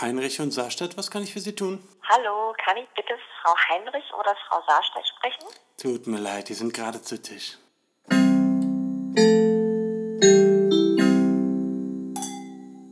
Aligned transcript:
Heinrich 0.00 0.40
und 0.40 0.50
Saarstadt, 0.50 0.96
was 0.96 1.10
kann 1.10 1.22
ich 1.22 1.34
für 1.34 1.40
Sie 1.40 1.54
tun? 1.54 1.78
Hallo, 2.08 2.54
kann 2.64 2.78
ich 2.78 2.88
bitte 2.96 3.12
Frau 3.42 3.54
Heinrich 3.68 4.04
oder 4.18 4.34
Frau 4.48 4.62
Saarstedt 4.66 5.06
sprechen? 5.06 5.44
Tut 5.76 6.06
mir 6.06 6.18
leid, 6.18 6.48
die 6.48 6.54
sind 6.54 6.72
gerade 6.72 7.02
zu 7.02 7.20
Tisch. 7.20 7.58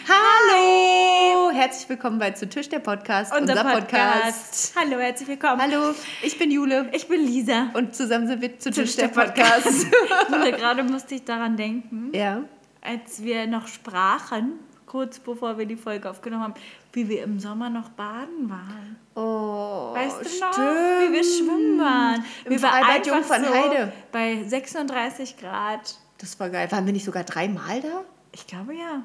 Hallo! 0.06 1.50
Herzlich 1.50 1.88
willkommen 1.88 2.18
bei 2.18 2.32
Zu 2.32 2.46
Tisch, 2.46 2.68
der 2.68 2.80
Podcast. 2.80 3.34
Unser, 3.34 3.64
Podcast. 3.64 4.75
Hallo, 4.77 4.98
herzlich 4.98 5.29
willkommen. 5.29 5.62
Hallo, 5.62 5.95
ich 6.22 6.38
bin 6.38 6.50
Jule. 6.50 6.90
Ich 6.93 7.09
bin 7.09 7.25
Lisa. 7.25 7.70
Und 7.72 7.96
zusammen 7.96 8.27
sind 8.27 8.43
wir 8.43 8.59
Zu 8.59 8.70
Tisch, 8.70 8.84
Tisch, 8.84 8.96
der 8.96 9.09
der 9.09 9.22
Podcast. 9.22 9.86
Jule, 10.30 10.52
gerade 10.52 10.82
musste 10.82 11.14
ich 11.14 11.25
daran 11.25 11.56
denken, 11.56 12.12
ja. 12.12 12.42
als 12.82 13.22
wir 13.22 13.46
noch 13.46 13.66
sprachen, 13.66 14.59
kurz 14.88 15.19
bevor 15.20 15.59
wir 15.59 15.66
die 15.66 15.77
Folge 15.77 16.10
aufgenommen 16.10 16.42
haben, 16.42 16.55
wie 16.92 17.09
wir 17.09 17.23
im 17.23 17.38
Sommer 17.38 17.70
noch 17.70 17.91
baden 17.91 18.48
waren. 18.51 18.96
Oh, 19.15 19.95
Weißt 19.95 20.20
du 20.20 20.29
stimmt. 20.29 20.41
noch, 20.41 20.59
wie 20.59 21.12
wir 21.12 21.24
schwimmen 21.24 21.79
waren? 21.79 22.24
Im 22.45 22.51
wir 22.51 22.62
waren 22.62 22.84
Freibad 22.84 22.96
einfach 22.96 23.06
Jungfernheide. 23.06 23.84
So 23.87 23.93
bei 24.10 24.43
36 24.45 25.37
Grad. 25.37 25.98
Das 26.19 26.41
war 26.41 26.51
geil. 26.51 26.70
Waren 26.73 26.87
wir 26.87 26.93
nicht 26.93 27.05
sogar 27.05 27.24
dreimal 27.24 27.80
da? 27.80 28.05
Ich 28.32 28.46
glaube 28.46 28.74
ja. 28.74 29.02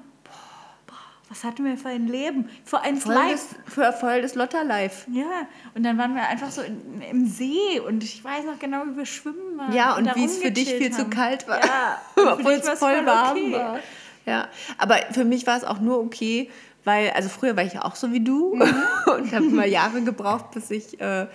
Was 1.30 1.44
hatten 1.44 1.66
wir 1.66 1.78
für 1.78 1.90
ein 1.90 2.08
Leben? 2.08 2.48
Für 2.64 2.82
ein 2.82 2.96
Voll 2.96 3.16
Life. 3.16 3.56
das, 3.66 3.74
für 3.74 3.92
voll 3.94 4.22
das 4.22 4.36
Lotter-Life. 4.36 5.10
Ja, 5.12 5.48
und 5.74 5.82
dann 5.82 5.98
waren 5.98 6.14
wir 6.14 6.28
einfach 6.28 6.52
so 6.52 6.62
in, 6.62 7.02
im 7.02 7.26
See 7.26 7.80
und 7.80 8.04
ich 8.04 8.24
weiß 8.24 8.46
noch 8.46 8.60
genau, 8.60 8.84
wie 8.86 8.98
wir 8.98 9.06
schwimmen 9.08 9.58
waren. 9.58 9.74
Ja, 9.74 9.96
und 9.96 10.06
da 10.06 10.16
wie 10.16 10.26
es 10.26 10.38
für 10.38 10.52
dich 10.52 10.66
viel 10.66 10.74
rumgechillt 10.74 10.94
zu 10.94 11.02
haben. 11.02 11.10
kalt 11.10 11.48
war. 11.48 11.66
Ja, 11.66 12.02
und 12.18 12.28
obwohl 12.40 12.52
es 12.54 12.70
voll 12.78 13.04
warm 13.08 13.38
okay. 13.38 13.54
war. 13.54 13.80
Ja, 14.26 14.48
aber 14.78 14.98
für 15.12 15.26
mich 15.26 15.46
war 15.48 15.58
es 15.58 15.64
auch 15.64 15.80
nur 15.80 16.00
okay, 16.00 16.50
weil, 16.86 17.10
also 17.12 17.30
früher 17.30 17.56
war 17.58 17.64
ich 17.64 17.74
ja 17.74 17.84
auch 17.86 17.96
so 17.96 18.12
wie 18.12 18.22
du 18.22 18.56
Mhm. 18.56 18.74
und 19.18 19.34
habe 19.34 19.46
mal 19.46 19.68
Jahre 19.68 20.02
gebraucht, 20.02 20.52
bis 20.52 20.72
ich 20.72 21.00
äh, 21.02 21.28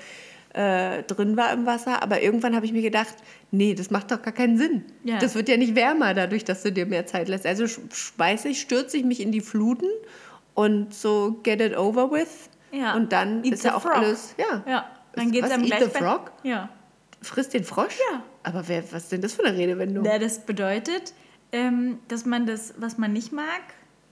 äh, 0.54 1.02
drin 1.04 1.36
war 1.36 1.52
im 1.52 1.66
Wasser. 1.66 2.02
Aber 2.02 2.22
irgendwann 2.22 2.54
habe 2.56 2.64
ich 2.66 2.72
mir 2.72 2.82
gedacht, 2.82 3.14
nee, 3.50 3.74
das 3.74 3.90
macht 3.90 4.10
doch 4.10 4.22
gar 4.22 4.32
keinen 4.32 4.56
Sinn. 4.58 4.84
Ja. 5.04 5.18
Das 5.18 5.34
wird 5.34 5.48
ja 5.48 5.56
nicht 5.56 5.74
wärmer 5.74 6.14
dadurch, 6.14 6.44
dass 6.44 6.62
du 6.62 6.72
dir 6.72 6.86
mehr 6.86 7.06
Zeit 7.06 7.28
lässt. 7.28 7.46
Also 7.46 7.66
schmeiße 7.66 8.48
ich, 8.48 8.60
stürze 8.60 8.96
ich 8.96 9.04
mich 9.04 9.20
in 9.20 9.32
die 9.32 9.40
Fluten 9.42 9.86
und 10.54 10.94
so 10.94 11.38
get 11.42 11.60
it 11.60 11.76
over 11.76 12.10
with. 12.10 12.48
Ja. 12.72 12.94
Und 12.94 13.12
dann 13.12 13.44
Eat 13.44 13.54
ist 13.54 13.64
ja 13.64 13.74
auch 13.74 13.82
frog. 13.82 13.96
alles, 13.96 14.34
ja. 14.38 14.62
Ja, 14.66 14.90
dann 15.14 15.26
Ist- 15.26 15.32
geht's 15.32 15.44
was, 15.46 15.52
einem 15.52 15.62
eat 15.64 15.70
gleich 15.76 15.84
the 15.84 15.90
frog? 15.98 16.32
Ja. 16.42 16.68
Frisst 17.22 17.52
den 17.54 17.64
Frosch? 17.64 17.96
Ja. 18.12 18.22
Aber 18.42 18.68
wer, 18.68 18.82
was 18.92 19.04
ist 19.04 19.12
denn 19.12 19.20
das 19.22 19.34
für 19.34 19.44
eine 19.44 19.56
Redewendung? 19.56 20.04
ja. 20.04 20.18
Das 20.18 20.40
bedeutet, 20.44 21.12
ähm, 21.52 21.98
dass 22.08 22.24
man 22.24 22.46
das, 22.46 22.74
was 22.78 22.98
man 22.98 23.12
nicht 23.12 23.32
mag, 23.32 23.62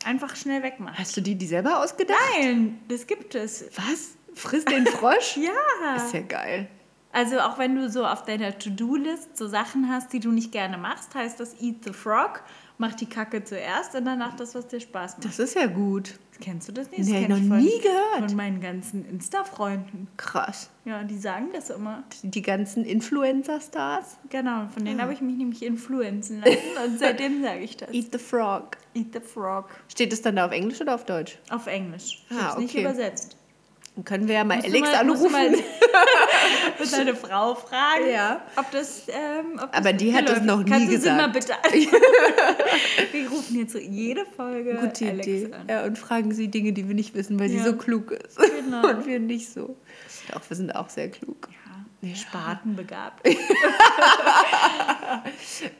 einfach 0.05 0.37
schnell 0.37 0.63
wegmacht. 0.63 0.99
Hast 0.99 1.17
du 1.17 1.21
die, 1.21 1.35
die 1.35 1.47
selber 1.47 1.83
ausgedacht? 1.83 2.19
Nein, 2.39 2.79
das 2.89 3.07
gibt 3.07 3.35
es. 3.35 3.67
Was? 3.77 4.17
Frisst 4.35 4.71
den 4.71 4.87
Frosch? 4.87 5.37
Ja. 5.43 5.97
Ist 5.97 6.15
ja 6.15 6.21
geil. 6.21 6.69
Also 7.13 7.41
auch 7.41 7.57
wenn 7.59 7.75
du 7.75 7.89
so 7.89 8.05
auf 8.05 8.25
deiner 8.25 8.59
To-Do-List 8.59 9.39
so 9.39 9.49
Sachen 9.49 9.89
hast, 9.89 10.13
die 10.13 10.21
du 10.21 10.31
nicht 10.31 10.53
gerne 10.53 10.77
machst, 10.77 11.15
heißt 11.15 11.41
das 11.41 11.61
Eat 11.63 11.85
the 11.85 11.95
Frog, 11.95 12.43
mach 12.79 12.95
die 12.95 13.07
Kacke 13.07 13.43
zuerst 13.45 13.95
und 13.95 14.05
danach 14.05 14.37
das, 14.37 14.55
was 14.55 14.67
dir 14.69 14.81
Spaß 14.81 15.17
macht. 15.19 15.25
Das 15.25 15.39
ist 15.39 15.55
ja 15.55 15.67
gut. 15.67 16.19
Kennst 16.39 16.69
du 16.69 16.73
das 16.73 16.91
nicht? 16.91 17.01
Das 17.01 17.07
Nee, 17.09 17.29
noch 17.29 17.39
ich 17.39 17.49
von, 17.49 17.59
nie 17.59 17.81
gehört. 17.81 18.29
Von 18.29 18.37
meinen 18.37 18.61
ganzen 18.61 19.07
Insta-Freunden. 19.09 20.07
Krass. 20.19 20.69
Ja, 20.85 21.03
die 21.03 21.17
sagen 21.17 21.47
das 21.55 21.71
immer. 21.71 22.05
Die 22.23 22.43
ganzen 22.43 22.85
Influencer-Stars. 22.85 24.19
Genau, 24.29 24.67
von 24.73 24.83
Ah. 24.83 24.85
denen 24.85 25.01
habe 25.03 25.13
ich 25.13 25.21
mich 25.21 25.37
nämlich 25.37 25.63
influenzen 25.65 26.41
lassen 26.41 26.59
und 26.85 26.99
seitdem 26.99 27.43
sage 27.43 27.61
ich 27.61 27.77
das. 27.77 27.91
Eat 27.93 28.09
the 28.13 28.19
Frog. 28.19 28.77
Eat 28.95 29.15
the 29.15 29.21
Frog. 29.21 29.71
Steht 29.89 30.13
es 30.13 30.23
dann 30.23 30.37
da 30.37 30.47
auf 30.47 30.53
Englisch 30.53 30.81
oder 30.81 30.95
auf 30.95 31.05
Deutsch? 31.07 31.39
Auf 31.51 31.67
Englisch. 31.67 32.25
Ich 32.29 32.37
Ah, 32.37 32.41
habe 32.43 32.53
es 32.53 32.59
nicht 32.59 32.75
okay. 32.75 32.83
übersetzt. 32.83 33.36
Dann 33.97 34.05
können 34.05 34.29
wir 34.29 34.35
ja 34.35 34.45
mal 34.45 34.57
Musst 34.57 34.69
Alex 34.69 34.89
mal- 34.93 34.95
anrufen. 35.01 35.33
mal 35.33 35.51
mit 36.79 36.93
deine 36.93 37.17
Frau 37.17 37.55
fragen, 37.55 38.11
Ja. 38.13 38.43
ob 38.57 38.71
das. 38.71 39.05
Ähm, 39.09 39.55
ob 39.55 39.73
das 39.73 39.81
Aber 39.81 39.93
die 39.95 40.15
hat 40.15 40.29
das 40.29 40.43
noch 40.43 40.63
nie 40.63 40.71
Kannst 40.71 40.89
sie 40.89 40.95
gesagt. 40.97 41.17
mal 41.17 41.29
bitte 41.31 41.53
Wir 43.13 43.31
rufen 43.31 43.59
jetzt 43.59 43.73
so 43.73 43.79
jede 43.79 44.27
Folge 44.37 44.75
Gute 44.75 45.09
Alex 45.09 45.27
Idee. 45.27 45.51
an. 45.53 45.67
Ja, 45.69 45.85
und 45.85 45.99
fragen 45.99 46.33
sie 46.35 46.49
Dinge, 46.49 46.73
die 46.75 46.87
wir 46.89 46.95
nicht 46.95 47.15
wissen, 47.15 47.41
weil 47.41 47.49
sie 47.49 47.57
Ja. 47.57 47.65
so 47.65 47.75
klug 47.77 48.11
ist. 48.11 48.39
Genau. 48.39 48.87
Und 48.87 49.07
wir 49.07 49.19
nicht 49.19 49.51
so. 49.51 49.77
Doch, 50.31 50.43
wir 50.47 50.57
sind 50.57 50.77
auch 50.77 50.91
sehr 50.91 51.09
klug. 51.11 51.49
Ja, 52.03 52.15
Spaten 52.15 52.77
begabt. 52.77 53.27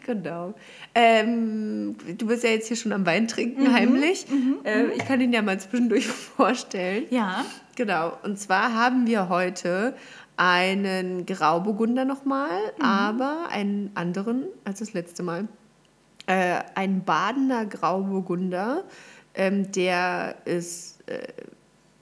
Genau. 0.07 0.55
Ähm, 0.95 1.97
du 2.17 2.27
bist 2.27 2.43
ja 2.45 2.51
jetzt 2.51 2.69
hier 2.69 2.77
schon 2.77 2.93
am 2.93 3.05
Wein 3.05 3.29
trinken, 3.29 3.65
Mhm. 3.65 3.73
heimlich. 3.75 4.27
Äh, 4.65 4.87
ich 4.97 5.05
kann 5.07 5.21
ihn 5.21 5.33
ja 5.33 5.43
mal 5.43 5.59
zwischendurch 5.61 6.07
vorstellen. 6.07 7.05
Ja. 7.11 7.45
Genau. 7.77 8.13
Und 8.25 8.39
zwar 8.39 8.75
haben 8.75 9.07
wir 9.07 9.29
heute 9.29 9.95
einen 10.37 11.25
Grauburgunder 11.25 12.05
nochmal, 12.05 12.51
Mhm. 12.79 12.85
aber 12.85 13.47
einen 13.51 13.91
anderen 13.95 14.45
als 14.65 14.81
das 14.81 14.93
letzte 14.93 15.23
Mal. 15.23 15.47
Äh, 16.27 16.61
ein 16.75 17.05
Badener 17.05 17.65
Grauburgunder, 17.67 18.83
ähm, 19.35 19.71
der 19.71 20.37
ist 20.45 21.09
äh, 21.09 21.29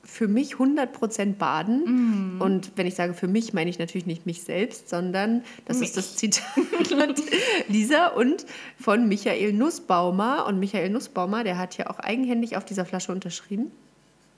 für 0.03 0.29
mich 0.29 0.59
100% 0.59 1.35
Baden. 1.39 2.35
Mhm. 2.37 2.41
Und 2.41 2.73
wenn 2.77 2.87
ich 2.87 2.95
sage 2.95 3.15
für 3.15 3.29
mich, 3.29 3.53
meine 3.53 3.69
ich 3.71 3.79
natürlich 3.79 4.07
nicht 4.07 4.27
mich 4.27 4.43
selbst, 4.43 4.89
sondern 4.89 5.43
das 5.67 5.81
ist 5.81 5.97
das 5.97 6.17
Zitat 6.17 6.45
Lisa 7.69 8.09
und 8.09 8.47
von 8.81 9.09
Michael 9.09 9.53
Nussbaumer. 9.53 10.47
Und 10.47 10.59
Michael 10.59 10.91
Nussbaumer, 10.91 11.45
der 11.45 11.59
hat 11.59 11.77
ja 11.77 11.91
auch 11.91 11.99
eigenhändig 11.99 12.57
auf 12.57 12.65
dieser 12.65 12.85
Flasche 12.85 13.13
unterschrieben. 13.13 13.71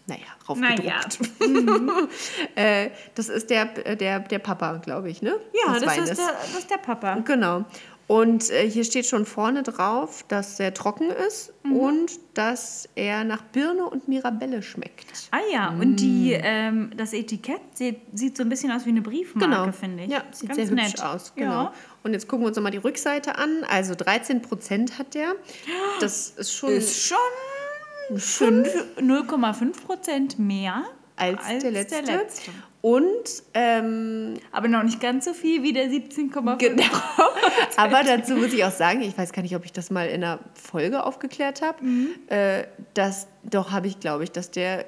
Naja, 0.07 0.21
Naja. 0.55 1.01
raufgedruckt. 1.01 1.19
äh, 2.55 2.91
das 3.15 3.29
ist 3.29 3.51
der, 3.51 3.65
der, 3.67 4.21
der 4.21 4.39
Papa, 4.39 4.77
glaube 4.79 5.11
ich, 5.11 5.21
ne? 5.23 5.35
Ja, 5.67 5.79
das 5.79 5.97
ist, 5.99 6.19
der, 6.19 6.27
das 6.27 6.59
ist 6.59 6.71
der 6.71 6.79
Papa. 6.79 7.17
Genau. 7.25 7.65
Und 8.09 8.51
äh, 8.51 8.71
hier 8.71 8.85
steht 8.85 9.05
schon 9.07 9.27
vorne 9.27 9.65
drauf, 9.65 10.25
dass 10.29 10.61
er 10.61 10.73
trocken 10.73 11.11
ist 11.11 11.53
Mhm. 11.65 11.73
und 11.77 12.11
dass 12.35 12.89
er 12.95 13.25
nach 13.25 13.43
Birne 13.43 13.85
und 13.87 14.07
Mirabelle 14.07 14.63
schmeckt. 14.63 15.07
Ah 15.33 15.41
ja, 15.53 15.71
und 15.71 15.97
die, 15.97 16.31
ähm, 16.41 16.93
das 16.97 17.13
Etikett 17.13 17.61
sieht, 17.75 17.99
sieht 18.13 18.37
so 18.37 18.45
ein 18.45 18.49
bisschen 18.49 18.71
aus 18.71 18.87
wie 18.87 18.91
eine 18.91 19.03
Briefmarke, 19.03 19.73
finde 19.73 20.05
ich. 20.05 20.11
Genau. 20.11 20.21
Ja, 20.21 20.25
sieht 20.33 20.51
Ganz 20.51 20.57
sehr 20.61 20.69
hübsch 20.71 20.93
nett. 20.95 21.03
aus. 21.03 21.33
Genau. 21.35 21.51
Ja. 21.65 21.73
Und 22.05 22.13
jetzt 22.13 22.29
gucken 22.29 22.45
wir 22.45 22.49
uns 22.51 22.57
nochmal 22.57 22.71
die 22.71 22.79
Rückseite 22.79 23.37
an. 23.39 23.65
Also 23.69 23.97
13 23.97 24.41
Prozent 24.43 25.01
hat 25.01 25.15
der. 25.15 25.33
Das 25.99 26.29
ist 26.31 26.53
schon 26.55 26.71
Ist 26.71 27.03
schon 27.03 27.17
0,5 28.11 29.85
Prozent 29.85 30.39
mehr 30.39 30.85
als, 31.17 31.41
der, 31.63 31.71
letzte. 31.71 32.01
letzte. 32.01 32.51
Und 32.83 33.43
ähm, 33.55 34.35
Aber 34.53 34.69
noch 34.69 34.83
nicht 34.85 35.01
ganz 35.01 35.25
so 35.25 35.33
viel 35.33 35.63
wie 35.63 35.73
der 35.73 35.87
17,5. 35.87 36.59
Genau. 36.59 36.85
Aber 37.77 38.05
dazu 38.05 38.37
muss 38.37 38.53
ich 38.53 38.65
auch 38.65 38.71
sagen, 38.71 39.03
ich 39.03 39.17
weiß 39.17 39.33
gar 39.33 39.43
nicht, 39.43 39.57
ob 39.57 39.65
ich 39.65 39.73
das 39.73 39.91
mal 39.91 40.07
in 40.07 40.23
einer 40.23 40.39
Folge 40.55 41.05
aufgeklärt 41.05 41.63
habe, 41.63 41.79
äh, 42.29 42.65
dass 42.95 43.27
doch 43.43 43.73
habe 43.73 43.89
ich, 43.89 43.99
glaube 43.99 44.25
ich, 44.25 44.31
dass 44.31 44.51
der 44.51 44.85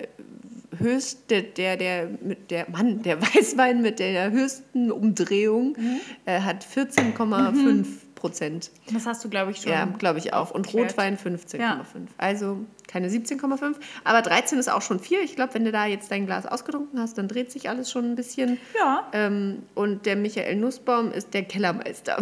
höchste, 0.78 1.42
der, 1.42 1.76
der, 1.76 2.08
mit 2.22 2.50
der 2.50 2.70
Mann, 2.70 3.02
der 3.02 3.20
Weißwein 3.34 3.82
mit 3.82 3.98
der 3.98 4.30
höchsten 4.30 4.92
Umdrehung 4.92 5.76
äh, 6.24 6.40
hat 6.40 6.64
14,5 6.64 7.86
Prozent. 8.18 8.70
Das 8.92 9.06
hast 9.06 9.24
du, 9.24 9.30
glaube 9.30 9.52
ich, 9.52 9.58
schon. 9.58 9.72
Ja, 9.72 9.86
glaube 9.86 10.18
ich 10.18 10.32
auch. 10.32 10.50
Und. 10.50 10.72
Rotwein 10.74 11.16
15,5. 11.16 11.58
Ja. 11.58 11.84
Also 12.18 12.58
keine 12.86 13.08
17,5. 13.08 13.76
Aber 14.04 14.22
13 14.22 14.58
ist 14.58 14.68
auch 14.68 14.82
schon 14.82 14.98
viel. 14.98 15.20
Ich 15.20 15.36
glaube, 15.36 15.54
wenn 15.54 15.64
du 15.64 15.72
da 15.72 15.86
jetzt 15.86 16.10
dein 16.10 16.26
Glas 16.26 16.46
ausgetrunken 16.46 17.00
hast, 17.00 17.16
dann 17.18 17.28
dreht 17.28 17.52
sich 17.52 17.68
alles 17.68 17.90
schon 17.90 18.04
ein 18.04 18.16
bisschen. 18.16 18.58
Ja. 18.76 19.08
Ähm, 19.12 19.62
und 19.74 20.06
der 20.06 20.16
Michael 20.16 20.56
Nussbaum 20.56 21.12
ist 21.12 21.32
der 21.34 21.44
Kellermeister. 21.44 22.16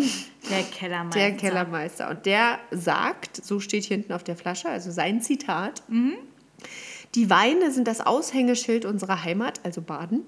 Der 0.50 0.62
Kellermeister. 0.62 1.18
Der 1.18 1.32
Kellermeister. 1.32 2.10
Und 2.10 2.26
der 2.26 2.58
sagt, 2.70 3.44
so 3.44 3.58
steht 3.58 3.84
hier 3.84 3.96
hinten 3.96 4.12
auf 4.12 4.22
der 4.22 4.36
Flasche, 4.36 4.68
also 4.68 4.90
sein 4.90 5.20
Zitat. 5.20 5.82
Die 7.14 7.30
Weine 7.30 7.70
sind 7.70 7.88
das 7.88 8.00
Aushängeschild 8.02 8.84
unserer 8.84 9.24
Heimat, 9.24 9.60
also 9.62 9.80
Baden, 9.80 10.22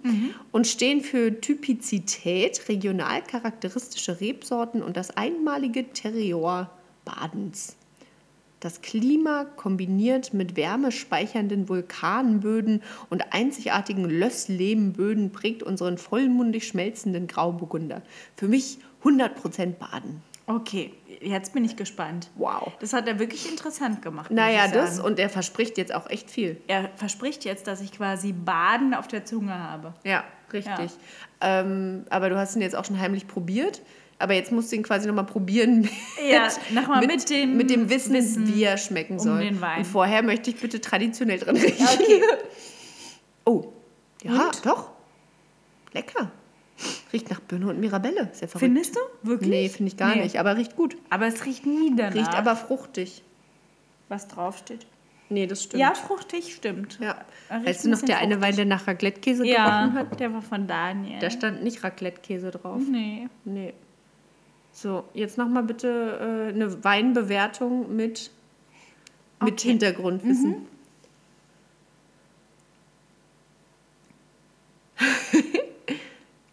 und 0.52 0.66
stehen 0.66 1.02
für 1.02 1.38
Typizität, 1.40 2.68
regional 2.68 3.22
charakteristische 3.22 4.20
Rebsorten 4.20 4.82
und 4.82 4.96
das 4.96 5.10
einmalige 5.10 5.92
Terroir 5.92 6.70
Badens. 7.04 7.76
Das 8.60 8.80
Klima 8.82 9.44
kombiniert 9.44 10.34
mit 10.34 10.56
wärmespeichernden 10.56 11.68
Vulkanböden 11.68 12.82
und 13.08 13.32
einzigartigen 13.32 14.04
Lösslehmböden 14.04 15.30
prägt 15.30 15.62
unseren 15.62 15.96
vollmundig 15.96 16.66
schmelzenden 16.66 17.28
Grauburgunder. 17.28 18.02
Für 18.34 18.48
mich 18.48 18.78
100% 19.04 19.74
Baden. 19.74 20.22
Okay, 20.48 20.94
jetzt 21.20 21.52
bin 21.52 21.62
ich 21.64 21.76
gespannt. 21.76 22.30
Wow. 22.36 22.72
Das 22.80 22.94
hat 22.94 23.06
er 23.06 23.18
wirklich 23.18 23.46
interessant 23.50 24.00
gemacht. 24.00 24.30
Naja, 24.30 24.66
das 24.66 24.98
und 24.98 25.18
er 25.18 25.28
verspricht 25.28 25.76
jetzt 25.76 25.94
auch 25.94 26.08
echt 26.08 26.30
viel. 26.30 26.58
Er 26.68 26.88
verspricht 26.96 27.44
jetzt, 27.44 27.66
dass 27.66 27.82
ich 27.82 27.92
quasi 27.92 28.32
Baden 28.32 28.94
auf 28.94 29.08
der 29.08 29.26
Zunge 29.26 29.52
habe. 29.52 29.92
Ja, 30.04 30.24
richtig. 30.50 30.92
Ähm, 31.42 32.06
aber 32.08 32.30
du 32.30 32.38
hast 32.38 32.56
ihn 32.56 32.62
jetzt 32.62 32.74
auch 32.74 32.84
schon 32.86 32.98
heimlich 32.98 33.28
probiert. 33.28 33.82
Aber 34.20 34.32
jetzt 34.34 34.50
musst 34.50 34.72
du 34.72 34.76
ihn 34.76 34.82
quasi 34.82 35.06
nochmal 35.06 35.26
probieren 35.26 35.80
mit, 35.82 35.90
Ja, 36.28 36.48
nochmal 36.70 37.06
mit 37.06 37.28
dem 37.30 37.56
mit 37.56 37.68
dem 37.70 37.88
Wissen, 37.90 38.14
Wissen 38.14 38.48
wie 38.52 38.64
er 38.64 38.78
schmecken 38.78 39.12
um 39.14 39.18
soll. 39.20 39.40
den 39.42 39.60
Wein. 39.60 39.78
Und 39.80 39.84
vorher 39.84 40.22
möchte 40.22 40.50
ich 40.50 40.56
bitte 40.56 40.80
traditionell 40.80 41.38
dran 41.38 41.56
riechen. 41.56 41.86
Okay. 41.86 42.22
Oh, 43.44 43.72
ja, 44.22 44.50
doch. 44.62 44.90
Lecker. 45.94 46.30
Riecht 47.12 47.30
nach 47.30 47.40
Birne 47.40 47.68
und 47.68 47.80
Mirabelle. 47.80 48.28
Ist 48.32 48.42
ja 48.42 48.48
verrückt. 48.48 48.58
Findest 48.64 48.96
du? 48.96 49.00
Wirklich? 49.22 49.48
Nee, 49.50 49.68
finde 49.68 49.88
ich 49.90 49.96
gar 49.96 50.14
Nee. 50.14 50.22
nicht, 50.22 50.36
aber 50.38 50.56
riecht 50.56 50.76
gut. 50.76 50.96
Aber 51.10 51.26
es 51.26 51.44
riecht 51.46 51.64
nie 51.66 51.94
danach. 51.96 52.14
Riecht 52.14 52.34
aber 52.34 52.54
fruchtig. 52.56 53.22
was 54.10 54.26
draufsteht. 54.28 54.86
Nee, 55.30 55.46
das 55.46 55.62
stimmt. 55.64 55.80
Ja, 55.82 55.92
fruchtig 55.94 56.54
stimmt. 56.54 56.98
Ja. 57.02 57.16
Weißt 57.50 57.84
du 57.84 57.90
noch, 57.90 57.98
der 58.00 58.06
bisschen 58.16 58.18
eine 58.32 58.40
Wein, 58.40 58.56
der 58.56 58.64
nach 58.64 58.86
Raclette-Käse 58.86 59.46
Ja, 59.46 59.92
hat? 59.92 60.18
der 60.20 60.32
war 60.32 60.40
von 60.40 60.66
Daniel. 60.66 61.18
Da 61.20 61.28
stand 61.30 61.62
nicht 61.62 61.84
Raclette-Käse 61.84 62.50
drauf. 62.50 62.80
nee. 62.90 63.28
Nee. 63.44 63.74
So, 64.72 65.04
jetzt 65.12 65.36
nochmal 65.38 65.64
bitte 65.64 66.48
äh, 66.48 66.54
eine 66.54 66.82
Weinbewertung 66.84 67.94
mit, 67.96 68.30
mit 69.42 69.54
Okay. 69.54 69.68
Hintergrundwissen. 69.70 70.66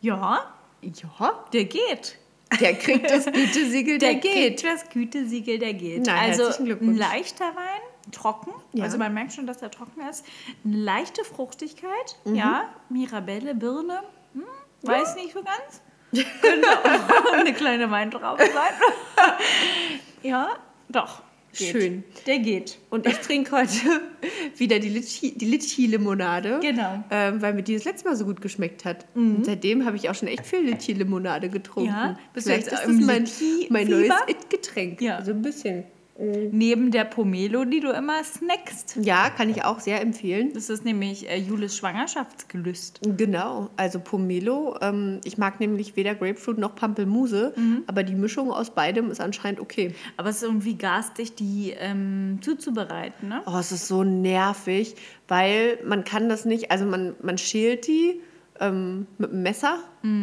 Ja, 0.06 0.46
Ja, 0.82 1.44
der 1.52 1.66
geht. 1.66 2.18
der 2.60 2.76
kriegt 2.76 3.10
das 3.10 3.26
Gütesiegel, 3.26 3.98
der, 3.98 4.12
Der 4.14 4.20
geht. 4.20 4.60
kriegt 4.62 4.64
das 4.64 4.90
Gütesiegel, 4.90 5.58
der 5.58 5.74
geht. 5.74 6.06
Na, 6.06 6.16
also 6.20 6.44
ein 6.64 6.96
leichter 6.96 7.46
Wein, 7.56 7.82
trocken. 8.12 8.52
Ja. 8.74 8.84
Also 8.84 8.98
man 9.00 9.14
merkt 9.16 9.34
schon, 9.34 9.48
dass 9.48 9.62
er 9.64 9.72
trocken 9.72 10.08
ist. 10.08 10.24
Eine 10.64 10.78
leichte 10.78 11.24
Fruchtigkeit. 11.24 12.18
Mhm. 12.24 12.36
Ja, 12.36 12.70
Mirabelle, 12.90 13.56
Birne. 13.56 14.02
Hm, 14.34 14.44
weiß 14.84 15.16
nicht 15.16 15.34
so 15.34 15.42
ganz. 15.44 15.82
Könnte 16.42 16.68
auch 16.80 17.34
eine 17.40 17.54
kleine 17.54 17.90
Weintraube 17.90 18.44
sein. 18.46 18.74
ja, 20.22 20.50
doch. 20.90 21.24
Geht. 21.58 21.72
Schön. 21.72 22.04
Der 22.28 22.40
geht. 22.40 22.78
Und 22.90 23.06
ich 23.08 23.16
trinke 23.20 23.52
heute 23.54 23.72
wieder 24.58 24.80
die 24.80 24.90
Litchi- 24.90 25.38
die 25.38 25.46
Litchi-Limonade. 25.46 26.60
Genau. 26.62 27.04
Ähm, 27.12 27.42
weil 27.42 27.54
mir 27.54 27.64
die 27.64 27.76
das 27.76 27.86
letzte 27.86 28.08
Mal 28.10 28.16
so 28.16 28.26
gut 28.26 28.42
geschmeckt 28.42 28.84
hat. 28.86 29.06
Und 29.16 29.46
seitdem 29.46 29.86
habe 29.86 29.96
ich 29.98 30.10
auch 30.10 30.16
schon 30.16 30.28
echt 30.28 30.46
viel 30.46 30.60
Litchi-Limonade 30.60 31.50
getrunken. 31.50 31.90
Ja, 31.90 32.20
bist 32.34 32.46
du 32.48 32.52
Vielleicht 32.52 32.72
jetzt 32.72 32.80
ist 32.82 32.88
das 32.88 33.06
mein, 33.06 33.28
mein 33.70 33.88
neues 33.88 34.12
It-Getränk. 34.28 35.02
Ja. 35.02 35.24
So 35.24 35.32
ein 35.32 35.42
bisschen. 35.42 35.84
Neben 36.18 36.92
der 36.92 37.04
Pomelo, 37.04 37.66
die 37.66 37.82
du 37.82 37.92
immer 37.92 38.24
snackst. 38.24 38.98
Ja, 39.02 39.30
kann 39.30 39.50
ich 39.50 39.66
auch 39.66 39.82
sehr 39.82 40.02
empfehlen. 40.02 40.54
Das 40.54 40.70
ist 40.70 40.86
nämlich 40.86 41.30
äh, 41.30 41.36
Julis 41.38 41.76
Schwangerschaftsgelüst. 41.76 43.02
Genau, 43.18 43.70
also 43.76 44.00
Pomelo. 44.00 44.78
Ähm, 44.82 45.20
ich 45.26 45.38
mag 45.38 45.60
nämlich 45.60 45.98
weder 45.98 46.16
Grapefruit 46.16 46.58
noch 46.58 46.74
Pampelmuse, 46.76 47.54
aber 47.88 48.04
die 48.04 48.16
Mischung 48.16 48.50
aus 48.52 48.70
beidem 48.70 49.12
ist 49.12 49.20
anscheinend 49.20 49.60
okay. 49.60 49.94
Aber 50.16 50.30
es 50.30 50.38
ist 50.38 50.44
irgendwie 50.44 50.76
garstig, 50.78 51.36
die 51.36 51.74
ähm, 51.78 52.40
zuzubereiten, 52.42 53.28
ne? 53.28 53.42
Oh, 53.46 53.58
es 53.60 53.74
ist 53.74 53.88
so 53.88 54.06
nervig, 54.06 54.96
weil 55.28 55.80
man 55.86 56.06
kann 56.06 56.30
das 56.30 56.46
nicht, 56.46 56.72
also 56.72 56.86
man, 56.86 57.16
man 57.22 57.38
schält 57.38 57.88
die 57.88 58.22
ähm, 58.62 59.08
mit 59.18 59.32
einem 59.32 59.44
Messer, 59.44 59.80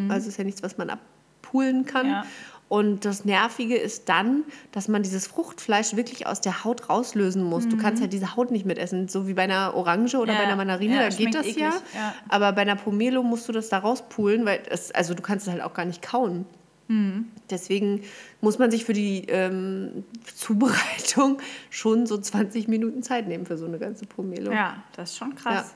also 0.08 0.28
ist 0.28 0.38
ja 0.38 0.44
nichts, 0.44 0.62
was 0.62 0.78
man 0.78 0.88
abpulen 0.88 1.84
kann. 1.84 2.06
Ja. 2.06 2.24
Und 2.72 3.04
das 3.04 3.26
Nervige 3.26 3.76
ist 3.76 4.08
dann, 4.08 4.44
dass 4.70 4.88
man 4.88 5.02
dieses 5.02 5.26
Fruchtfleisch 5.26 5.94
wirklich 5.94 6.26
aus 6.26 6.40
der 6.40 6.64
Haut 6.64 6.88
rauslösen 6.88 7.42
muss. 7.42 7.68
Du 7.68 7.76
kannst 7.76 8.00
ja 8.00 8.08
diese 8.08 8.34
Haut 8.34 8.50
nicht 8.50 8.64
mitessen, 8.64 9.08
so 9.08 9.28
wie 9.28 9.34
bei 9.34 9.42
einer 9.42 9.74
Orange 9.74 10.14
oder 10.16 10.32
Ja, 10.32 10.38
bei 10.38 10.44
einer 10.46 10.56
Mandarine, 10.56 10.94
ja, 10.94 11.02
da 11.10 11.14
geht 11.14 11.34
das 11.34 11.44
ja. 11.54 11.68
eklig, 11.68 11.82
ja. 11.94 12.14
Aber 12.30 12.50
bei 12.54 12.62
einer 12.62 12.76
Pomelo 12.76 13.22
musst 13.22 13.46
du 13.46 13.52
das 13.52 13.68
da 13.68 13.76
rauspulen, 13.76 14.46
weil 14.46 14.62
es, 14.70 14.90
also 14.90 15.12
du 15.12 15.20
kannst 15.20 15.46
es 15.46 15.52
halt 15.52 15.62
auch 15.62 15.74
gar 15.74 15.84
nicht 15.84 16.00
kauen. 16.00 16.46
Mhm. 16.88 17.26
Deswegen 17.50 18.04
muss 18.40 18.58
man 18.58 18.70
sich 18.70 18.86
für 18.86 18.94
die 18.94 19.26
ähm, 19.28 20.04
Zubereitung 20.34 21.42
schon 21.68 22.06
so 22.06 22.16
20 22.16 22.68
Minuten 22.68 23.02
Zeit 23.02 23.28
nehmen 23.28 23.44
für 23.44 23.58
so 23.58 23.66
eine 23.66 23.78
ganze 23.78 24.06
Pomelo. 24.06 24.50
Ja, 24.50 24.82
das 24.96 25.10
ist 25.10 25.18
schon 25.18 25.32
Ja. 25.32 25.36
krass. 25.36 25.74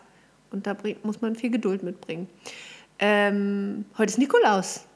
Und 0.51 0.67
da 0.67 0.73
bringt, 0.73 1.05
muss 1.05 1.21
man 1.21 1.37
viel 1.37 1.51
Geduld 1.51 1.83
mitbringen. 1.83 2.27
Ähm, 2.99 3.85
heute 3.99 4.13
ist 4.13 4.19
Nikolaus. 4.19 4.87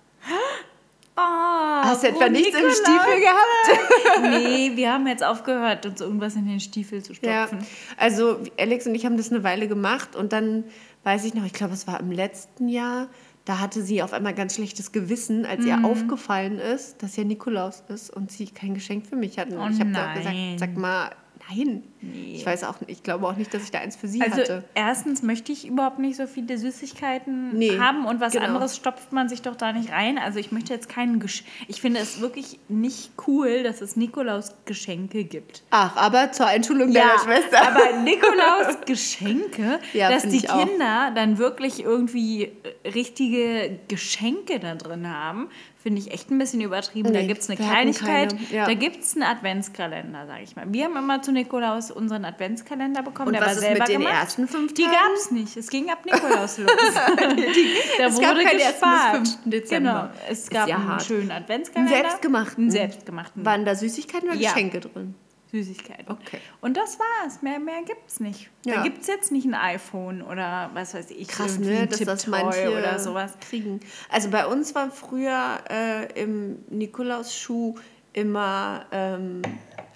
Oh, 1.91 1.95
Hast 1.95 2.03
du 2.05 2.09
etwa 2.09 2.19
frohen 2.21 2.33
nichts 2.33 2.49
im 2.49 2.55
Nikolaus. 2.67 2.79
Stiefel 2.79 3.21
gehabt? 3.21 4.31
Nee, 4.41 4.73
wir 4.77 4.93
haben 4.93 5.07
jetzt 5.07 5.25
aufgehört, 5.25 5.87
uns 5.87 6.01
irgendwas 6.01 6.37
in 6.37 6.47
den 6.47 6.61
Stiefel 6.61 7.03
zu 7.03 7.13
Ja. 7.23 7.47
stopfen. 7.49 7.67
Also 7.97 8.39
Alex 8.59 8.87
und 8.87 8.95
ich 8.95 9.05
haben 9.07 9.17
das 9.17 9.31
eine 9.31 9.43
Weile 9.45 9.69
gemacht 9.69 10.15
und 10.17 10.33
dann 10.33 10.65
weiß 11.05 11.25
ich 11.25 11.35
noch, 11.35 11.45
ich 11.45 11.53
glaube, 11.53 11.75
es 11.75 11.87
war 11.87 11.99
im 12.01 12.11
letzten 12.11 12.69
Jahr, 12.69 13.09
da 13.47 13.59
hatte 13.59 13.83
sie 13.83 14.03
auf 14.03 14.13
einmal 14.13 14.35
ganz 14.35 14.55
schlechtes 14.55 14.93
Gewissen, 14.93 15.47
als 15.47 15.63
Mhm. 15.63 15.67
ihr 15.69 15.85
aufgefallen 15.85 16.59
ist, 16.59 17.03
dass 17.03 17.17
ja 17.17 17.25
Nikolaus 17.25 17.83
ist 17.89 18.11
und 18.11 18.31
sie 18.31 18.47
kein 18.47 18.75
Geschenk 18.75 19.07
für 19.07 19.17
mich 19.17 19.39
hatten. 19.39 19.57
Und 19.57 19.63
Oh 19.63 19.69
ich 19.73 19.81
habe 19.81 19.93
da 19.93 20.15
gesagt, 20.15 20.37
sag 20.59 20.77
mal, 20.77 21.11
nein. 21.49 21.83
Ich 22.03 22.47
weiß 22.47 22.65
auch 22.65 22.81
nicht, 22.81 22.91
ich 22.91 23.03
glaube 23.03 23.27
auch 23.27 23.37
nicht, 23.37 23.53
dass 23.53 23.63
ich 23.65 23.71
da 23.71 23.79
eins 23.81 23.95
für 23.95 24.09
sie 24.09 24.23
Also 24.23 24.39
hatte. 24.41 24.65
erstens 24.75 25.23
möchte 25.23 25.53
ich 25.53 25.67
überhaupt 25.67 25.99
nicht 25.99 26.17
so 26.17 26.27
viele 26.27 26.57
Süßigkeiten 26.57 27.57
Nee, 27.59 27.79
haben 27.79 28.07
und 28.07 28.21
was 28.21 28.33
genau. 28.33 28.47
anderes 28.47 28.75
stopft 28.77 29.13
man 29.13 29.29
sich 29.29 29.43
doch 29.43 29.55
da 29.55 29.73
nicht 29.73 29.93
rein. 29.93 30.17
Also 30.19 30.39
ich 30.39 30.51
möchte 30.51 30.73
jetzt 30.73 30.89
keinen 30.89 31.21
Gesch 31.21 31.45
Ich 31.69 31.81
finde 31.83 32.01
es 32.01 32.21
wirklich 32.23 32.59
nicht 32.69 33.11
cool, 33.27 33.63
dass 33.63 33.83
es 33.83 33.97
Nikolaus 33.97 34.55
Geschenke 34.65 35.25
gibt. 35.25 35.63
Ach, 35.71 35.95
aber 35.97 36.33
zur 36.33 36.47
Einschulung 36.47 36.93
deiner 36.95 37.19
Schwester. 37.19 37.61
aber 37.69 37.99
Nikolaus 38.03 38.79
Geschenke, 38.87 39.79
Ja, 39.93 40.11
dass 40.11 40.23
die 40.23 40.37
ich 40.39 40.51
auch. 40.51 40.67
Kinder 40.67 41.13
dann 41.15 41.37
wirklich 41.37 41.83
irgendwie 41.85 42.53
richtige 42.95 43.79
Geschenke 43.89 44.59
da 44.59 44.75
drin 44.75 45.09
haben, 45.09 45.49
finde 45.83 46.01
ich 46.01 46.13
echt 46.13 46.31
ein 46.31 46.39
bisschen 46.39 46.61
übertrieben. 46.61 47.13
da 47.13 47.21
Nee, 47.21 47.27
gibt 47.27 47.41
es 47.41 47.49
eine 47.49 47.57
Kleinigkeit, 47.57 48.35
ja. 48.51 48.67
da 48.67 48.75
gibt 48.75 49.03
es 49.03 49.15
einen 49.15 49.23
Adventskalender, 49.25 50.27
sage 50.27 50.43
ich 50.43 50.55
mal. 50.57 50.67
Wir 50.69 50.85
haben 50.85 50.97
immer 50.97 51.23
zu 51.23 51.33
Nikolaus 51.33 51.90
unseren 51.91 52.25
Adventskalender 52.25 53.03
bekommen, 53.03 53.29
Und 53.29 53.33
der 53.35 53.43
was 53.43 53.49
war 53.49 53.55
ist 53.55 53.61
selber 53.61 53.79
mit 53.81 53.89
den 53.89 53.99
gemacht. 54.01 54.15
ersten 54.15 54.49
fünf 54.49 54.75
Die 54.75 54.83
Tagen? 54.83 54.95
gab 54.95 55.13
es 55.17 55.31
nicht. 55.31 55.57
Es 55.57 55.69
ging 55.71 55.91
ab 55.91 56.05
Nikolaus 56.05 56.59
los. 56.59 56.71
da 56.95 58.07
es 58.07 58.21
gab 58.21 58.31
wurde 58.37 58.43
ersten 58.45 58.59
gespart. 58.59 59.13
bis 59.23 59.31
fünften 59.33 59.51
Dezember. 59.51 60.13
Genau. 60.13 60.31
Es 60.31 60.51
gab 60.51 60.69
ja 60.69 60.77
einen 60.77 60.89
hart. 60.89 61.03
schönen 61.03 61.31
Adventskalender. 61.31 61.95
Einen 61.95 62.03
selbstgemachten? 62.05 62.65
Einen 62.65 62.71
selbstgemachten. 62.71 63.45
Waren 63.45 63.65
da 63.65 63.75
Süßigkeiten 63.75 64.29
oder 64.31 64.39
Ja. 64.39 64.53
Geschenke 64.53 64.81
drin? 64.81 65.15
Süßigkeiten. 65.53 66.07
Okay. 66.09 66.39
Und 66.61 66.77
das 66.77 66.97
war's. 67.01 67.43
Mehr, 67.43 67.59
mehr 67.59 67.83
gibt's 67.85 68.21
nicht. 68.21 68.51
Da 68.65 68.75
Ja. 68.75 68.83
gibt's 68.85 69.09
jetzt 69.09 69.33
nicht 69.33 69.47
ein 69.47 69.55
iPhone 69.55 70.23
oder 70.23 70.71
was 70.75 70.95
weiß 70.95 71.11
ich. 71.11 71.27
Krass, 71.27 71.59
ne, 71.59 71.89
dass 71.89 71.99
das 71.99 72.27
manche 72.29 72.71
oder 72.71 73.01
sowas. 73.01 73.33
kriegen. 73.41 73.81
Also 74.11 74.31
bei 74.31 74.47
uns 74.47 74.77
war 74.77 74.93
früher 74.93 75.59
äh, 75.69 76.07
im 76.23 76.61
Nikolausschuh 76.69 77.75
immer 78.13 78.85
ähm, 78.93 79.43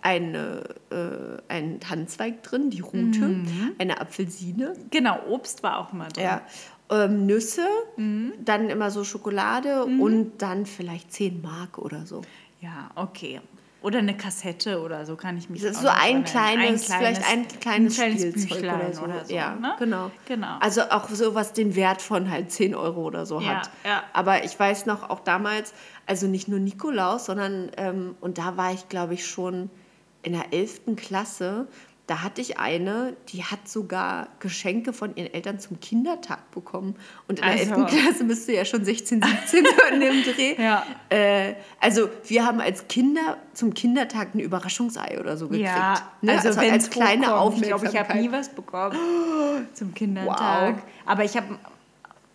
eine, 0.05 0.63
äh, 0.91 1.41
ein 1.49 1.81
Tannenzweig 1.81 2.43
drin, 2.43 2.71
die 2.71 2.81
Rute, 2.81 3.27
Mhm. 3.29 3.73
eine 3.79 4.01
Apfelsine, 4.01 4.75
Genau, 4.91 5.19
Obst 5.29 5.63
war 5.63 5.79
auch 5.79 5.93
mal 5.93 6.09
drin. 6.11 6.25
ja, 6.25 6.43
ähm, 6.91 7.25
Nüsse, 7.27 7.67
Mhm. 7.97 8.35
dann 8.45 8.69
immer 8.69 8.91
so 8.91 9.03
Schokolade 9.03 9.85
und 9.87 10.33
dann 10.43 10.67
vielleicht 10.67 11.13
10 11.13 11.41
Mark 11.43 11.79
oder 11.79 12.05
so. 12.07 12.21
Ja, 12.61 12.91
okay. 12.95 13.41
Oder 13.81 13.99
eine 13.99 14.17
Kassette 14.17 14.81
oder 14.81 15.05
so 15.05 15.15
kann 15.17 15.37
ich 15.37 15.51
mich 15.51 15.61
Das 15.63 15.73
ist 15.73 15.83
so 15.83 15.89
ein 15.89 16.25
dran 16.25 16.25
erinnern. 16.25 16.25
kleines, 16.25 16.85
vielleicht 16.87 17.23
ein 17.31 17.47
kleines, 17.49 17.99
ein 17.99 18.15
kleines 18.15 18.21
Spielzeug 18.23 18.49
Büchlein 18.61 18.75
oder 18.81 18.93
so. 18.95 19.03
oder 19.05 19.25
so, 19.27 19.35
ja, 19.35 19.55
ne? 19.57 19.75
genau. 19.79 20.11
Genau. 20.27 20.57
Also 20.61 20.83
auch 20.91 21.09
so, 21.11 21.35
was 21.35 21.53
den 21.53 21.75
Wert 21.77 22.01
von 22.01 22.31
halt 22.31 22.51
10 22.51 22.75
Euro 22.75 23.03
oder 23.05 23.27
so 23.27 23.41
Ja, 23.41 23.47
hat. 23.59 23.71
ja. 23.85 24.03
Aber 24.15 24.45
ich 24.45 24.59
weiß 24.59 24.87
noch, 24.87 25.11
auch 25.11 25.21
damals, 25.21 25.75
also 26.07 26.27
nicht 26.27 26.49
nur 26.49 26.61
Nikolaus, 26.61 27.27
sondern, 27.27 27.71
ähm, 27.77 28.17
und 28.23 28.39
da 28.39 28.57
war 28.57 28.73
ich, 28.73 28.89
glaube 28.89 29.13
ich, 29.15 29.27
schon 29.27 29.69
in 30.25 30.33
der 30.33 30.53
11. 30.53 30.97
Klasse, 30.97 31.67
da 32.07 32.23
hatte 32.23 32.43
ich 32.43 32.59
eine, 32.59 33.17
die 33.31 33.45
hat 33.45 33.67
sogar 33.67 34.29
Geschenke 34.39 34.93
von 34.93 35.17
ihren 35.17 35.33
Eltern 35.33 35.59
zum 35.59 35.81
Kindertag 35.81 36.51
bekommen. 36.51 36.97
Und 37.29 37.39
in 37.39 37.45
der 37.47 37.53
Also. 37.55 37.75
11. 37.75 37.87
Klasse 37.87 38.25
bist 38.25 38.47
du 38.47 38.53
ja 38.55 38.65
schon 38.67 38.85
16, 38.85 39.23
17 39.23 39.65
so 39.65 39.95
in 39.95 40.01
dem 40.01 40.23
Dreh. 40.23 40.63
Ja. 40.63 40.85
Äh, 41.09 41.55
also 41.81 42.11
wir 42.27 42.45
haben 42.45 42.61
als 42.61 42.89
Kinder 42.89 43.39
zum 43.55 43.73
Kindertag 43.73 44.35
ein 44.35 44.41
Überraschungsei 44.41 45.19
oder 45.19 45.39
so 45.39 45.49
gekriegt. 45.49 45.67
Ja, 45.69 45.95
ne? 46.21 46.33
also, 46.33 46.49
also 46.49 46.61
als 46.61 46.91
kleine 46.91 47.27
hochkommt. 47.29 47.57
Ich 47.57 47.63
glaube, 47.63 47.87
Aufmerksamkeit. 47.87 48.05
ich 48.05 48.09
habe 48.11 48.19
nie 48.21 48.33
was 48.33 48.49
bekommen 48.51 48.99
zum 49.73 49.95
Kindertag. 49.95 50.75
Wow. 50.77 50.83
Aber 51.07 51.25
ich 51.25 51.37
habe 51.39 51.59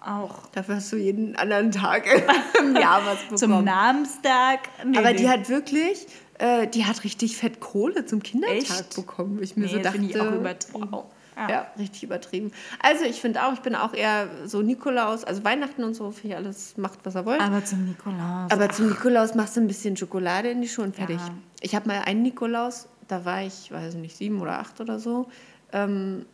auch 0.04 0.48
Dafür 0.54 0.78
hast 0.78 0.92
du 0.94 0.96
jeden 0.96 1.36
anderen 1.36 1.72
Tag 1.72 2.06
im 2.60 2.76
Jahr 2.76 3.02
was 3.06 3.20
bekommen. 3.24 3.38
zum 3.38 3.64
Namenstag. 3.66 4.62
Nee, 4.86 4.98
Aber 4.98 5.12
nee. 5.12 5.18
die 5.18 5.30
hat 5.30 5.50
wirklich, 5.50 6.08
äh, 6.40 6.68
die 6.68 6.86
hat 6.86 7.04
richtig 7.04 7.38
fett 7.38 7.60
Kohle 7.60 8.06
zum 8.06 8.24
Kindertag 8.24 8.58
Echt? 8.58 8.96
bekommen. 8.96 9.42
Ich 9.42 9.56
mir 9.56 9.66
Nee, 9.66 9.74
so 9.74 9.80
dachte, 9.80 9.98
ich 10.00 10.20
auch 10.20 10.32
übertrieben. 10.32 10.88
Wow. 10.92 11.06
Ja. 11.36 11.50
Ja. 11.50 11.68
richtig 11.78 12.04
übertrieben. 12.04 12.52
Also 12.82 13.06
ich 13.06 13.22
finde 13.22 13.44
auch, 13.44 13.54
ich 13.54 13.62
bin 13.62 13.74
auch 13.74 13.94
eher 13.94 14.28
so 14.46 14.62
Nikolaus, 14.62 15.24
also 15.24 15.46
Weihnachten 15.46 15.86
und 15.86 15.94
so, 15.94 16.12
finde 16.12 16.30
ich 16.30 16.36
alles, 16.36 16.76
macht 16.76 17.00
was 17.04 17.16
er 17.16 17.26
wollt. 17.26 17.40
Aber 17.40 17.64
zum 17.64 17.86
Nikolaus. 17.86 18.52
Aber 18.52 18.70
zum 18.70 18.90
Nikolaus 18.90 19.36
machst 19.36 19.56
du 19.56 19.62
ein 19.62 19.68
bisschen 19.68 19.96
Schokolade 19.96 20.50
in 20.50 20.62
die 20.62 20.68
Schuhe 20.68 20.86
und 20.86 20.96
fertig. 20.98 21.18
Ja. 21.18 21.30
Ich 21.62 21.76
habe 21.76 21.88
mal 21.88 22.02
einen 22.06 22.24
Nikolaus, 22.24 22.90
da 23.08 23.24
war 23.24 23.42
ich, 23.44 23.72
weiß 23.72 23.96
nicht, 23.96 24.18
sieben 24.18 24.42
oder 24.42 24.60
acht 24.60 24.82
oder 24.82 25.00
so, 25.00 25.30
ähm, 25.72 26.26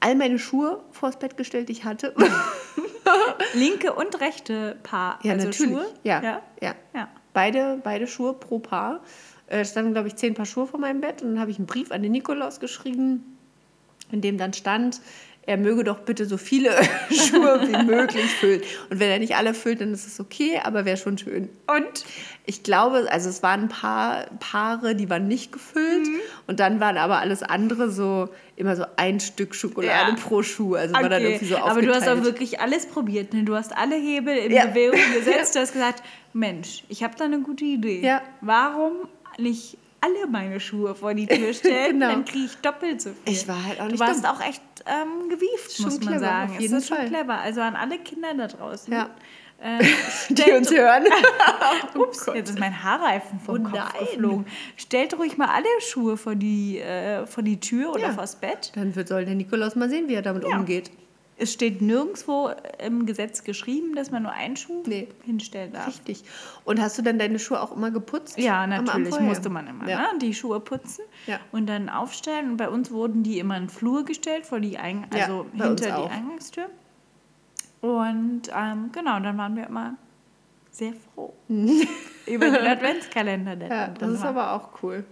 all 0.00 0.14
meine 0.14 0.38
Schuhe 0.38 0.80
vors 0.90 1.18
Bett 1.18 1.36
gestellt, 1.36 1.68
die 1.68 1.72
ich 1.72 1.84
hatte. 1.84 2.14
linke 3.54 3.92
und 3.92 4.20
rechte 4.20 4.76
Paar. 4.82 5.18
Ja, 5.22 5.34
also 5.34 5.46
natürlich. 5.46 5.72
Schuhe. 5.72 5.86
Ja. 6.02 6.22
ja. 6.22 6.42
Ja. 6.94 7.08
Beide, 7.32 7.80
beide 7.82 8.06
Schuhe 8.06 8.34
pro 8.34 8.58
Paar. 8.58 9.00
Äh, 9.50 9.64
standen, 9.64 9.92
glaube 9.92 10.08
ich, 10.08 10.16
zehn 10.16 10.32
Paar 10.34 10.46
Schuhe 10.46 10.66
vor 10.66 10.80
meinem 10.80 11.00
Bett. 11.02 11.20
Und 11.22 11.32
dann 11.32 11.40
habe 11.40 11.50
ich 11.50 11.58
einen 11.58 11.66
Brief 11.66 11.90
an 11.92 12.02
den 12.02 12.12
Nikolaus 12.12 12.58
geschrieben, 12.60 13.36
in 14.10 14.20
dem 14.22 14.38
dann 14.38 14.52
stand, 14.54 15.00
er 15.46 15.56
möge 15.56 15.82
doch 15.84 16.00
bitte 16.00 16.26
so 16.26 16.36
viele 16.36 16.70
Schuhe 17.10 17.66
wie 17.66 17.84
möglich 17.84 18.26
füllen. 18.26 18.60
Und 18.90 19.00
wenn 19.00 19.10
er 19.10 19.18
nicht 19.18 19.34
alle 19.36 19.52
füllt, 19.54 19.80
dann 19.80 19.92
ist 19.92 20.06
es 20.06 20.20
okay, 20.20 20.60
aber 20.62 20.84
wäre 20.84 20.96
schon 20.96 21.18
schön. 21.18 21.48
Und 21.66 22.04
ich 22.46 22.62
glaube, 22.62 23.08
also 23.10 23.28
es 23.28 23.42
waren 23.42 23.62
ein 23.62 23.68
paar 23.68 24.26
Paare, 24.38 24.94
die 24.94 25.10
waren 25.10 25.26
nicht 25.26 25.50
gefüllt. 25.50 26.06
Mhm. 26.06 26.20
Und 26.46 26.60
dann 26.60 26.78
waren 26.78 26.96
aber 26.98 27.18
alles 27.18 27.42
andere 27.42 27.90
so 27.90 28.28
immer 28.54 28.76
so 28.76 28.84
ein 28.96 29.18
Stück 29.18 29.54
Schokolade 29.56 30.10
Ja. 30.12 30.16
pro 30.16 30.42
Schuh. 30.42 30.76
Also 30.76 30.94
war 30.94 31.08
dann 31.08 31.22
irgendwie 31.22 31.46
so 31.46 31.56
aber 31.56 31.80
du 31.82 31.88
hast 31.88 32.02
aufgeteilt. 32.02 32.20
auch 32.20 32.24
wirklich 32.24 32.60
alles 32.60 32.86
probiert. 32.86 33.32
Ne? 33.32 33.42
Du 33.42 33.56
hast 33.56 33.76
alle 33.76 33.96
Hebel 33.96 34.36
in 34.36 34.52
Ja. 34.52 34.66
Bewegung 34.66 35.00
gesetzt. 35.14 35.56
Du 35.56 35.60
hast 35.60 35.72
gesagt, 35.72 36.02
Mensch, 36.34 36.84
ich 36.88 37.02
habe 37.02 37.14
da 37.16 37.24
eine 37.24 37.40
gute 37.40 37.64
Idee. 37.64 38.00
Ja. 38.02 38.20
Warum 38.42 38.92
nicht 39.40 39.76
alle 40.02 40.26
meine 40.28 40.60
Schuhe 40.60 40.94
vor 40.94 41.12
die 41.14 41.26
Tür 41.26 41.52
stellen? 41.54 42.00
Genau. 42.00 42.08
Dann 42.12 42.24
kriege 42.24 42.44
ich 42.46 42.56
doppelt 42.58 43.00
so 43.02 43.10
viel. 43.10 43.32
Ich 43.34 43.46
war 43.48 43.62
halt 43.64 43.80
auch 43.80 43.84
Du 43.86 43.90
nicht 43.92 44.00
warst 44.00 44.24
dumm. 44.24 44.30
auch 44.30 44.40
echt 44.40 44.62
ähm, 44.86 45.28
gewieft, 45.28 45.72
Schon 45.76 45.84
muss 45.86 45.98
man 46.00 46.08
clever, 46.08 46.20
sagen. 46.20 46.52
auf 46.54 46.60
jeden 46.60 46.76
es 46.76 46.82
ist 46.84 46.88
Fall. 46.88 46.98
schon 47.00 47.08
clever. 47.08 47.38
Also 47.38 47.60
an 47.60 47.76
alle 47.76 47.98
Kinder 47.98 48.32
da 48.34 48.46
draußen. 48.46 48.92
Ja. 48.92 49.10
Ähm, 49.62 49.80
die 50.30 50.52
uns 50.52 50.70
hören. 50.70 51.04
Ups, 51.94 52.24
jetzt 52.34 52.48
ist 52.50 52.58
mein 52.58 52.82
Haarreifen 52.82 53.38
vom 53.40 53.56
Oh 53.56 53.62
Kopf 53.68 53.74
nein. 53.74 54.06
geflogen. 54.14 54.46
Stellt 54.78 55.18
ruhig 55.18 55.36
mal 55.36 55.48
alle 55.48 55.66
Schuhe 55.86 56.16
vor 56.16 56.34
die, 56.34 56.78
äh, 56.78 57.26
vor 57.26 57.42
die 57.42 57.60
Tür 57.60 57.90
oder 57.90 58.00
Ja. 58.06 58.12
vors 58.12 58.36
Bett. 58.36 58.72
Dann 58.74 58.96
wird, 58.96 59.08
soll 59.08 59.26
der 59.26 59.34
Nikolaus 59.34 59.76
mal 59.76 59.90
sehen, 59.90 60.08
wie 60.08 60.14
er 60.14 60.22
damit 60.22 60.44
Ja. 60.48 60.56
umgeht. 60.56 60.90
Es 61.42 61.52
steht 61.54 61.80
nirgendwo 61.80 62.50
im 62.84 63.06
Gesetz 63.06 63.44
geschrieben, 63.44 63.94
dass 63.94 64.10
man 64.10 64.22
nur 64.24 64.32
einen 64.32 64.56
Schuh 64.56 64.82
Nee. 64.86 65.08
hinstellen 65.24 65.72
darf. 65.72 65.86
Richtig. 65.88 66.22
Und 66.64 66.80
hast 66.80 66.98
du 66.98 67.02
dann 67.02 67.18
deine 67.18 67.38
Schuhe 67.38 67.60
auch 67.62 67.74
immer 67.74 67.90
geputzt? 67.90 68.38
Ja, 68.38 68.66
natürlich 68.66 69.18
musste 69.20 69.48
man 69.48 69.66
immer 69.66 69.88
Ja. 69.88 69.98
ne? 70.12 70.18
die 70.20 70.34
Schuhe 70.34 70.60
putzen 70.60 71.04
Ja. 71.26 71.40
und 71.50 71.66
dann 71.66 71.88
aufstellen. 71.88 72.50
Und 72.50 72.56
bei 72.58 72.68
uns 72.68 72.90
wurden 72.90 73.22
die 73.22 73.38
immer 73.38 73.56
in 73.56 73.64
den 73.64 73.68
Flur 73.70 74.04
gestellt, 74.04 74.44
vor 74.46 74.60
die 74.60 74.78
Eing 74.78 75.06
Ja, 75.14 75.22
also 75.24 75.46
hinter 75.52 75.86
die 75.86 75.92
auch. 75.92 76.10
Eingangstür. 76.10 76.66
Und 77.80 78.42
ähm, 78.54 78.90
genau, 78.92 79.20
dann 79.20 79.38
waren 79.38 79.56
wir 79.56 79.66
immer 79.66 79.94
sehr 80.70 80.92
froh 81.14 81.32
über 82.26 82.50
den 82.50 82.66
Adventskalender, 82.66 83.56
der 83.56 83.68
Ja, 83.68 83.88
das 83.88 84.10
ist 84.10 84.22
war. 84.22 84.28
aber 84.28 84.52
auch 84.52 84.82
cool. 84.82 85.04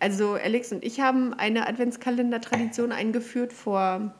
Also 0.00 0.32
Alex 0.34 0.72
und 0.72 0.82
ich 0.84 1.00
haben 1.00 1.32
eine 1.34 1.68
Adventskalendertradition 1.68 2.90
eingeführt 2.92 3.52
vor, 3.52 4.12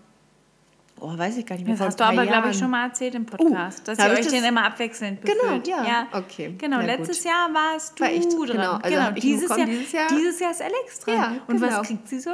oh, 1.03 1.19
weiß 1.19 1.37
ich 1.37 1.45
gar 1.47 1.57
nicht 1.57 1.67
mehr, 1.67 1.77
Das 1.77 1.87
hast 1.87 2.01
du 2.01 2.05
aber, 2.05 2.25
glaube 2.27 2.51
ich, 2.51 2.59
schon 2.59 2.71
mal 2.71 2.87
erzählt 2.87 3.15
im 3.15 3.27
Podcast, 3.27 3.87
dass 3.89 3.99
hab 3.99 4.07
ihr 4.09 4.13
ich 4.15 4.19
euch 4.21 4.25
das- 4.27 4.35
den 4.35 4.45
immer 4.45 4.65
abwechselnd 4.65 5.21
Genau, 5.23 5.35
befüllt. 5.59 5.69
ja. 5.69 6.07
Okay, 6.13 6.55
Genau, 6.59 6.79
na 6.79 6.85
letztes 6.87 7.19
gut. 7.19 7.27
Jahr 7.27 7.51
warst 7.53 7.99
du 7.99 8.05
War 8.05 8.11
ich, 8.13 8.27
dran. 8.29 8.47
genau, 8.47 8.73
also 8.75 8.89
ich 9.17 9.25
ihn 9.25 9.31
dieses, 9.33 9.49
Jahr, 9.49 9.67
dieses 9.67 9.93
Jahr. 9.93 10.07
dieses 10.09 10.41
Jahr 10.41 10.51
ist 10.53 10.63
Alex 10.63 11.01
dran. 11.01 11.15
Ja, 11.15 11.33
Und 11.47 11.61
genau. 11.61 11.79
was 11.79 11.87
kriegt 11.87 12.09
sie 12.09 12.21
so? 12.21 12.31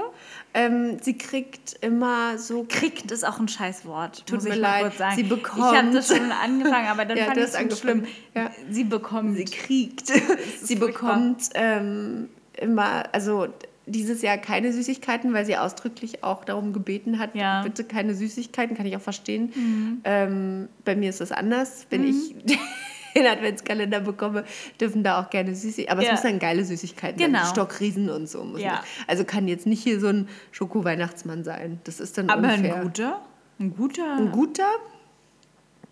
Ähm, 0.54 0.98
sie 1.02 1.16
kriegt 1.16 1.76
immer 1.82 2.38
so 2.38 2.64
Kriegt 2.68 3.10
ist 3.10 3.26
auch 3.26 3.38
ein 3.38 3.48
Scheißwort. 3.48 4.26
Tut 4.26 4.36
muss 4.36 4.44
mir 4.44 4.50
ich 4.54 4.56
leid. 4.60 4.92
Sie 5.14 5.20
Ich 5.22 5.28
bekommt. 5.28 5.76
habe 5.76 5.90
das 5.92 6.08
schon 6.08 6.32
angefangen, 6.32 6.88
aber 6.88 7.04
dann 7.06 7.16
Ja, 7.18 7.24
fand 7.26 7.36
ich 7.38 7.44
es 7.54 7.78
schlimm. 7.78 8.06
Ja. 8.34 8.50
Sie 8.70 8.84
bekommt. 8.84 9.36
Sie 9.36 9.44
kriegt. 9.44 10.08
Sie 10.62 10.74
bekommt 10.76 11.50
ähm, 11.54 12.28
immer, 12.56 13.04
also 13.12 13.48
dieses 13.88 14.22
Jahr 14.22 14.38
keine 14.38 14.72
Süßigkeiten, 14.72 15.32
weil 15.34 15.44
sie 15.46 15.56
ausdrücklich 15.56 16.22
auch 16.24 16.44
darum 16.44 16.72
gebeten 16.72 17.18
hat, 17.18 17.34
Ja. 17.34 17.60
Mhm. 17.60 17.64
bitte 17.64 17.84
keine 17.84 18.14
Süßigkeiten, 18.14 18.76
kann 18.76 18.86
ich 18.86 18.96
auch 18.96 19.00
verstehen. 19.00 20.00
Ähm, 20.04 20.68
bei 20.84 20.94
mir 20.96 21.10
ist 21.10 21.20
das 21.20 21.32
anders. 21.32 21.86
Wenn 21.90 22.04
ich 22.08 22.34
den 23.16 23.26
Adventskalender 23.26 24.00
bekomme, 24.00 24.44
dürfen 24.80 25.02
da 25.02 25.20
auch 25.20 25.30
gerne 25.30 25.54
Süßigkeiten, 25.54 25.90
aber 25.92 26.02
Ja. 26.02 26.08
es 26.08 26.22
müssen 26.22 26.32
dann 26.32 26.38
geile 26.38 26.64
Süßigkeiten 26.64 27.18
Genau. 27.18 27.40
sein, 27.40 27.48
Stockriesen 27.50 28.10
und 28.10 28.28
so. 28.28 28.56
Ja. 28.58 28.82
Also 29.06 29.24
kann 29.24 29.48
jetzt 29.48 29.66
nicht 29.66 29.82
hier 29.82 29.98
so 30.00 30.08
ein 30.08 30.28
Schoko-Weihnachtsmann 30.52 31.42
sein. 31.44 31.80
Das 31.84 31.98
ist 32.00 32.16
dann 32.18 32.30
aber 32.30 32.42
unfair. 32.52 32.76
ein 32.76 32.82
guter? 32.82 33.20
Ein 33.58 33.74
guter? 33.74 34.16
Ein 34.16 34.30
guter? 34.32 34.66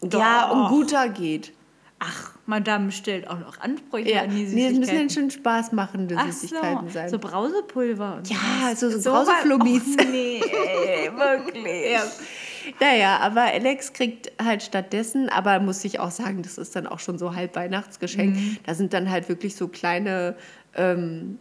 Ja, 0.02 0.48
Doch. 0.48 0.56
ein 0.56 0.68
guter 0.68 1.08
geht. 1.08 1.52
Ach, 1.98 2.32
Madame 2.46 2.92
stellt 2.92 3.28
auch 3.28 3.38
noch 3.38 3.60
Ansprüche 3.60 4.10
Ja, 4.10 4.22
an 4.22 4.30
die 4.30 4.36
nee, 4.36 4.46
Süßigkeiten. 4.46 4.72
es 4.74 4.78
müssen 4.88 4.96
dann 4.98 5.10
schon 5.10 5.30
spaßmachende 5.30 6.16
Ach 6.18 6.26
Süßigkeiten 6.26 6.86
so, 6.88 6.92
sein. 6.92 7.08
so 7.10 7.18
Brausepulver 7.18 8.16
und 8.16 8.30
Ja, 8.30 8.74
so- 8.76 8.88
so 8.90 8.98
Sowas- 8.98 9.26
Brauseflummis. 9.28 9.82
Och, 9.98 10.04
nee, 10.10 10.40
wirklich. 11.14 11.92
Ja. 11.92 12.02
Naja, 12.80 13.18
aber 13.18 13.42
Alex 13.42 13.92
kriegt 13.92 14.32
halt 14.42 14.62
stattdessen, 14.62 15.28
aber 15.28 15.60
muss 15.60 15.84
ich 15.84 16.00
auch 16.00 16.10
sagen, 16.10 16.42
das 16.42 16.58
ist 16.58 16.74
dann 16.74 16.86
auch 16.88 16.98
schon 16.98 17.16
so 17.18 17.34
halb 17.34 17.54
Weihnachtsgeschenk. 17.54 18.36
Da 18.64 18.74
sind 18.74 18.92
dann 18.92 19.08
halt 19.10 19.28
wirklich 19.28 19.54
so 19.54 19.68
kleine, 19.68 20.34
ähm, 20.74 21.38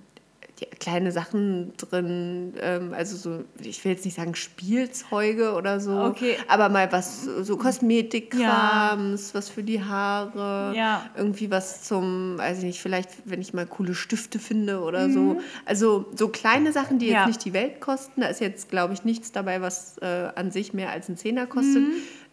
kleine 0.79 1.11
Sachen 1.11 1.73
drin, 1.77 2.53
ähm, 2.61 2.93
also 2.93 3.15
so, 3.17 3.43
ich 3.61 3.83
will 3.83 3.91
jetzt 3.93 4.05
nicht 4.05 4.15
sagen 4.15 4.35
Spielzeuge 4.35 5.53
oder 5.53 5.79
so, 5.79 5.91
Okay. 6.03 6.37
aber 6.47 6.69
mal 6.69 6.91
was, 6.91 7.23
so 7.23 7.57
Kosmetikkrams, 7.57 9.33
was 9.33 9.49
für 9.49 9.63
die 9.63 9.83
Haare, 9.83 10.73
Ja. 10.75 11.09
irgendwie 11.15 11.51
was 11.51 11.83
zum, 11.83 12.37
weiß 12.37 12.59
ich 12.59 12.63
nicht, 12.65 12.81
vielleicht, 12.81 13.09
wenn 13.25 13.41
ich 13.41 13.53
mal 13.53 13.65
coole 13.65 13.93
Stifte 13.95 14.39
finde 14.39 14.81
oder 14.81 15.09
so. 15.09 15.37
Also 15.65 16.05
so 16.15 16.27
kleine 16.29 16.71
Sachen, 16.71 16.99
die 16.99 17.07
jetzt 17.07 17.13
Mhm. 17.15 17.19
Ja. 17.21 17.27
nicht 17.27 17.45
die 17.45 17.53
Welt 17.53 17.79
kosten. 17.81 18.21
Da 18.21 18.27
ist 18.27 18.41
jetzt, 18.41 18.69
glaube 18.69 18.93
ich, 18.93 19.03
nichts 19.03 19.31
dabei, 19.31 19.61
was 19.61 19.97
äh, 19.99 20.29
an 20.35 20.51
sich 20.51 20.73
mehr 20.73 20.89
als 20.89 21.07
ein 21.09 21.17
Zehner 21.17 21.45
kostet. 21.47 21.83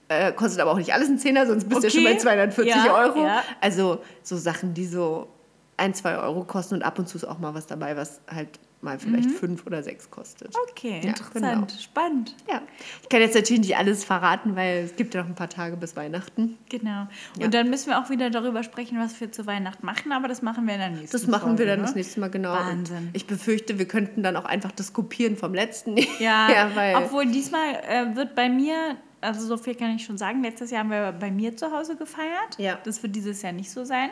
Äh, 0.09 0.33
kostet 0.33 0.61
aber 0.61 0.73
auch 0.73 0.79
nicht 0.79 0.93
alles 0.93 1.09
ein 1.09 1.19
Zehner, 1.19 1.47
sonst 1.47 1.69
bist 1.69 1.83
du 1.83 1.87
ja 1.87 1.91
schon 1.91 2.01
Mhm. 2.03 2.07
Okay. 2.07 2.15
bei 2.17 2.21
240 2.21 2.75
Ja, 2.75 2.95
Euro. 2.95 3.25
ja. 3.25 3.43
Also 3.61 4.01
so 4.23 4.37
Sachen, 4.37 4.75
die 4.75 4.87
so 4.87 5.29
ein, 5.77 5.95
zwei 5.95 6.17
Euro 6.19 6.45
kosten 6.45 6.77
und 6.77 6.83
ab 6.83 6.99
und 6.99 7.09
zu 7.09 7.17
ist 7.17 7.25
auch 7.25 7.39
mal 7.39 7.55
was 7.55 7.67
dabei, 7.67 7.97
was 7.97 8.21
halt 8.29 8.61
mal 8.83 8.99
vielleicht 8.99 9.31
fünf 9.31 9.65
oder 9.65 9.83
sechs 9.83 10.11
kostet. 10.11 10.49
Mhm. 10.49 10.61
Okay, 10.71 11.01
Ja, 11.03 11.11
interessant, 11.11 11.69
genau. 11.69 11.81
spannend. 11.81 12.35
Ja, 12.49 12.63
ich 13.01 13.09
kann 13.09 13.21
jetzt 13.21 13.35
natürlich 13.37 13.61
nicht 13.63 13.77
alles 13.77 14.05
verraten, 14.05 14.57
weil 14.57 14.79
es 14.85 14.97
gibt 14.97 15.15
ja 15.15 15.23
noch 15.23 15.29
ein 15.29 15.37
paar 15.37 15.49
Tage 15.49 15.77
bis 15.77 15.95
Weihnachten. 15.95 16.59
Genau. 16.69 17.03
Und 17.37 17.43
Ja. 17.43 17.49
dann 17.49 17.71
müssen 17.71 17.91
wir 17.91 18.01
auch 18.01 18.11
wieder 18.11 18.29
darüber 18.29 18.65
sprechen, 18.65 18.99
was 18.99 19.21
wir 19.21 19.31
zu 19.31 19.47
Weihnachten 19.47 19.87
machen, 19.87 20.11
aber 20.11 20.27
das 20.27 20.43
machen 20.43 20.67
wir 20.67 20.75
in 20.75 20.81
der 20.81 20.91
nächsten 20.91 21.13
Das 21.13 21.29
machen 21.29 21.53
wir 21.53 21.59
Folge, 21.59 21.67
dann 21.67 21.81
ne? 21.81 21.87
das 21.87 21.95
nächste 21.95 22.19
Mal 22.19 22.31
genau. 22.31 22.53
Wahnsinn. 22.55 22.97
Und 23.07 23.11
ich 23.17 23.27
befürchte, 23.29 23.79
wir 23.79 23.87
könnten 23.87 24.25
dann 24.25 24.37
auch 24.37 24.47
einfach 24.47 24.73
das 24.73 24.93
kopieren 24.93 25.37
vom 25.37 25.55
letzten. 25.55 25.97
Ja, 25.97 26.05
ja 26.53 26.71
weil 26.75 26.97
obwohl 26.97 27.27
diesmal 27.27 27.75
äh, 27.89 28.17
wird 28.17 28.35
bei 28.35 28.49
mir, 28.49 28.97
also 29.23 29.47
so 29.47 29.57
viel 29.57 29.75
kann 29.75 29.97
ich 29.97 30.05
schon 30.05 30.19
sagen, 30.19 30.43
letztes 30.43 30.71
Jahr 30.71 30.81
haben 30.81 30.91
wir 30.91 31.13
bei 31.13 31.31
mir 31.31 31.57
zu 31.57 31.73
Hause 31.73 31.97
gefeiert. 31.97 32.59
Ja. 32.59 32.79
Das 32.85 33.03
wird 33.03 33.17
dieses 33.17 33.41
Jahr 33.43 33.53
nicht 33.53 33.71
so 33.71 33.85
sein. 33.85 34.11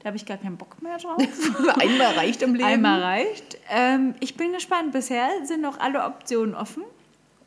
Da 0.00 0.06
habe 0.06 0.16
ich 0.16 0.24
gar 0.26 0.36
keinen 0.36 0.56
Bock 0.56 0.80
mehr 0.82 0.96
drauf. 0.98 1.16
einmal 1.80 2.12
reicht 2.14 2.42
im 2.42 2.54
Leben. 2.54 2.68
Einmal 2.68 3.02
reicht. 3.02 3.58
Ähm, 3.68 4.14
ich 4.20 4.36
bin 4.36 4.52
gespannt. 4.52 4.92
Bisher 4.92 5.28
sind 5.44 5.62
noch 5.62 5.80
alle 5.80 6.04
Optionen 6.04 6.54
offen. 6.54 6.84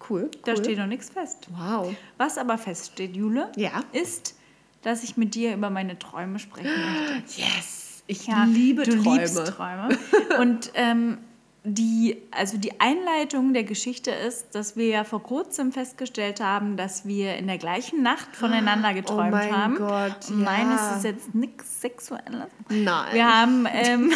Cool. 0.09 0.29
Da 0.43 0.51
cool. 0.51 0.57
steht 0.57 0.77
noch 0.77 0.87
nichts 0.87 1.09
fest. 1.09 1.47
Wow. 1.55 1.95
Was 2.17 2.37
aber 2.37 2.57
feststeht, 2.57 3.15
Jule, 3.15 3.49
Ja. 3.55 3.83
ist, 3.93 4.35
dass 4.81 5.03
ich 5.03 5.15
mit 5.15 5.33
dir 5.35 5.53
über 5.53 5.69
meine 5.69 5.97
Träume 5.97 6.39
sprechen 6.39 6.67
möchte. 6.69 7.23
Yes. 7.41 8.03
Ich 8.05 8.27
Ja, 8.27 8.43
liebe 8.43 8.83
du 8.83 9.01
Träume. 9.01 9.19
liebst 9.19 9.47
Träume. 9.47 9.97
Und 10.39 10.71
ähm, 10.73 11.19
die, 11.65 12.17
also 12.31 12.57
die 12.57 12.81
Einleitung 12.81 13.53
der 13.53 13.63
Geschichte 13.63 14.11
ist, 14.11 14.53
dass 14.53 14.75
wir 14.75 14.87
ja 14.87 15.03
vor 15.05 15.23
kurzem 15.23 15.71
festgestellt 15.71 16.41
haben, 16.41 16.75
dass 16.75 17.05
wir 17.07 17.37
in 17.37 17.47
der 17.47 17.57
gleichen 17.57 18.03
Nacht 18.03 18.35
voneinander 18.35 18.93
geträumt 18.93 19.33
Oh 19.33 19.37
mein 19.37 19.57
haben. 19.57 19.75
Gott, 19.77 20.29
Und 20.29 20.43
meines 20.43 20.81
ja. 20.81 20.95
ist 20.97 21.03
jetzt 21.05 21.33
nichts 21.33 21.79
Sexuelles. 21.79 22.49
Nein. 22.69 23.13
Wir 23.13 23.41
haben 23.41 23.65
ähm, 23.73 24.11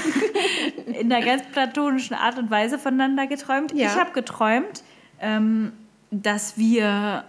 in 0.87 1.11
einer 1.11 1.25
ganz 1.25 1.43
platonischen 1.53 2.17
Art 2.17 2.37
und 2.37 2.51
Weise 2.51 2.77
voneinander 2.77 3.27
geträumt. 3.27 3.71
Ja. 3.71 3.87
Ich 3.87 3.95
habe 3.97 4.11
geträumt, 4.11 4.83
ähm, 5.21 5.71
dass 6.11 6.57
wir 6.57 7.23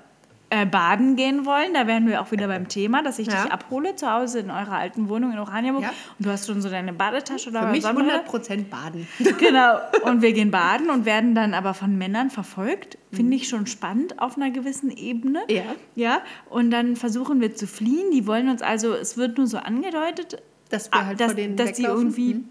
äh, 0.50 0.64
baden 0.64 1.16
gehen 1.16 1.44
wollen. 1.44 1.74
Da 1.74 1.86
wären 1.86 2.06
wir 2.06 2.22
auch 2.22 2.30
wieder 2.32 2.46
beim 2.48 2.68
Thema, 2.68 3.02
dass 3.02 3.18
ich 3.18 3.26
Ja. 3.26 3.42
dich 3.42 3.52
abhole 3.52 3.96
zu 3.96 4.10
Hause 4.10 4.38
in 4.40 4.50
eurer 4.50 4.72
alten 4.78 5.08
Wohnung 5.10 5.32
in 5.32 5.38
Oranienburg. 5.38 5.82
Ja. 5.84 5.90
Und 6.18 6.26
du 6.26 6.30
hast 6.30 6.46
schon 6.46 6.62
so 6.62 6.70
deine 6.70 6.92
Badetasche 6.94 7.50
oder 7.50 7.62
Für 7.62 7.68
mich 7.68 7.82
Sonnenbrille. 7.82 8.22
100% 8.26 8.64
baden. 8.70 9.06
Genau. 9.38 9.76
Und 10.04 10.22
wir 10.22 10.32
gehen 10.32 10.50
baden 10.50 10.88
und 10.88 11.04
werden 11.04 11.34
dann 11.34 11.52
aber 11.52 11.74
von 11.74 11.98
Männern 11.98 12.30
verfolgt. 12.30 12.96
Finde 13.12 13.36
ich 13.36 13.48
schon 13.48 13.66
spannend 13.66 14.20
auf 14.22 14.36
einer 14.36 14.50
gewissen 14.50 14.90
Ebene. 14.90 15.40
Ja. 15.50 15.62
Ja. 15.96 16.20
Und 16.48 16.70
dann 16.70 16.96
versuchen 16.96 17.40
wir 17.42 17.54
zu 17.54 17.66
fliehen. 17.66 18.10
Die 18.12 18.26
wollen 18.26 18.48
uns 18.48 18.62
also, 18.62 18.94
es 18.94 19.16
wird 19.18 19.36
nur 19.36 19.46
so 19.46 19.58
angedeutet, 19.58 20.42
Dass 20.70 20.90
wir 20.92 20.98
Ah, 20.98 21.06
halt 21.06 21.20
dass, 21.20 21.26
vor 21.32 21.34
denen 21.34 21.56
dass 21.56 21.72
die 21.74 21.84
irgendwie 21.84 22.34
Mhm. 22.34 22.48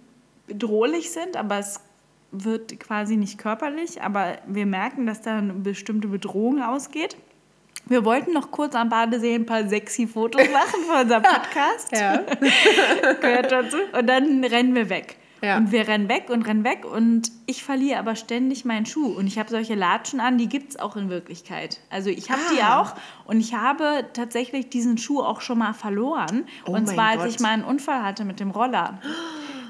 bedrohlich 0.47 1.11
sind, 1.11 1.35
aber 1.37 1.57
es 1.59 1.79
wird 2.31 2.79
quasi 2.79 3.15
nicht 3.17 3.37
körperlich, 3.37 4.01
aber 4.01 4.37
wir 4.47 4.65
merken, 4.65 5.05
dass 5.05 5.21
da 5.21 5.37
eine 5.37 5.53
bestimmte 5.53 6.07
Bedrohung 6.09 6.61
ausgeht. 6.61 7.15
Wir 7.89 8.03
wollten 8.05 8.33
noch 8.33 8.51
kurz 8.51 8.75
am 8.75 8.89
Badesee 8.89 9.35
ein 9.35 9.45
paar 9.45 9.67
sexy 9.67 10.07
Fotos 10.07 10.41
machen 10.51 10.81
für 10.87 11.01
unser 11.01 11.19
Podcast. 11.21 11.91
Ja. 11.91 12.17
Gehört 13.21 13.51
dazu. 13.51 13.77
Und 13.97 14.07
dann 14.07 14.43
rennen 14.43 14.75
wir 14.75 14.89
weg. 14.89 15.17
Ja. 15.41 15.57
Und 15.57 15.71
wir 15.71 15.87
rennen 15.87 16.09
weg 16.09 16.31
und 16.31 16.41
rennen 16.47 16.63
weg 16.63 16.83
und 16.83 17.31
ich 17.45 17.63
verliere 17.63 17.99
aber 17.99 18.15
ständig 18.15 18.65
meinen 18.65 18.87
Schuh. 18.87 19.05
Und 19.15 19.27
ich 19.27 19.37
habe 19.37 19.49
solche 19.51 19.75
Latschen 19.75 20.19
an, 20.19 20.39
die 20.39 20.49
gibt 20.49 20.71
es 20.71 20.79
auch 20.79 20.95
in 20.95 21.09
Wirklichkeit. 21.11 21.79
Also 21.91 22.09
ich 22.09 22.31
habe 22.31 22.41
die 22.55 22.61
Ah. 22.63 22.81
auch 22.81 22.95
und 23.25 23.39
ich 23.39 23.53
habe 23.53 24.05
tatsächlich 24.13 24.69
diesen 24.69 24.97
Schuh 24.97 25.21
auch 25.21 25.41
schon 25.41 25.59
mal 25.59 25.73
verloren. 25.73 26.47
Oh 26.65 26.71
und 26.71 26.87
zwar, 26.87 27.09
als 27.09 27.21
Gott. 27.21 27.29
ich 27.29 27.39
mal 27.39 27.49
einen 27.49 27.63
Unfall 27.63 28.01
hatte 28.03 28.25
mit 28.25 28.39
dem 28.39 28.49
Roller. 28.49 28.99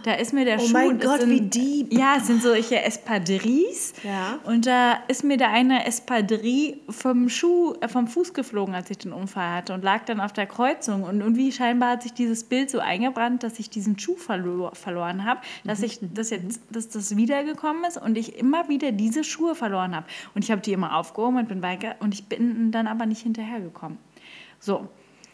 Da 0.07 0.13
ist 0.13 0.31
mir 0.31 0.45
der 0.45 0.57
Oh 0.57 0.65
Schuh. 0.65 0.71
mein 0.71 0.99
das 0.99 1.05
Gott, 1.09 1.19
sind, 1.19 1.29
wie 1.31 1.41
deep. 1.41 1.91
Ja, 1.91 2.15
es 2.15 2.27
sind 2.27 2.41
solche 2.41 2.81
Espadrilles. 2.81 3.91
Ja. 4.05 4.39
Und 4.45 4.65
da 4.65 4.99
ist 5.09 5.25
mir 5.25 5.35
der 5.35 5.49
eine 5.49 5.85
Espadrille 5.85 6.77
vom 6.89 7.27
Schuh, 7.27 7.73
äh, 7.81 7.89
vom 7.89 8.07
Fuß 8.07 8.33
geflogen, 8.33 8.73
als 8.73 8.89
ich 8.89 8.99
den 8.99 9.11
Unfall 9.11 9.53
hatte 9.53 9.73
und 9.73 9.83
lag 9.83 10.05
dann 10.05 10.21
auf 10.21 10.31
der 10.31 10.45
Kreuzung. 10.45 11.03
Und 11.03 11.19
irgendwie 11.19 11.51
scheinbar 11.51 11.89
hat 11.89 12.03
sich 12.03 12.13
dieses 12.13 12.45
Bild 12.45 12.69
so 12.69 12.79
eingebrannt, 12.79 13.43
dass 13.43 13.59
ich 13.59 13.69
diesen 13.69 13.99
Schuh 13.99 14.15
verlo 14.15 14.71
verloren 14.71 15.25
habe, 15.25 15.41
dass 15.65 15.83
ich 15.83 15.99
das 16.01 16.29
jetzt, 16.29 16.61
dass 16.69 16.87
das 16.87 17.17
wiedergekommen 17.17 17.83
ist 17.83 17.97
und 17.97 18.17
ich 18.17 18.39
immer 18.39 18.69
wieder 18.69 18.93
diese 18.93 19.25
Schuhe 19.25 19.55
verloren 19.55 19.93
habe. 19.93 20.05
Und 20.33 20.45
ich 20.45 20.51
habe 20.51 20.61
die 20.61 20.71
immer 20.71 20.95
aufgehoben 20.95 21.35
und 21.35 21.49
bin 21.49 21.61
weiter 21.61 21.95
und 21.99 22.13
ich 22.13 22.29
bin 22.29 22.71
dann 22.71 22.87
aber 22.87 23.05
nicht 23.07 23.23
hinterhergekommen. 23.23 23.97
So, 24.61 24.87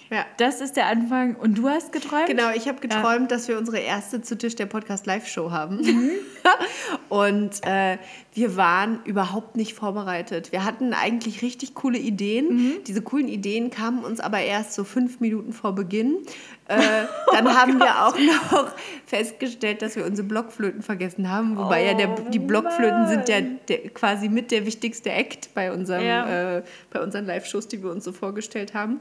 Ja. 0.10 0.26
das 0.38 0.62
ist 0.62 0.76
der 0.78 0.88
Anfang. 0.88 1.36
Und 1.36 1.58
du 1.58 1.70
hast 1.70 1.92
geträumt? 1.92 2.28
Genau, 2.28 2.50
ich 2.56 2.68
habe 2.68 2.80
geträumt, 2.80 3.32
dass 3.32 3.48
wir 3.48 3.58
unsere 3.58 3.80
erste 3.80 4.22
zu 4.22 4.38
Tisch 4.38 4.56
der 4.56 4.66
Podcast 4.68 5.06
Live-Show 5.06 5.52
haben. 5.52 5.78
Mhm. 5.82 6.12
und 7.10 7.66
äh, 7.66 7.98
wir 8.34 8.56
waren 8.58 9.00
überhaupt 9.06 9.56
nicht 9.56 9.74
vorbereitet. 9.74 10.52
Wir 10.52 10.66
hatten 10.66 10.94
eigentlich 10.94 11.42
richtig 11.42 11.74
coole 11.76 11.98
Ideen. 11.98 12.48
Mhm. 12.56 12.84
Diese 12.86 13.02
coolen 13.02 13.28
Ideen 13.28 13.70
kamen 13.70 14.04
uns 14.04 14.20
aber 14.20 14.40
erst 14.40 14.74
so 14.74 14.84
fünf 14.84 15.20
Minuten 15.20 15.54
vor 15.54 15.74
Beginn. 15.76 16.18
Äh, 16.68 16.78
Oh 17.28 17.36
dann 17.36 17.56
haben 17.56 17.80
wir 17.80 18.06
auch 18.06 18.18
noch 18.18 18.72
festgestellt, 19.06 19.82
dass 19.82 19.96
wir 19.96 20.06
unsere 20.06 20.28
Blockflöten 20.28 20.82
vergessen 20.82 21.30
haben. 21.30 21.58
Wobei 21.58 21.86
ja 21.86 21.94
der, 21.94 22.10
Oh 22.10 22.30
die 22.30 22.40
Blockflöten 22.40 23.08
sind 23.08 23.28
ja 23.30 23.42
der, 23.42 23.90
quasi 23.90 24.30
mit 24.30 24.52
der 24.52 24.66
wichtigste 24.66 25.12
Act 25.12 25.54
bei, 25.54 25.72
unserem, 25.72 26.06
Ja. 26.06 26.58
äh, 26.58 26.64
bei 26.92 27.02
unseren 27.02 27.26
Live-Shows, 27.26 27.68
die 27.68 27.82
wir 27.84 27.92
uns 27.92 28.04
so 28.04 28.12
vorgestellt 28.12 28.74
haben. 28.74 29.00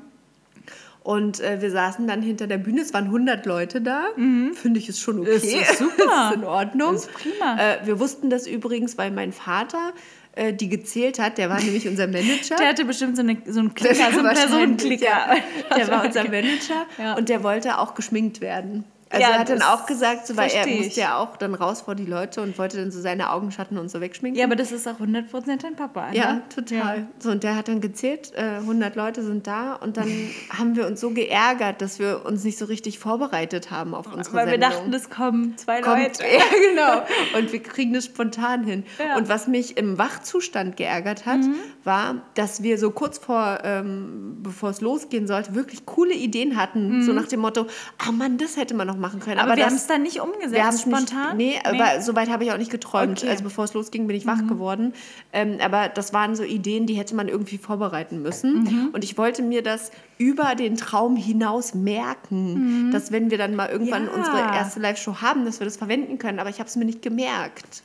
Und 1.04 1.40
äh, 1.40 1.60
wir 1.60 1.70
saßen 1.70 2.06
dann 2.06 2.22
hinter 2.22 2.46
der 2.46 2.58
Bühne. 2.58 2.80
Es 2.82 2.94
waren 2.94 3.06
100 3.06 3.44
Leute 3.46 3.80
da. 3.80 4.04
Finde 4.14 4.78
ich 4.78 4.88
ist 4.88 5.00
schon 5.00 5.18
okay. 5.20 5.32
Das 5.32 5.42
ist 5.44 5.78
super. 5.78 6.28
ist 6.30 6.36
in 6.36 6.44
Ordnung. 6.44 6.94
Ist 6.94 7.12
prima. 7.12 7.58
Äh, 7.58 7.78
wir 7.86 7.98
wussten 7.98 8.30
das 8.30 8.46
übrigens, 8.46 8.96
weil 8.98 9.10
mein 9.10 9.32
Vater 9.32 9.92
äh, 10.36 10.52
die 10.52 10.68
gezählt 10.68 11.18
hat. 11.18 11.38
Der 11.38 11.50
war 11.50 11.60
nämlich 11.60 11.88
unser 11.88 12.06
Manager. 12.06 12.56
Der 12.56 12.68
hatte 12.68 12.84
bestimmt 12.84 13.16
so, 13.16 13.22
eine, 13.22 13.36
so 13.46 13.60
einen 13.60 13.74
Klicker, 13.74 13.94
so 14.12 14.20
einen 14.20 14.34
Personenklicker. 14.34 15.04
ja. 15.04 15.36
Der 15.76 15.88
war 15.88 16.04
unser 16.06 16.22
Manager 16.24 16.86
Ja. 16.98 17.14
und 17.16 17.28
der 17.28 17.42
wollte 17.42 17.78
auch 17.78 17.94
geschminkt 17.94 18.40
werden. 18.40 18.84
Also 19.12 19.22
Ja, 19.22 19.32
er 19.34 19.38
hat 19.40 19.48
dann 19.50 19.62
auch 19.62 19.86
gesagt, 19.86 20.26
so, 20.26 20.36
weil 20.36 20.50
er 20.50 20.66
musste 20.66 21.00
ja 21.00 21.18
auch 21.18 21.36
dann 21.36 21.54
raus 21.54 21.82
vor 21.82 21.94
die 21.94 22.06
Leute 22.06 22.40
und 22.42 22.58
wollte 22.58 22.78
dann 22.78 22.90
so 22.90 23.00
seine 23.00 23.30
Augenschatten 23.30 23.78
und 23.78 23.90
so 23.90 24.00
wegschminken. 24.00 24.38
Ja, 24.38 24.46
aber 24.46 24.56
das 24.56 24.72
ist 24.72 24.88
auch 24.88 24.98
100% 25.00 25.62
dein 25.62 25.76
Papa. 25.76 26.10
Ne? 26.10 26.16
Ja, 26.16 26.42
total. 26.54 26.98
Ja. 26.98 27.06
So, 27.18 27.30
und 27.30 27.42
der 27.44 27.56
hat 27.56 27.68
dann 27.68 27.80
gezählt, 27.80 28.32
äh, 28.34 28.58
100 28.60 28.96
Leute 28.96 29.22
sind 29.22 29.46
da 29.46 29.74
und 29.74 29.96
dann 29.96 30.08
haben 30.58 30.74
wir 30.76 30.86
uns 30.86 31.00
so 31.00 31.10
geärgert, 31.10 31.82
dass 31.82 31.98
wir 31.98 32.24
uns 32.24 32.42
nicht 32.44 32.58
so 32.58 32.64
richtig 32.64 32.98
vorbereitet 32.98 33.70
haben 33.70 33.94
auf 33.94 34.06
unsere 34.12 34.34
Weil 34.36 34.46
wir 34.46 34.52
Sendung. 34.52 34.70
dachten, 34.70 34.94
es 34.94 35.10
kommen 35.10 35.56
zwei 35.58 35.80
Kommt, 35.82 35.98
Leute. 35.98 36.22
ja, 36.32 36.44
genau. 36.70 37.02
Und 37.38 37.52
wir 37.52 37.62
kriegen 37.62 37.92
das 37.92 38.06
spontan 38.06 38.64
hin. 38.64 38.84
Ja. 38.98 39.16
Und 39.16 39.28
was 39.28 39.46
mich 39.46 39.76
im 39.76 39.98
Wachzustand 39.98 40.76
geärgert 40.76 41.26
hat, 41.26 41.38
Mhm. 41.40 41.54
war, 41.84 42.14
dass 42.34 42.62
wir 42.62 42.78
so 42.78 42.90
kurz 42.90 43.18
vor, 43.18 43.58
ähm, 43.64 44.38
bevor 44.42 44.70
es 44.70 44.80
losgehen 44.80 45.26
sollte, 45.26 45.54
wirklich 45.54 45.84
coole 45.86 46.14
Ideen 46.14 46.56
hatten. 46.56 47.02
So 47.02 47.12
nach 47.12 47.26
dem 47.26 47.40
Motto, 47.40 47.66
ah 47.98 48.12
Mann, 48.12 48.38
das 48.38 48.56
hätte 48.56 48.74
man 48.74 48.86
noch 48.86 48.96
machen 49.02 49.20
können. 49.20 49.36
Mhm. 49.36 49.42
Aber, 49.42 49.56
wir 49.56 49.66
haben 49.66 49.74
es 49.74 49.86
dann 49.86 50.02
nicht 50.02 50.20
umgesetzt, 50.20 50.54
wir 50.86 50.96
spontan? 50.96 51.36
Nicht, 51.36 51.60
nee, 51.70 51.82
aber 51.82 52.00
so 52.00 52.16
weit 52.16 52.30
habe 52.30 52.44
ich 52.44 52.52
auch 52.52 52.56
nicht 52.56 52.70
geträumt. 52.70 53.18
Okay. 53.18 53.26
Mhm. 53.26 53.30
Also 53.32 53.44
bevor 53.44 53.64
es 53.64 53.74
losging, 53.74 54.06
bin 54.06 54.16
ich 54.16 54.26
wach 54.26 54.46
geworden. 54.48 54.94
Ähm, 55.34 55.58
aber 55.62 55.90
das 55.90 56.14
waren 56.14 56.34
so 56.34 56.42
Ideen, 56.42 56.86
die 56.86 56.94
hätte 56.94 57.14
man 57.14 57.28
irgendwie 57.28 57.58
vorbereiten 57.58 58.22
müssen. 58.22 58.62
Mhm. 58.62 58.88
Und 58.94 59.04
ich 59.04 59.18
wollte 59.18 59.42
mir 59.42 59.62
das 59.62 59.90
über 60.16 60.54
den 60.54 60.76
Traum 60.76 61.16
hinaus 61.16 61.74
merken, 61.74 62.90
dass 62.92 63.12
wenn 63.12 63.30
wir 63.30 63.36
dann 63.36 63.54
mal 63.54 63.68
irgendwann 63.68 64.04
Mhm. 64.04 64.08
Ja. 64.10 64.14
unsere 64.16 64.38
erste 64.38 64.80
Live-Show 64.80 65.16
haben, 65.20 65.44
dass 65.44 65.60
wir 65.60 65.66
das 65.66 65.76
verwenden 65.76 66.18
können. 66.18 66.38
Aber 66.38 66.48
ich 66.48 66.58
habe 66.60 66.68
es 66.68 66.76
mir 66.76 66.84
nicht 66.86 67.02
gemerkt. 67.02 67.82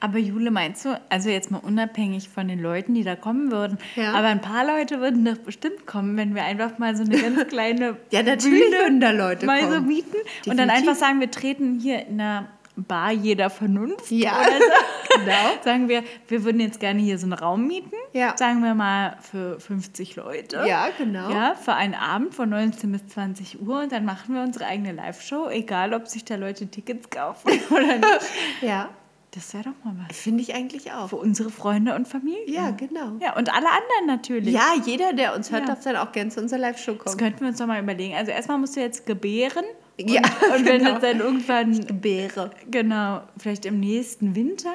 Aber 0.00 0.18
Jule, 0.18 0.50
meinst 0.50 0.84
du, 0.84 1.00
also 1.08 1.28
jetzt 1.30 1.50
mal 1.50 1.58
unabhängig 1.58 2.28
von 2.28 2.48
den 2.48 2.60
Leuten, 2.60 2.94
die 2.94 3.04
da 3.04 3.16
kommen 3.16 3.50
würden, 3.50 3.78
Ja. 3.96 4.12
aber 4.14 4.28
ein 4.28 4.40
paar 4.40 4.66
Leute 4.66 5.00
würden 5.00 5.24
doch 5.24 5.38
bestimmt 5.38 5.86
kommen, 5.86 6.16
wenn 6.16 6.34
wir 6.34 6.44
einfach 6.44 6.78
mal 6.78 6.96
so 6.96 7.02
eine 7.04 7.18
ganz 7.20 7.48
kleine 7.48 7.96
Ja, 8.10 8.22
natürlich 8.22 8.64
Bühne 8.64 8.78
würden 8.82 9.00
da 9.00 9.10
Leute 9.10 9.46
mal 9.46 9.60
so 9.62 9.68
kommen. 9.68 9.86
mieten 9.86 10.16
und 10.46 10.56
dann 10.58 10.68
Definitiv. 10.68 10.88
einfach 10.88 10.94
sagen, 10.94 11.20
wir 11.20 11.30
treten 11.30 11.78
hier 11.80 12.06
in 12.06 12.20
einer 12.20 12.46
Bar 12.76 13.10
jeder 13.12 13.50
Vernunft 13.50 14.10
Ja, 14.10 14.38
oder 14.40 14.46
so. 14.58 15.18
genau. 15.20 15.62
Sagen 15.64 15.88
wir, 15.90 16.02
wir 16.28 16.44
würden 16.44 16.60
jetzt 16.60 16.80
gerne 16.80 17.00
hier 17.00 17.18
so 17.18 17.26
einen 17.26 17.34
Raum 17.34 17.66
mieten, 17.66 17.92
Ja. 18.14 18.34
sagen 18.38 18.62
wir 18.62 18.74
mal 18.74 19.18
für 19.20 19.60
50 19.60 20.16
Leute. 20.16 20.64
Ja, 20.66 20.88
genau. 20.96 21.30
Ja, 21.30 21.54
für 21.56 21.74
einen 21.74 21.94
Abend 21.94 22.34
von 22.34 22.48
19 22.48 22.90
bis 22.92 23.06
20 23.08 23.60
Uhr 23.60 23.80
und 23.82 23.92
dann 23.92 24.06
machen 24.06 24.34
wir 24.34 24.42
unsere 24.42 24.64
eigene 24.66 24.92
Live-Show, 24.92 25.50
egal 25.50 25.92
ob 25.92 26.06
sich 26.06 26.24
da 26.24 26.36
Leute 26.36 26.68
Tickets 26.68 27.10
kaufen 27.10 27.50
oder 27.70 27.96
nicht. 27.98 28.30
Ja, 28.62 28.88
Das 29.32 29.54
wäre 29.54 29.64
doch 29.64 29.84
mal 29.84 29.94
was. 30.08 30.16
finde 30.16 30.42
ich 30.42 30.54
eigentlich 30.54 30.90
auch. 30.92 31.08
Für 31.10 31.16
unsere 31.16 31.50
Freunde 31.50 31.94
und 31.94 32.08
Familie. 32.08 32.52
Ja, 32.52 32.70
genau. 32.72 33.12
Ja, 33.20 33.36
und 33.36 33.48
alle 33.54 33.66
anderen 33.68 34.06
natürlich. 34.06 34.52
Ja, 34.52 34.72
jeder, 34.84 35.12
der 35.12 35.36
uns 35.36 35.52
hört, 35.52 35.62
Ja. 35.62 35.74
darf 35.74 35.84
dann 35.84 35.94
auch 35.96 36.10
gerne 36.10 36.30
zu 36.30 36.40
unserer 36.40 36.58
Live-Show 36.58 36.94
Das 36.94 37.04
kommen. 37.04 37.16
könnten 37.18 37.40
wir 37.42 37.48
uns 37.48 37.58
doch 37.58 37.66
mal 37.66 37.80
überlegen. 37.80 38.14
Also 38.14 38.32
erstmal 38.32 38.58
musst 38.58 38.74
du 38.76 38.80
jetzt 38.80 39.06
gebären. 39.06 39.64
Und, 40.00 40.10
Ja, 40.10 40.22
und 40.56 40.64
wenn 40.66 40.78
genau. 40.78 40.94
es 40.96 41.00
dann 41.02 41.20
irgendwann, 41.20 41.78
Beere. 42.00 42.50
genau, 42.70 43.22
vielleicht 43.38 43.66
im 43.66 43.78
nächsten 43.78 44.34
Winter, 44.34 44.72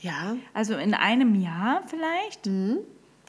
Ja, 0.00 0.36
also 0.54 0.74
in 0.76 0.94
einem 0.94 1.34
Jahr 1.40 1.82
vielleicht, 1.88 2.44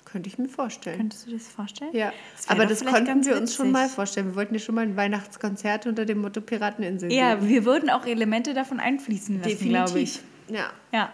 könnte 0.05 0.27
ich 0.29 0.37
mir 0.37 0.49
vorstellen. 0.49 0.97
könntest 0.97 1.25
du 1.25 1.31
dir 1.31 1.37
das 1.37 1.47
vorstellen? 1.47 1.91
Ja, 1.95 2.11
Das 2.35 2.47
aber 2.49 2.65
das 2.67 2.85
konnten 2.85 3.25
wir 3.25 3.37
uns 3.37 3.55
schon 3.55 3.71
mal 3.71 3.89
vorstellen. 3.89 4.27
Wir 4.27 4.35
wollten 4.35 4.53
ja 4.53 4.59
schon 4.59 4.75
mal 4.75 4.81
ein 4.81 4.95
Weihnachtskonzert 4.95 5.87
unter 5.87 6.05
dem 6.05 6.19
Motto 6.21 6.41
Pirateninsel 6.41 7.11
Ja, 7.11 7.35
geben. 7.35 7.47
wir 7.49 7.65
würden 7.65 7.89
auch 7.89 8.05
Elemente 8.05 8.53
davon 8.53 8.79
einfließen 8.79 9.41
lassen, 9.41 9.69
glaube 9.69 9.99
ich. 10.01 10.19
Ja. 10.49 10.71
Ja, 10.91 11.11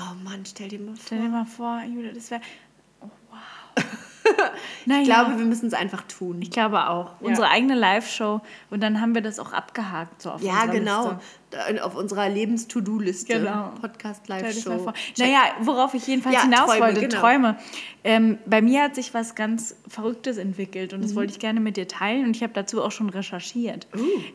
Oh 0.00 0.14
Mann, 0.22 0.44
stell 0.46 0.68
dir 0.68 0.78
mal 0.78 0.94
vor. 0.94 1.02
stell 1.06 1.20
dir 1.20 1.28
mal 1.28 1.44
vor, 1.44 1.82
Julia, 1.82 2.12
das 2.12 2.30
wäre, 2.30 2.40
oh, 3.00 3.08
wow. 3.30 3.84
naja, 4.86 5.00
Ich 5.00 5.08
glaube, 5.08 5.38
wir 5.38 5.44
müssen 5.44 5.66
es 5.66 5.74
einfach 5.74 6.02
tun. 6.02 6.40
ich 6.40 6.50
glaube 6.50 6.88
auch. 6.88 7.20
Unsere 7.20 7.48
eigene 7.48 7.74
Live-Show 7.74 8.40
und 8.70 8.80
dann 8.80 9.00
haben 9.00 9.14
wir 9.14 9.22
das 9.22 9.40
auch 9.40 9.52
abgehakt. 9.52 10.22
So 10.22 10.30
auf 10.30 10.42
ja, 10.42 10.66
genau. 10.66 11.10
Liste. 11.10 11.20
Da- 11.50 11.82
Auf 11.82 11.94
unserer 11.94 12.28
Lebens-To-Do-Liste. 12.28 13.38
Genau. 13.38 13.72
Podcast 13.80 14.20
Stell 14.24 14.38
dir 14.38 14.44
mal 14.44 14.52
Live-Show. 14.52 14.78
vor. 14.84 14.94
Naja, 15.18 15.40
worauf 15.62 15.94
ich 15.94 16.06
jedenfalls 16.06 16.34
Ja, 16.36 16.42
hinaus 16.42 16.66
Träume, 16.66 16.80
wollte, 16.80 17.00
genau. 17.00 17.20
Träume. 17.20 17.58
Ähm, 18.04 18.38
bei 18.44 18.60
mir 18.60 18.82
hat 18.82 18.94
sich 18.94 19.14
was 19.14 19.34
ganz 19.34 19.74
Verrücktes 19.88 20.36
entwickelt 20.36 20.92
Mhm. 20.92 20.96
und 20.98 21.04
das 21.04 21.14
wollte 21.14 21.32
ich 21.32 21.38
gerne 21.38 21.60
mit 21.60 21.78
dir 21.78 21.88
teilen 21.88 22.26
und 22.26 22.36
ich 22.36 22.42
habe 22.42 22.52
dazu 22.52 22.82
auch 22.82 22.92
schon 22.92 23.08
recherchiert. 23.08 23.86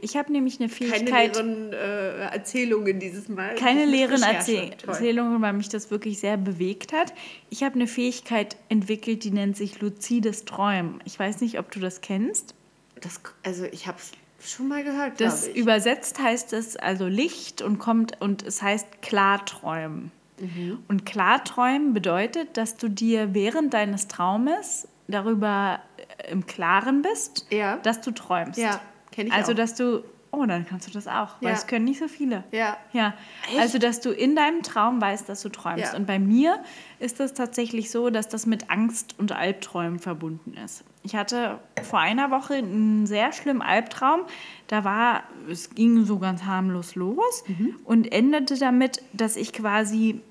Ich 0.02 0.18
habe 0.18 0.32
nämlich 0.32 0.60
eine 0.60 0.70
Uh. 0.70 0.76
Keine 0.76 0.90
Fähigkeit, 0.92 1.36
leeren 1.36 1.74
äh, 1.74 2.20
Erzählungen 2.30 3.00
dieses 3.00 3.30
Mal. 3.30 3.54
keine 3.56 3.86
leeren 3.86 4.16
Recherche. 4.24 4.36
Erzäh 4.58 4.70
Toll. 4.78 4.90
Erzählungen, 4.90 5.42
weil 5.42 5.54
mich 5.54 5.70
das 5.70 5.92
wirklich 5.92 6.20
sehr 6.20 6.38
bewegt 6.38 6.94
hat. 6.94 7.14
Ich 7.52 7.64
habe 7.64 7.76
eine 7.76 7.86
Fähigkeit 7.88 8.58
entwickelt, 8.70 9.24
die 9.24 9.32
nennt 9.32 9.56
sich 9.56 9.80
luzides 9.82 10.46
Träumen. 10.46 11.00
Ich 11.06 11.20
weiß 11.20 11.42
nicht, 11.42 11.60
ob 11.60 11.70
du 11.72 11.80
das 11.80 12.02
kennst. 12.02 12.56
Das, 13.02 13.22
also 13.44 13.66
ich 13.66 13.86
habe 13.88 13.98
es 14.00 14.12
schon 14.46 14.68
mal 14.68 14.84
gehört, 14.84 15.20
Das 15.22 15.48
ich. 15.48 15.56
übersetzt 15.56 16.20
heißt 16.20 16.54
es 16.54 16.76
also 16.78 17.08
Licht 17.08 17.62
und 17.62 17.80
kommt 17.80 18.20
und 18.22 18.44
es 18.44 18.62
heißt 18.62 19.02
Klarträumen. 19.02 20.12
Mhm. 20.40 20.80
Und 20.88 21.06
Klarträumen 21.06 21.94
bedeutet, 21.94 22.58
dass 22.58 22.76
du 22.78 22.90
dir 22.90 23.34
während 23.34 23.74
deines 23.74 24.08
Traumes 24.08 24.88
darüber 25.08 25.80
äh, 26.18 26.32
im 26.32 26.46
Klaren 26.46 27.02
bist, 27.02 27.46
Ja. 27.50 27.78
dass 27.78 28.02
du 28.02 28.12
träumst. 28.12 28.58
Ja, 28.60 28.80
kenn 29.12 29.28
ich 29.28 29.34
Also 29.34 29.52
auch. 29.52 29.56
dass 29.56 29.76
du 29.76 30.04
oh, 30.36 30.46
dann 30.48 30.66
kannst 30.66 30.88
du 30.88 30.92
das 30.92 31.08
auch, 31.08 31.36
weil 31.42 31.50
Ja. 31.50 31.56
es 31.56 31.68
können 31.68 31.86
nicht 31.86 32.00
so 32.00 32.08
viele. 32.08 32.44
Ja. 32.52 32.76
Ja, 32.92 33.14
also 33.60 33.78
dass 33.78 34.02
du 34.02 34.10
in 34.12 34.36
deinem 34.36 34.64
Traum 34.64 35.00
weißt, 35.00 35.30
dass 35.30 35.42
du 35.44 35.50
träumst. 35.50 35.94
Ja. 35.94 35.96
Und 35.98 36.08
bei 36.08 36.18
mir 36.20 36.62
ist 37.00 37.20
es 37.20 37.34
tatsächlich 37.34 37.92
so, 37.92 38.10
dass 38.10 38.28
das 38.30 38.46
mit 38.46 38.70
Angst 38.70 39.16
und 39.20 39.32
Albträumen 39.32 40.00
verbunden 40.00 40.56
ist. 40.66 40.84
Ich 41.04 41.16
hatte 41.16 41.60
vor 41.84 42.00
einer 42.00 42.32
Woche 42.32 42.56
einen 42.56 43.06
sehr 43.06 43.32
schlimmen 43.32 43.62
Albtraum. 43.62 44.22
Da 44.68 44.84
war, 44.84 45.24
es 45.50 45.70
ging 45.70 46.04
so 46.06 46.18
ganz 46.20 46.44
harmlos 46.46 46.96
los 46.96 47.44
Mhm. 47.48 47.76
und 47.86 48.12
endete 48.12 48.58
damit, 48.58 49.02
dass 49.14 49.36
ich 49.36 49.54
quasi 49.54 50.22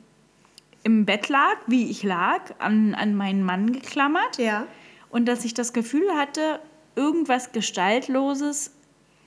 im 0.83 1.05
Bett 1.07 1.29
lag, 1.29 1.57
wie 1.69 1.89
ich 1.91 2.03
lag, 2.03 2.41
an, 2.59 2.95
an 2.97 3.15
meinen 3.15 3.45
Mann 3.45 3.73
geklammert 3.73 4.39
Ja. 4.39 4.67
und 5.11 5.27
dass 5.27 5.45
ich 5.45 5.55
das 5.55 5.73
Gefühl 5.73 6.11
hatte, 6.19 6.59
irgendwas 6.97 7.53
Gestaltloses, 7.53 8.73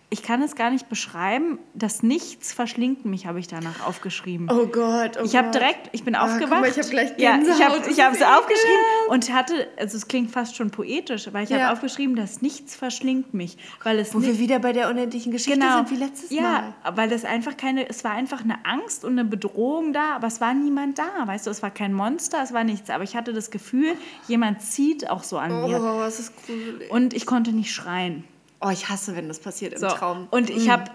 ich 0.10 0.22
kann 0.24 0.42
es 0.44 0.56
gar 0.56 0.70
nicht 0.70 0.88
beschreiben, 0.88 1.58
das 1.74 2.04
Nichts 2.04 2.54
verschlingt 2.54 3.06
mich, 3.06 3.26
habe 3.26 3.40
ich 3.40 3.48
danach 3.48 3.86
aufgeschrieben. 3.88 4.50
Oh 4.52 4.68
Gott, 4.68 5.18
oh 5.20 5.24
Ich 5.26 5.36
habe 5.36 5.52
direkt, 5.52 5.90
ich 5.94 6.04
bin 6.04 6.16
Ah, 6.16 6.26
guck 6.28 6.34
aufgewacht. 6.36 6.62
mal, 6.62 6.70
ich 6.70 6.78
habe 6.78 6.88
gleich 6.90 7.10
ja, 7.18 7.32
ich 7.38 7.46
Gänsehaut. 7.48 7.62
habe 7.62 7.80
Das 7.80 7.88
ich 7.88 8.04
habe 8.04 8.16
es 8.16 8.22
aufgeschrieben 8.22 8.84
und 9.10 9.34
hatte, 9.34 9.68
also 9.78 9.98
es 9.98 10.08
klingt 10.08 10.32
fast 10.32 10.56
schon 10.56 10.70
poetisch, 10.70 11.28
aber 11.28 11.42
ich 11.42 11.50
Ja. 11.50 11.60
habe 11.60 11.74
aufgeschrieben, 11.74 12.16
das 12.16 12.42
Nichts 12.42 12.76
verschlingt 12.76 13.34
mich, 13.34 13.58
weil 13.84 13.98
es 14.00 14.14
Wo 14.14 14.20
nicht, 14.20 14.28
wir 14.30 14.40
wieder 14.40 14.60
bei 14.60 14.74
der 14.74 14.90
unendlichen 14.90 15.32
Geschichte 15.32 15.60
genau, 15.60 15.78
sind, 15.78 15.92
wie 15.92 15.96
letztes 16.04 16.30
ja, 16.30 16.74
Mal. 16.84 16.96
weil 16.96 17.12
es 17.12 17.26
einfach 17.26 17.58
keine, 17.58 17.90
es 17.90 18.04
war 18.04 18.12
einfach 18.12 18.42
eine 18.44 18.64
Angst 18.66 19.04
und 19.04 19.14
eine 19.14 19.26
Bedrohung 19.26 19.92
da, 19.92 20.16
aber 20.16 20.28
es 20.28 20.40
war 20.40 20.54
niemand 20.54 21.00
da, 21.00 21.10
weißt 21.26 21.48
du, 21.48 21.50
es 21.52 21.64
war 21.64 21.72
kein 21.72 21.94
Monster, 21.94 22.42
es 22.44 22.54
war 22.54 22.64
nichts, 22.64 22.90
aber 22.90 23.04
ich 23.04 23.16
hatte 23.16 23.34
das 23.34 23.50
Gefühl, 23.52 23.94
jemand 24.28 24.62
zieht 24.62 25.10
auch 25.10 25.24
so 25.24 25.38
an 25.40 25.64
mir 25.64 25.80
Oh, 25.82 26.00
was 26.00 26.20
ist 26.20 26.34
gruselig. 26.46 26.92
und 26.92 27.14
ich 27.14 27.26
konnte 27.26 27.52
nicht 27.52 27.74
schreien. 27.74 28.24
Oh, 28.66 28.70
ich 28.70 28.90
hasse, 28.90 29.16
wenn 29.16 29.28
das 29.28 29.40
passiert 29.40 29.74
im 29.74 29.80
So. 29.80 29.88
Traum. 29.88 30.28
Und 30.32 30.50
ich 30.50 30.70
habe 30.70 30.92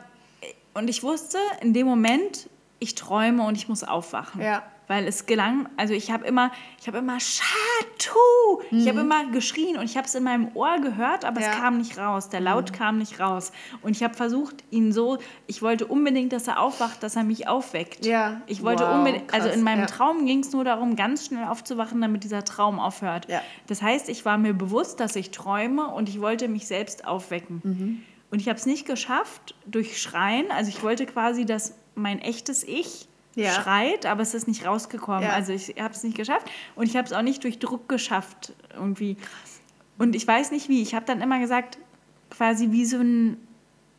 und 0.74 0.88
ich 0.88 1.02
wusste 1.02 1.38
in 1.60 1.72
dem 1.72 1.86
Moment, 1.86 2.48
ich 2.78 2.94
träume 2.94 3.46
und 3.46 3.56
ich 3.56 3.68
muss 3.68 3.84
aufwachen. 3.84 4.40
Ja. 4.40 4.62
Weil 4.90 5.06
es 5.06 5.26
gelang, 5.26 5.68
also 5.76 5.94
ich 5.94 6.10
habe 6.10 6.26
immer, 6.26 6.50
ich 6.80 6.88
habe 6.88 6.98
immer 6.98 7.20
Schatu, 7.20 8.60
ich 8.72 8.88
habe 8.88 9.00
immer 9.00 9.30
geschrien 9.30 9.76
und 9.78 9.84
ich 9.84 9.96
habe 9.96 10.08
es 10.08 10.16
in 10.16 10.24
meinem 10.24 10.48
Ohr 10.54 10.78
gehört, 10.80 11.24
aber 11.24 11.38
Mhm. 11.38 11.42
Ja. 11.42 11.48
Mhm. 11.50 11.54
es 11.54 11.60
kam 11.60 11.78
nicht 11.78 11.98
raus, 11.98 12.28
der 12.28 12.40
Laut 12.40 12.72
kam 12.72 12.98
nicht 12.98 13.20
raus. 13.20 13.52
Und 13.82 13.92
ich 13.96 14.02
habe 14.02 14.14
versucht, 14.14 14.64
ihn 14.72 14.92
so, 14.92 15.18
ich 15.46 15.62
wollte 15.62 15.86
unbedingt, 15.86 16.32
dass 16.32 16.48
er 16.48 16.58
aufwacht, 16.60 17.04
dass 17.04 17.14
er 17.14 17.22
mich 17.22 17.46
aufweckt. 17.46 18.04
Ja. 18.04 18.40
Ich 18.48 18.64
wollte 18.64 18.82
Wow, 18.82 18.94
unbedingt, 18.96 19.32
also 19.32 19.46
krass, 19.46 19.56
in 19.56 19.62
meinem 19.62 19.80
ja. 19.82 19.86
Traum 19.86 20.26
ging 20.26 20.40
es 20.40 20.50
nur 20.52 20.64
darum, 20.64 20.96
ganz 20.96 21.26
schnell 21.26 21.44
aufzuwachen, 21.44 22.00
damit 22.00 22.24
dieser 22.24 22.44
Traum 22.44 22.80
aufhört. 22.80 23.28
Ja. 23.30 23.42
Das 23.68 23.82
heißt, 23.82 24.08
ich 24.08 24.24
war 24.24 24.38
mir 24.38 24.54
bewusst, 24.54 24.98
dass 24.98 25.14
ich 25.14 25.30
träume 25.30 25.86
und 25.86 26.08
ich 26.08 26.20
wollte 26.20 26.48
mich 26.48 26.66
selbst 26.66 27.06
aufwecken. 27.06 27.60
Mhm. 27.62 28.02
Und 28.32 28.40
ich 28.40 28.48
habe 28.48 28.58
es 28.58 28.66
nicht 28.66 28.86
geschafft 28.86 29.54
durch 29.66 30.02
Schreien. 30.02 30.50
Also 30.50 30.68
ich 30.70 30.82
wollte 30.82 31.06
quasi, 31.06 31.44
dass 31.44 31.74
mein 31.94 32.18
echtes 32.20 32.64
Ich 32.64 33.06
Ja. 33.36 33.52
schreit, 33.52 34.06
aber 34.06 34.22
es 34.22 34.34
ist 34.34 34.48
nicht 34.48 34.66
rausgekommen. 34.66 35.22
Ja. 35.22 35.30
Also 35.32 35.52
ich 35.52 35.74
habe 35.80 35.94
es 35.94 36.02
nicht 36.02 36.16
geschafft 36.16 36.50
und 36.74 36.86
ich 36.86 36.96
habe 36.96 37.06
es 37.06 37.12
auch 37.12 37.22
nicht 37.22 37.44
durch 37.44 37.58
Druck 37.58 37.88
geschafft 37.88 38.52
irgendwie. 38.74 39.16
Und 39.98 40.16
ich 40.16 40.26
weiß 40.26 40.50
nicht 40.50 40.68
wie. 40.68 40.82
Ich 40.82 40.94
habe 40.94 41.06
dann 41.06 41.20
immer 41.20 41.38
gesagt, 41.38 41.78
quasi 42.30 42.70
wie 42.72 42.84
so 42.84 42.98
ein 42.98 43.36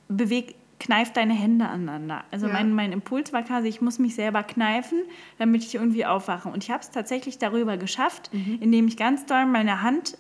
Beweg, 0.10 0.56
kneif 0.80 1.14
deine 1.14 1.34
Hände 1.34 1.68
aneinander. 1.68 2.24
Also 2.32 2.48
Ja. 2.48 2.54
mein, 2.54 2.74
mein 2.74 2.92
Impuls 2.92 3.32
war 3.34 3.44
quasi, 3.44 3.68
ich 3.68 3.82
muss 3.82 4.00
mich 4.00 4.16
selber 4.16 4.42
kneifen, 4.42 5.04
damit 5.38 5.64
ich 5.64 5.76
irgendwie 5.76 6.06
aufwache. 6.08 6.50
Und 6.50 6.64
ich 6.64 6.72
habe 6.72 6.82
es 6.82 6.90
tatsächlich 6.90 7.38
darüber 7.38 7.78
geschafft, 7.78 8.34
Mhm. 8.34 8.58
indem 8.62 8.88
ich 8.88 8.98
ganz 8.98 9.26
doll 9.28 9.46
meine 9.46 9.84
Hand 9.84 10.18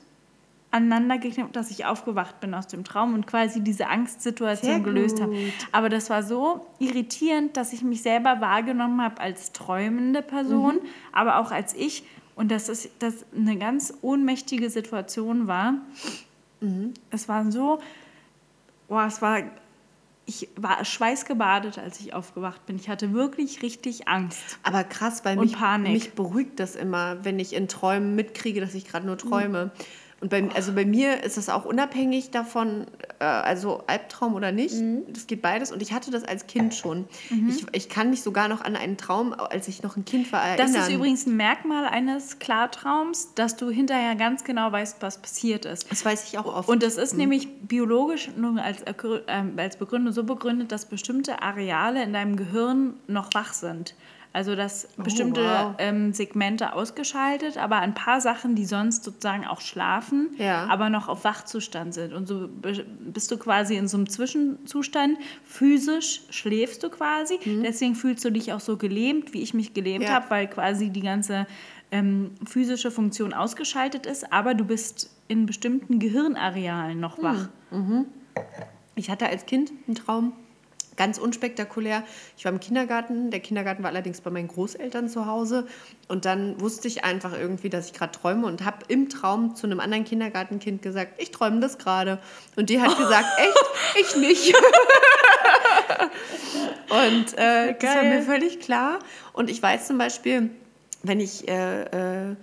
aneinander 0.71 1.17
geknippt, 1.17 1.55
dass 1.55 1.69
ich 1.69 1.85
aufgewacht 1.85 2.39
bin 2.39 2.53
aus 2.53 2.67
dem 2.67 2.83
Traum 2.83 3.13
und 3.13 3.27
quasi 3.27 3.61
diese 3.61 3.87
Angstsituation 3.87 4.83
gelöst 4.83 5.21
habe. 5.21 5.35
Aber 5.71 5.89
das 5.89 6.09
war 6.09 6.23
so 6.23 6.65
irritierend, 6.79 7.57
dass 7.57 7.73
ich 7.73 7.83
mich 7.83 8.01
selber 8.01 8.39
wahrgenommen 8.41 9.01
habe 9.01 9.19
als 9.19 9.51
träumende 9.51 10.21
Person, 10.21 10.75
Mhm. 10.75 10.87
aber 11.11 11.37
auch 11.39 11.51
als 11.51 11.73
ich. 11.73 12.03
Und 12.35 12.49
dass 12.49 12.69
es 12.69 12.89
das 12.99 13.25
eine 13.35 13.57
ganz 13.57 13.93
ohnmächtige 14.01 14.69
Situation 14.69 15.47
war. 15.47 15.73
Mhm. 16.61 16.93
Es 17.09 17.27
war 17.27 17.51
so, 17.51 17.79
boah, 18.87 19.05
es 19.05 19.21
war, 19.21 19.41
ich 20.25 20.47
war 20.55 20.85
schweißgebadet, 20.85 21.77
als 21.77 21.99
ich 21.99 22.13
aufgewacht 22.13 22.65
bin. 22.65 22.77
Ich 22.77 22.87
hatte 22.87 23.11
wirklich 23.13 23.61
richtig 23.61 24.07
Angst. 24.07 24.59
Aber 24.63 24.83
krass, 24.85 25.25
weil 25.25 25.35
mich, 25.35 25.53
Panik. 25.53 25.91
mich 25.91 26.13
beruhigt 26.13 26.59
das 26.61 26.75
immer, 26.75 27.23
wenn 27.25 27.37
ich 27.39 27.53
in 27.53 27.67
Träumen 27.67 28.15
mitkriege, 28.15 28.61
dass 28.61 28.73
ich 28.73 28.85
gerade 28.87 29.05
nur 29.05 29.17
träume. 29.17 29.71
Und 30.21 30.29
bei, 30.29 30.47
also 30.53 30.73
bei 30.73 30.85
mir 30.85 31.23
ist 31.23 31.37
das 31.37 31.49
auch 31.49 31.65
unabhängig 31.65 32.29
davon, 32.29 32.85
äh, 33.19 33.23
also 33.23 33.83
Albtraum 33.87 34.35
oder 34.35 34.51
nicht. 34.51 34.75
Das 35.07 35.25
geht 35.25 35.41
beides. 35.41 35.71
Und 35.71 35.81
ich 35.81 35.93
hatte 35.93 36.11
das 36.11 36.23
als 36.23 36.45
Kind 36.45 36.75
schon. 36.75 37.05
Ich, 37.49 37.65
ich 37.71 37.89
kann 37.89 38.11
mich 38.11 38.21
sogar 38.21 38.47
noch 38.47 38.61
an 38.61 38.75
einen 38.75 38.97
Traum, 38.97 39.33
als 39.33 39.67
ich 39.67 39.81
noch 39.81 39.97
ein 39.97 40.05
Kind 40.05 40.31
war, 40.31 40.43
erinnern. 40.43 40.73
Das 40.73 40.87
ist 40.87 40.93
übrigens 40.93 41.25
ein 41.25 41.35
Merkmal 41.35 41.85
eines 41.85 42.37
Klartraums, 42.37 43.33
dass 43.33 43.57
du 43.57 43.71
hinterher 43.71 44.15
ganz 44.15 44.43
genau 44.43 44.71
weißt, 44.71 44.97
was 45.01 45.17
passiert 45.17 45.65
ist. 45.65 45.91
Das 45.91 46.05
weiß 46.05 46.27
ich 46.27 46.37
auch 46.37 46.45
oft. 46.45 46.69
Und 46.69 46.83
das 46.83 46.97
ist 46.97 47.17
nämlich 47.17 47.47
biologisch 47.61 48.29
nur 48.37 48.61
als, 48.61 48.83
ähm, 49.27 49.53
als 49.57 49.77
Begründung 49.77 50.13
so 50.13 50.23
begründet, 50.23 50.71
dass 50.71 50.85
bestimmte 50.85 51.41
Areale 51.41 52.03
in 52.03 52.13
deinem 52.13 52.35
Gehirn 52.35 52.93
noch 53.07 53.33
wach 53.33 53.53
sind. 53.53 53.95
Also 54.33 54.55
dass 54.55 54.87
bestimmte 54.95 55.41
wow. 55.43 55.75
ähm, 55.77 56.13
Segmente 56.13 56.71
ausgeschaltet, 56.73 57.57
aber 57.57 57.79
ein 57.79 57.93
paar 57.93 58.21
Sachen, 58.21 58.55
die 58.55 58.63
sonst 58.63 59.03
sozusagen 59.03 59.45
auch 59.45 59.59
schlafen, 59.59 60.29
Ja. 60.37 60.67
aber 60.67 60.89
noch 60.89 61.09
auf 61.09 61.25
Wachzustand 61.25 61.93
sind. 61.93 62.13
Und 62.13 62.27
so 62.27 62.47
bist 62.47 63.29
du 63.29 63.37
quasi 63.37 63.75
in 63.75 63.89
so 63.89 63.97
einem 63.97 64.07
Zwischenzustand. 64.09 65.17
Physisch 65.43 66.21
schläfst 66.29 66.81
du 66.83 66.89
quasi. 66.89 67.39
Deswegen 67.61 67.93
fühlst 67.95 68.23
du 68.23 68.29
dich 68.31 68.53
auch 68.53 68.61
so 68.61 68.77
gelähmt, 68.77 69.33
wie 69.33 69.41
ich 69.41 69.53
mich 69.53 69.73
gelähmt 69.73 70.05
Ja. 70.05 70.11
habe, 70.13 70.29
weil 70.29 70.47
quasi 70.47 70.89
die 70.91 71.01
ganze 71.01 71.45
ähm, 71.91 72.31
physische 72.47 72.89
Funktion 72.89 73.33
ausgeschaltet 73.33 74.05
ist, 74.05 74.31
aber 74.31 74.53
du 74.53 74.63
bist 74.63 75.13
in 75.27 75.45
bestimmten 75.45 75.99
Gehirnarealen 75.99 77.01
noch 77.01 77.21
wach. 77.21 77.49
Ich 78.95 79.09
hatte 79.09 79.27
als 79.27 79.45
Kind 79.45 79.71
einen 79.87 79.95
Traum, 79.95 80.31
ganz 81.01 81.17
unspektakulär. 81.17 82.03
Ich 82.37 82.45
war 82.45 82.51
im 82.51 82.59
Kindergarten. 82.59 83.31
Der 83.31 83.39
Kindergarten 83.39 83.81
war 83.81 83.89
allerdings 83.89 84.21
bei 84.21 84.29
meinen 84.29 84.47
Großeltern 84.47 85.09
zu 85.09 85.25
Hause. 85.25 85.65
Und 86.07 86.25
dann 86.25 86.61
wusste 86.61 86.87
ich 86.87 87.03
einfach 87.03 87.33
irgendwie, 87.35 87.71
dass 87.71 87.87
ich 87.87 87.93
gerade 87.93 88.11
träume 88.11 88.45
und 88.45 88.63
habe 88.63 88.85
im 88.87 89.09
Traum 89.09 89.55
zu 89.55 89.65
einem 89.65 89.79
anderen 89.79 90.03
Kindergartenkind 90.03 90.83
gesagt, 90.83 91.19
ich 91.19 91.31
träume 91.31 91.59
das 91.59 91.79
gerade. 91.79 92.19
Und 92.55 92.69
die 92.69 92.79
hat 92.79 92.95
gesagt, 92.99 93.25
echt? 93.39 93.63
Ich 93.99 94.15
nicht. 94.15 94.53
und 96.89 97.33
äh, 97.35 97.73
das 97.79 97.95
war 97.95 98.03
geil. 98.03 98.17
mir 98.17 98.21
völlig 98.21 98.59
klar. 98.59 98.99
Und 99.33 99.49
ich 99.49 99.59
weiß 99.59 99.87
zum 99.87 99.97
Beispiel, 99.97 100.51
wenn 101.01 101.19
ich 101.19 101.47
äh, 101.47 101.81
äh, 101.85 102.35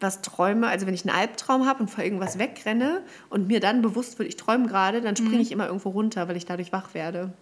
was 0.00 0.20
träume, 0.20 0.66
also 0.66 0.84
wenn 0.88 0.94
ich 0.94 1.08
einen 1.08 1.16
Albtraum 1.16 1.64
habe 1.64 1.84
und 1.84 1.88
vor 1.88 2.02
irgendwas 2.02 2.40
wegrenne 2.40 3.02
und 3.28 3.46
mir 3.46 3.60
dann 3.60 3.82
bewusst 3.82 4.18
wird, 4.18 4.28
ich 4.28 4.36
träume 4.36 4.66
gerade, 4.66 5.00
dann 5.00 5.14
springe 5.14 5.42
ich 5.42 5.52
immer 5.52 5.66
irgendwo 5.66 5.90
runter, 5.90 6.26
weil 6.26 6.36
ich 6.36 6.44
dadurch 6.44 6.72
wach 6.72 6.92
werde. 6.92 7.32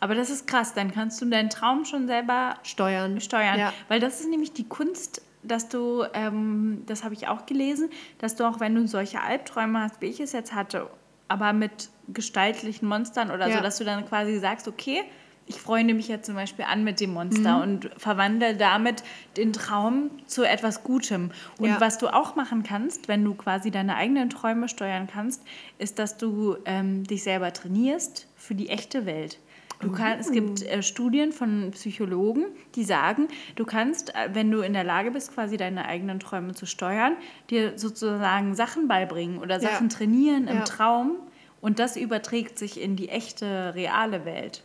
Aber 0.00 0.14
das 0.14 0.28
ist 0.30 0.46
krass, 0.46 0.74
dann 0.74 0.92
kannst 0.92 1.20
du 1.22 1.26
deinen 1.26 1.50
Traum 1.50 1.84
schon 1.84 2.06
selber 2.06 2.56
Steuern. 2.62 3.20
steuern. 3.20 3.58
Ja. 3.58 3.72
Weil 3.88 4.00
das 4.00 4.20
ist 4.20 4.28
nämlich 4.28 4.52
die 4.52 4.68
Kunst, 4.68 5.22
dass 5.42 5.68
du, 5.68 6.04
ähm, 6.14 6.82
das 6.86 7.04
habe 7.04 7.14
ich 7.14 7.28
auch 7.28 7.46
gelesen, 7.46 7.90
dass 8.18 8.34
du 8.36 8.44
auch, 8.44 8.60
wenn 8.60 8.74
du 8.74 8.86
solche 8.86 9.20
Albträume 9.20 9.80
hast, 9.80 10.00
wie 10.00 10.06
ich 10.06 10.20
es 10.20 10.32
jetzt 10.32 10.54
hatte, 10.54 10.88
aber 11.28 11.52
mit 11.52 11.90
gestaltlichen 12.08 12.86
Monstern 12.88 13.30
oder 13.30 13.48
Ja. 13.48 13.56
so, 13.58 13.62
dass 13.62 13.78
du 13.78 13.84
dann 13.84 14.06
quasi 14.06 14.38
sagst, 14.38 14.68
okay, 14.68 15.02
ich 15.46 15.60
freue 15.60 15.84
mich 15.84 16.08
jetzt 16.08 16.24
zum 16.24 16.36
Beispiel 16.36 16.64
an 16.64 16.84
mit 16.84 17.00
dem 17.00 17.12
Monster 17.12 17.62
und 17.62 17.90
verwandle 17.98 18.56
damit 18.56 19.04
den 19.36 19.52
Traum 19.52 20.10
zu 20.26 20.42
etwas 20.42 20.82
Gutem. 20.84 21.32
Und 21.58 21.68
Ja. 21.68 21.80
was 21.82 21.98
du 21.98 22.08
auch 22.08 22.34
machen 22.34 22.62
kannst, 22.62 23.08
wenn 23.08 23.22
du 23.22 23.34
quasi 23.34 23.70
deine 23.70 23.96
eigenen 23.96 24.30
Träume 24.30 24.70
steuern 24.70 25.06
kannst, 25.06 25.42
ist, 25.78 25.98
dass 25.98 26.16
du 26.16 26.56
ähm, 26.64 27.04
dich 27.04 27.22
selber 27.24 27.52
trainierst 27.52 28.26
für 28.36 28.54
die 28.54 28.70
echte 28.70 29.04
Welt. 29.04 29.38
Du 29.80 29.92
kann, 29.92 30.18
Es 30.18 30.30
gibt 30.30 30.62
äh, 30.62 30.82
Studien 30.82 31.32
von 31.32 31.70
Psychologen, 31.72 32.46
die 32.74 32.84
sagen, 32.84 33.28
du 33.56 33.64
kannst, 33.64 34.14
äh, 34.14 34.30
wenn 34.32 34.50
du 34.50 34.60
in 34.60 34.72
der 34.72 34.84
Lage 34.84 35.10
bist, 35.10 35.34
quasi 35.34 35.56
deine 35.56 35.86
eigenen 35.86 36.20
Träume 36.20 36.54
zu 36.54 36.66
steuern, 36.66 37.16
dir 37.50 37.78
sozusagen 37.78 38.54
Sachen 38.54 38.88
beibringen 38.88 39.38
oder 39.38 39.60
Ja. 39.60 39.70
Sachen 39.70 39.88
trainieren 39.88 40.48
im 40.48 40.58
Ja. 40.58 40.64
Traum 40.64 41.16
und 41.60 41.78
das 41.78 41.96
überträgt 41.96 42.58
sich 42.58 42.80
in 42.80 42.96
die 42.96 43.08
echte, 43.08 43.74
reale 43.74 44.24
Welt. 44.24 44.62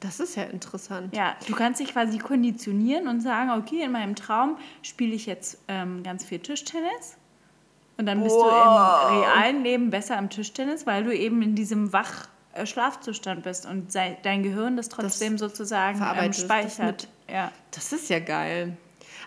Das 0.00 0.18
ist 0.18 0.36
ja 0.36 0.42
interessant. 0.44 1.14
Ja, 1.14 1.36
du 1.46 1.54
kannst 1.54 1.80
dich 1.80 1.92
quasi 1.92 2.18
konditionieren 2.18 3.06
und 3.06 3.20
sagen, 3.20 3.50
okay, 3.50 3.82
in 3.82 3.92
meinem 3.92 4.16
Traum 4.16 4.56
spiele 4.82 5.14
ich 5.14 5.26
jetzt 5.26 5.58
ähm, 5.68 6.02
ganz 6.02 6.24
viel 6.24 6.40
Tischtennis. 6.40 7.16
Und 7.98 8.06
dann 8.06 8.22
bist 8.24 8.34
du 8.34 8.40
im 8.46 8.48
realen 8.48 9.62
Leben 9.62 9.90
besser 9.90 10.18
am 10.18 10.28
Tischtennis, 10.28 10.86
weil 10.86 11.04
du 11.04 11.14
eben 11.14 11.40
in 11.42 11.54
diesem 11.54 11.92
wach 11.92 12.26
Schlafzustand 12.64 13.42
bist 13.42 13.66
und 13.66 13.94
dein 13.94 14.42
Gehirn 14.42 14.76
das 14.76 14.88
trotzdem 14.88 15.38
sozusagen 15.38 15.98
ähm, 15.98 16.04
verarbeitest, 16.04 16.40
das 16.40 16.44
speichert. 16.44 17.08
Ja. 17.30 17.52
Das 17.70 17.92
ist 17.92 18.10
ja 18.10 18.18
geil. 18.18 18.76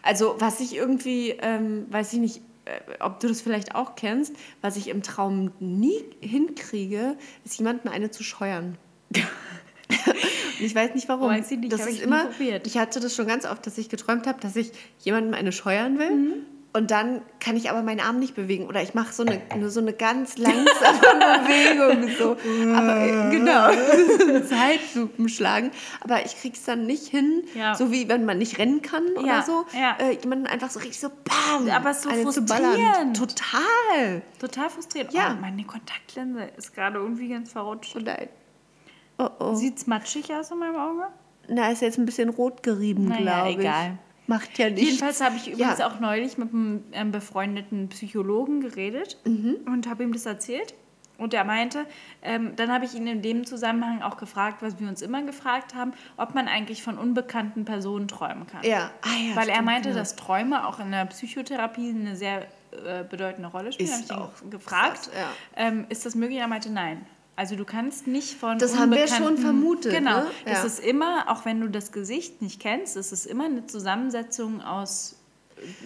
Also, 0.03 0.35
was 0.39 0.59
ich 0.59 0.75
irgendwie, 0.75 1.31
ähm, 1.31 1.88
weiß 1.89 2.13
ich 2.13 2.19
nicht, 2.19 2.41
äh, 2.65 2.79
ob 2.99 3.19
du 3.19 3.27
das 3.27 3.41
vielleicht 3.41 3.73
auch 3.73 3.95
kennst, 3.95 4.33
was 4.61 4.77
ich 4.77 4.88
im 4.88 5.01
Traum 5.01 5.51
nie 5.59 6.03
hinkriege, 6.21 7.17
ist 7.43 7.57
jemanden 7.57 7.88
eine 7.89 8.11
zu 8.11 8.23
scheuern. 8.23 8.77
Ich 10.59 10.73
weiß 10.73 10.95
nicht 10.95 11.09
warum. 11.09 11.29
Weiß 11.29 11.51
ich 11.51 11.59
nicht, 11.59 11.73
das 11.73 11.81
ist 11.81 11.97
ich 11.97 12.01
immer, 12.01 12.27
probiert. 12.27 12.65
ich 12.65 12.77
hatte 12.77 12.99
das 12.99 13.15
schon 13.15 13.27
ganz 13.27 13.45
oft, 13.45 13.65
dass 13.67 13.77
ich 13.77 13.89
geträumt 13.89 14.25
habe, 14.27 14.39
dass 14.39 14.55
ich 14.55 14.71
jemandem 14.99 15.33
eine 15.33 15.51
scheuern 15.51 15.99
will. 15.99 16.11
Mhm. 16.11 16.33
Und 16.75 16.91
dann 16.91 17.21
kann 17.39 17.55
ich 17.55 17.69
aber 17.69 17.81
meinen 17.83 18.01
Arm 18.01 18.19
nicht 18.19 18.35
bewegen. 18.35 18.67
Oder 18.67 18.81
ich 18.83 18.93
mache 18.93 19.13
so 19.13 19.23
eine, 19.25 19.41
nur 19.57 19.69
so 19.69 19.79
eine 19.79 19.93
ganz 19.93 20.38
langsame 20.38 20.65
Bewegung. 21.47 22.09
So. 22.17 22.31
Aber 22.75 22.97
äh, 22.99 23.31
genau, 23.31 23.69
Zeitlupen 24.49 25.29
schlagen. 25.29 25.71
Aber 26.01 26.25
ich 26.25 26.35
krieg's 26.39 26.63
dann 26.65 26.85
nicht 26.85 27.07
hin, 27.07 27.43
Ja. 27.53 27.75
so 27.75 27.91
wie 27.91 28.09
wenn 28.09 28.25
man 28.25 28.38
nicht 28.39 28.57
rennen 28.59 28.81
kann 28.81 29.05
oder 29.17 29.25
Ja, 29.25 29.41
so. 29.43 29.65
ja. 29.73 29.95
Äh, 29.99 30.17
jemanden 30.21 30.47
einfach 30.47 30.69
so 30.69 30.79
richtig 30.79 30.99
so 30.99 31.09
BAM! 31.09 31.69
Aber 31.69 31.91
es 31.91 31.99
ist 31.99 32.03
so 32.03 32.09
frustrierend. 32.41 33.15
Total. 33.17 34.21
Total 34.39 34.69
frustriert. 34.69 35.13
Ja. 35.13 35.33
Oh, 35.38 35.41
meine 35.41 35.63
Kontaktlinse 35.63 36.49
ist 36.57 36.75
gerade 36.75 36.97
irgendwie 36.97 37.29
ganz 37.29 37.51
verrutscht. 37.53 37.95
Oh 37.95 38.01
nein. 38.03 38.27
Oh 39.17 39.29
oh. 39.39 39.55
Sieht's 39.55 39.88
matschig 39.88 40.33
aus 40.33 40.51
in 40.51 40.59
meinem 40.59 40.75
Auge? 40.75 41.07
Na, 41.47 41.71
ist 41.71 41.81
jetzt 41.81 41.97
ein 41.97 42.05
bisschen 42.05 42.27
rot 42.29 42.63
gerieben, 42.63 43.15
glaube 43.15 43.51
ich. 43.51 43.59
egal. 43.59 43.97
Macht 44.27 44.57
ja 44.57 44.69
nichts. 44.69 44.81
Jedenfalls 44.81 45.21
habe 45.21 45.35
ich 45.35 45.51
übrigens 45.51 45.79
Ja. 45.79 45.88
auch 45.88 45.99
neulich 45.99 46.38
mit 46.38 46.49
einem 46.53 47.11
befreundeten 47.11 47.89
Psychologen 47.89 48.61
geredet 48.61 49.17
Mhm. 49.25 49.57
und 49.65 49.88
habe 49.88 50.03
ihm 50.03 50.13
das 50.13 50.25
erzählt. 50.25 50.73
Und 51.17 51.33
er 51.33 51.45
meinte, 51.45 51.85
ähm, 52.23 52.57
dann 52.57 52.69
habe 52.73 52.83
ich 52.83 52.93
ihn 52.93 53.07
in 53.07 53.21
dem 53.21 53.45
Zusammenhang 53.45 54.01
auch 54.01 54.17
gefragt, 54.17 54.61
was 54.61 54.79
wir 54.81 54.88
uns 54.89 55.01
immer 55.01 55.21
gefragt 55.23 55.73
haben, 55.73 55.93
ob 56.17 56.35
man 56.35 56.49
eigentlich 56.49 56.83
von 56.83 56.97
unbekannten 56.97 57.63
Personen 57.63 58.09
träumen 58.09 58.47
kann. 58.47 58.63
Ja. 58.65 58.91
Ah, 59.01 59.07
ja, 59.29 59.35
Weil 59.35 59.47
er 59.47 59.53
stimmt, 59.55 59.65
meinte, 59.65 59.89
genau. 59.89 59.99
dass 60.01 60.17
Träume 60.17 60.67
auch 60.67 60.79
in 60.81 60.91
der 60.91 61.05
Psychotherapie 61.05 61.89
eine 61.91 62.17
sehr 62.17 62.41
äh, 62.85 63.05
bedeutende 63.09 63.47
Rolle 63.47 63.71
spielen. 63.71 63.88
Ist 63.88 64.11
Habe 64.11 64.21
ich 64.33 64.38
auch 64.39 64.41
ihn 64.43 64.49
gefragt, 64.49 65.03
krass, 65.03 65.11
ja. 65.15 65.29
ähm, 65.55 65.85
ist 65.88 66.05
das 66.05 66.15
möglich? 66.15 66.39
Er 66.39 66.47
meinte, 66.49 66.69
nein. 66.69 67.05
Also 67.37 67.55
du 67.55 67.65
kannst 67.65 68.07
nicht 68.07 68.35
von 68.39 68.57
Das 68.59 68.77
haben 68.77 68.91
wir 68.91 69.07
schon 69.07 69.37
vermutet, 69.37 69.91
Genau. 69.91 70.19
ne? 70.21 70.27
Das 70.45 70.59
Ja. 70.59 70.63
ist 70.65 70.79
immer, 70.79 71.25
auch 71.29 71.43
wenn 71.45 71.59
du 71.59 71.69
das 71.69 71.91
Gesicht 71.91 72.41
nicht 72.41 72.61
kennst, 72.61 72.95
es 72.95 73.11
ist 73.11 73.25
immer 73.25 73.45
eine 73.45 73.65
Zusammensetzung 73.67 74.61
aus 74.61 75.17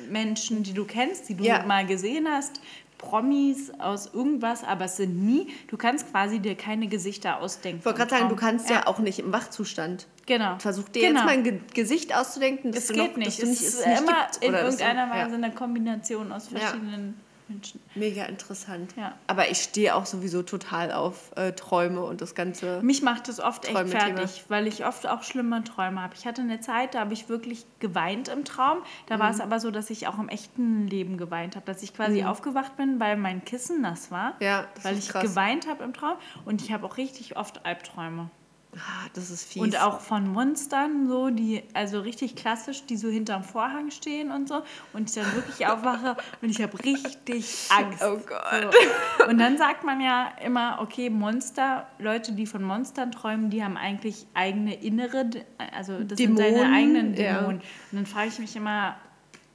Menschen, 0.09 0.63
die 0.63 0.73
du 0.73 0.85
kennst, 0.85 1.29
die 1.29 1.35
du 1.35 1.43
Ja. 1.43 1.63
mal 1.65 1.85
gesehen 1.85 2.27
hast, 2.29 2.62
Promis 2.99 3.71
aus 3.79 4.13
irgendwas, 4.13 4.63
aber 4.63 4.85
es 4.85 4.97
sind 4.97 5.25
nie, 5.25 5.47
du 5.69 5.77
kannst 5.77 6.12
quasi 6.12 6.39
dir 6.39 6.55
keine 6.55 6.88
Gesichter 6.88 7.39
ausdenken. 7.39 7.79
Ich 7.79 7.85
wollte 7.85 7.97
gerade 7.99 8.09
sagen, 8.12 8.29
du 8.29 8.35
kannst 8.35 8.69
ja. 8.69 8.85
auch 8.88 8.99
nicht 8.99 9.19
im 9.19 9.31
Wachzustand. 9.31 10.05
Genau. 10.25 10.59
Versuch 10.59 10.89
dir 10.89 11.01
genau. 11.07 11.21
jetzt 11.21 11.25
mal 11.25 11.31
ein 11.31 11.43
Ge 11.43 11.59
Gesicht 11.73 12.13
auszudenken, 12.13 12.71
das 12.73 12.83
Es 12.83 12.89
geht 12.89 13.12
noch, 13.12 13.17
nicht. 13.17 13.41
Das 13.41 13.49
Es 13.49 13.62
ist 13.62 13.88
nicht 13.88 14.01
immer 14.01 14.27
in 14.41 14.51
das 14.51 14.63
irgendeiner 14.63 15.09
Weise 15.09 15.31
ja. 15.31 15.35
eine 15.38 15.51
Kombination 15.51 16.31
aus 16.31 16.49
verschiedenen 16.49 17.19
Menschen. 17.49 17.81
Mega 17.95 18.23
interessant. 18.25 18.93
Ja. 18.95 19.13
Aber 19.27 19.49
ich 19.49 19.57
stehe 19.57 19.95
auch 19.95 20.05
sowieso 20.05 20.43
total 20.43 20.91
auf 20.91 21.31
äh, 21.35 21.51
Träume 21.53 22.03
und 22.03 22.21
das 22.21 22.35
Ganze. 22.35 22.81
Mich 22.81 23.01
macht 23.01 23.27
das 23.27 23.39
oft 23.39 23.65
echt 23.67 23.77
fertig, 23.89 24.45
weil 24.47 24.67
ich 24.67 24.85
oft 24.85 25.07
auch 25.07 25.23
schlimme 25.23 25.63
Träume 25.63 26.01
habe. 26.01 26.13
Ich 26.15 26.25
hatte 26.25 26.41
eine 26.41 26.59
Zeit, 26.62 26.93
da 26.95 26.99
habe 27.01 27.13
ich 27.13 27.27
wirklich 27.29 27.65
geweint 27.79 28.27
im 28.27 28.45
Traum. 28.45 28.77
Da 29.07 29.19
war 29.19 29.29
Mhm. 29.29 29.35
es 29.35 29.41
aber 29.41 29.59
so, 29.59 29.71
dass 29.71 29.89
ich 29.89 30.07
auch 30.07 30.17
im 30.19 30.29
echten 30.29 30.88
Leben 30.88 31.17
geweint 31.17 31.55
habe. 31.55 31.65
Dass 31.65 31.83
ich 31.83 31.93
quasi 31.93 32.23
aufgewacht 32.23 32.77
bin, 32.77 32.99
weil 32.99 33.17
mein 33.17 33.43
Kissen 33.43 33.81
nass 33.81 34.12
war. 34.12 34.29
Mhm. 34.31 34.35
Ja, 34.41 34.67
das 34.75 34.85
weil 34.85 34.97
ich 34.97 35.09
krass. 35.09 35.23
geweint 35.23 35.67
habe 35.67 35.83
im 35.83 35.93
Traum. 35.93 36.15
Und 36.45 36.62
ich 36.62 36.71
habe 36.71 36.85
auch 36.85 36.97
richtig 36.97 37.35
oft 37.35 37.65
Albträume. 37.65 38.29
Ah, 38.75 39.08
das 39.13 39.32
ist 39.32 39.51
fies. 39.51 39.63
Und 39.63 39.82
auch 39.82 39.99
von 39.99 40.27
Monstern, 40.27 41.08
so, 41.08 41.32
die, 41.32 41.63
also 41.73 42.01
richtig 42.01 42.36
klassisch, 42.36 42.86
die 42.86 42.97
so 42.97 43.10
hinterm 43.10 43.43
Vorhang 43.43 43.89
stehen 43.89 44.32
und 44.32 44.47
so. 44.47 44.62
Und 44.93 45.10
ich 45.10 45.15
dann 45.15 45.34
wirklich 45.34 45.65
aufwache 45.65 46.15
und 46.41 46.49
ich 46.49 46.62
habe 46.62 46.77
richtig 46.84 47.67
Angst. 47.75 48.03
Oh 48.03 48.17
Gott. 48.17 48.75
So. 49.17 49.25
Und 49.25 49.39
dann 49.39 49.58
sagt 49.58 49.84
man 49.84 49.99
ja 50.01 50.32
immer, 50.45 50.77
okay, 50.82 51.10
Monster, 51.10 51.88
Leute, 51.97 52.34
die 52.34 52.45
von 52.45 52.62
Monstern 52.62 53.12
träumen, 53.12 53.49
die 53.49 53.63
haben 53.63 53.75
eigentlich 53.75 54.27
eigene 54.36 54.75
innere, 54.75 55.29
also 55.75 56.03
das 56.03 56.19
sind 56.19 56.38
Dämonen, 56.38 56.55
seine 56.55 56.75
eigenen 56.75 57.13
ja. 57.15 57.39
Dämonen. 57.39 57.62
Und 57.62 57.63
dann 57.91 58.05
frage 58.05 58.27
ich 58.27 58.38
mich 58.38 58.55
immer, 58.55 58.97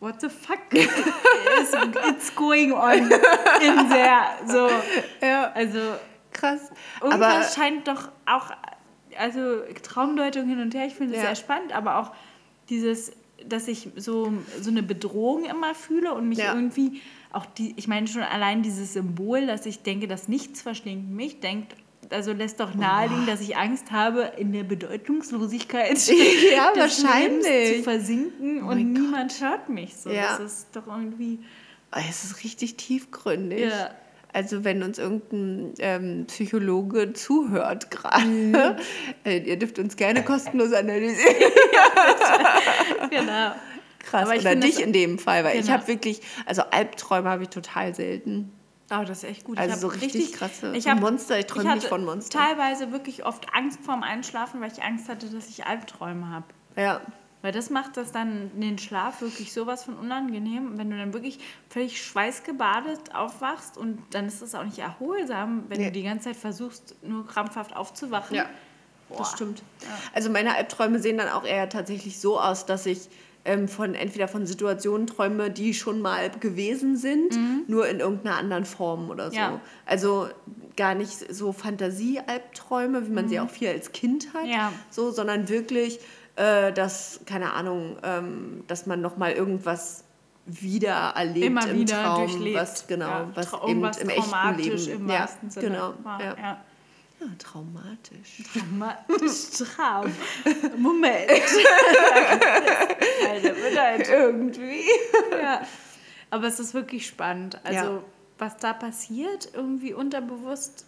what 0.00 0.20
the 0.20 0.28
fuck 0.28 0.58
is 0.72 1.72
it's 2.08 2.34
going 2.34 2.72
on 2.72 2.98
in 2.98 3.88
there? 3.88 4.26
So, 4.46 4.68
ja, 5.24 5.52
also 5.52 5.78
krass. 6.32 6.70
Irgendwas 7.00 7.22
Aber 7.22 7.42
scheint 7.44 7.88
doch 7.88 8.08
auch, 8.26 8.50
also 9.18 9.60
Traumdeutung 9.82 10.48
hin 10.48 10.60
und 10.60 10.74
her, 10.74 10.86
ich 10.86 10.94
finde 10.94 11.14
es 11.14 11.18
Ja. 11.20 11.26
sehr 11.28 11.36
spannend, 11.36 11.72
aber 11.74 11.98
auch 11.98 12.12
dieses, 12.68 13.12
dass 13.48 13.68
ich 13.68 13.88
so, 13.96 14.32
so 14.60 14.70
eine 14.70 14.82
Bedrohung 14.82 15.44
immer 15.44 15.74
fühle 15.74 16.14
und 16.14 16.28
mich 16.28 16.38
Ja. 16.38 16.54
irgendwie 16.54 17.00
auch 17.32 17.46
die, 17.46 17.74
ich 17.76 17.88
meine 17.88 18.06
schon 18.06 18.22
allein 18.22 18.62
dieses 18.62 18.92
Symbol, 18.92 19.46
dass 19.46 19.66
ich 19.66 19.82
denke, 19.82 20.06
dass 20.08 20.28
nichts 20.28 20.62
verschlingt 20.62 21.10
mich, 21.10 21.40
denkt, 21.40 21.74
also 22.10 22.32
lässt 22.32 22.60
doch 22.60 22.74
naheliegen, 22.74 23.26
dass 23.26 23.40
ich 23.40 23.56
Angst 23.56 23.90
habe, 23.90 24.32
in 24.36 24.52
der 24.52 24.62
Bedeutungslosigkeit 24.62 25.98
Ja, 26.54 26.70
des 26.72 27.02
wahrscheinlich. 27.02 27.44
Lebens 27.46 27.76
zu 27.78 27.82
versinken 27.82 28.62
Oh 28.64 28.68
und 28.70 28.92
niemand 28.92 29.40
hört 29.40 29.68
mich. 29.68 29.96
So, 29.96 30.10
Ja. 30.10 30.36
Das 30.38 30.40
ist 30.40 30.76
doch 30.76 30.86
irgendwie. 30.86 31.40
oh, 31.94 32.00
es 32.08 32.24
ist 32.24 32.44
richtig 32.44 32.76
tiefgründig. 32.76 33.70
Ja. 33.70 33.90
Also 34.34 34.64
wenn 34.64 34.82
uns 34.82 34.98
irgendein 34.98 35.72
ähm, 35.78 36.24
Psychologe 36.26 37.12
zuhört 37.14 37.90
gerade, 37.90 38.24
Mhm. 38.26 38.54
äh, 39.24 39.38
ihr 39.38 39.56
dürft 39.58 39.78
uns 39.78 39.96
gerne 39.96 40.22
kostenlos 40.24 40.72
analysieren. 40.72 41.34
Genau. 43.10 43.52
Krass. 44.00 44.22
Aber 44.24 44.34
ich 44.34 44.42
Oder 44.42 44.56
dich 44.56 44.80
in 44.82 44.92
dem 44.92 45.18
Fall, 45.18 45.44
weil 45.44 45.56
ich 45.56 45.62
Genau. 45.66 45.78
habe 45.78 45.88
wirklich, 45.88 46.20
also 46.46 46.62
Albträume 46.70 47.28
habe 47.30 47.44
ich 47.44 47.48
total 47.48 47.94
selten. 47.94 48.52
Oh, 48.90 49.02
das 49.06 49.22
ist 49.22 49.30
echt 49.30 49.44
gut. 49.44 49.56
Also 49.56 49.74
ich 49.74 49.80
so 49.80 49.92
hab 49.92 50.02
richtig 50.02 50.32
krasse- 50.34 50.72
Ich 50.74 50.88
hab, 50.88 51.00
Monster, 51.00 51.38
ich 51.38 51.46
träume 51.46 51.74
nicht 51.76 51.86
von 51.86 52.04
Monstern. 52.04 52.42
teilweise 52.42 52.92
wirklich 52.92 53.24
oft 53.24 53.46
Angst 53.54 53.78
vorm 53.82 54.02
Einschlafen, 54.02 54.60
weil 54.60 54.70
ich 54.70 54.82
Angst 54.82 55.08
hatte, 55.08 55.26
dass 55.28 55.48
ich 55.48 55.64
Albträume 55.66 56.28
habe. 56.28 56.44
Ja. 56.76 57.00
Weil 57.44 57.52
das 57.52 57.68
macht 57.68 57.98
das 57.98 58.10
dann 58.10 58.50
den 58.58 58.78
Schlaf 58.78 59.20
wirklich 59.20 59.52
sowas 59.52 59.84
von 59.84 59.96
unangenehm, 59.98 60.78
wenn 60.78 60.88
du 60.88 60.96
dann 60.96 61.12
wirklich 61.12 61.38
völlig 61.68 62.02
schweißgebadet 62.02 63.14
aufwachst 63.14 63.76
und 63.76 63.98
dann 64.12 64.26
ist 64.26 64.40
das 64.40 64.54
auch 64.54 64.64
nicht 64.64 64.78
erholsam, 64.78 65.64
wenn 65.68 65.78
Nee. 65.78 65.84
du 65.88 65.92
die 65.92 66.02
ganze 66.04 66.30
Zeit 66.30 66.36
versuchst, 66.36 66.96
nur 67.02 67.26
krampfhaft 67.26 67.76
aufzuwachen. 67.76 68.34
Ja, 68.34 68.46
das 69.18 69.32
stimmt. 69.32 69.62
Also 70.14 70.30
meine 70.30 70.54
Albträume 70.56 70.98
sehen 71.00 71.18
dann 71.18 71.28
auch 71.28 71.44
eher 71.44 71.68
tatsächlich 71.68 72.18
so 72.18 72.40
aus, 72.40 72.64
dass 72.64 72.86
ich 72.86 73.10
ähm, 73.44 73.68
von 73.68 73.94
entweder 73.94 74.26
von 74.26 74.46
Situationen 74.46 75.06
träume, 75.06 75.50
die 75.50 75.74
schon 75.74 76.00
mal 76.00 76.30
gewesen 76.30 76.96
sind, 76.96 77.38
nur 77.68 77.86
in 77.88 78.00
irgendeiner 78.00 78.38
anderen 78.38 78.64
Form 78.64 79.10
oder 79.10 79.26
so. 79.30 79.36
Mhm. 79.36 79.42
Ja. 79.42 79.60
Also 79.84 80.28
gar 80.76 80.94
nicht 80.94 81.12
so 81.34 81.52
Fantasie-Albträume, 81.52 83.06
wie 83.06 83.12
man 83.12 83.28
sie 83.28 83.38
auch 83.40 83.50
viel 83.50 83.68
als 83.68 83.92
Kind 83.92 84.32
hat, 84.32 84.44
Mhm. 84.44 84.50
Ja. 84.50 84.72
so, 84.88 85.10
sondern 85.10 85.50
wirklich, 85.50 86.00
äh, 86.36 86.72
dass, 86.72 87.20
keine 87.26 87.52
Ahnung, 87.52 87.96
ähm, 88.02 88.64
dass 88.66 88.86
man 88.86 89.00
nochmal 89.00 89.32
irgendwas 89.32 90.04
wieder 90.46 91.14
erlebt 91.16 91.46
Immer 91.46 91.68
im 91.68 91.80
wieder 91.80 92.02
Traum, 92.02 92.26
durchlebt. 92.26 92.56
was 92.58 92.86
genau, 92.86 93.06
Ja, 93.08 93.28
was 93.34 93.52
eben 93.66 93.78
im 93.84 93.84
echten 94.08 94.08
traumatisch 94.30 94.86
Leben. 94.86 95.04
im 95.04 95.08
ja, 95.08 95.28
Sinne 95.48 95.66
genau. 95.68 95.94
Ja. 96.04 96.36
Ja. 96.36 96.64
Ja, 97.20 97.26
traumatisch. 97.38 98.42
Dramatisch 98.52 99.50
Traum. 99.76 100.12
Moment. 100.76 101.30
Alter, 103.30 103.50
bedeutet 103.54 104.08
irgendwie. 104.08 104.82
Ja. 105.30 105.62
Aber 106.30 106.48
es 106.48 106.58
ist 106.58 106.74
wirklich 106.74 107.06
spannend. 107.06 107.58
Also, 107.64 108.02
was 108.38 108.56
da 108.56 108.72
passiert, 108.72 109.48
irgendwie 109.54 109.94
unterbewusst, 109.94 110.84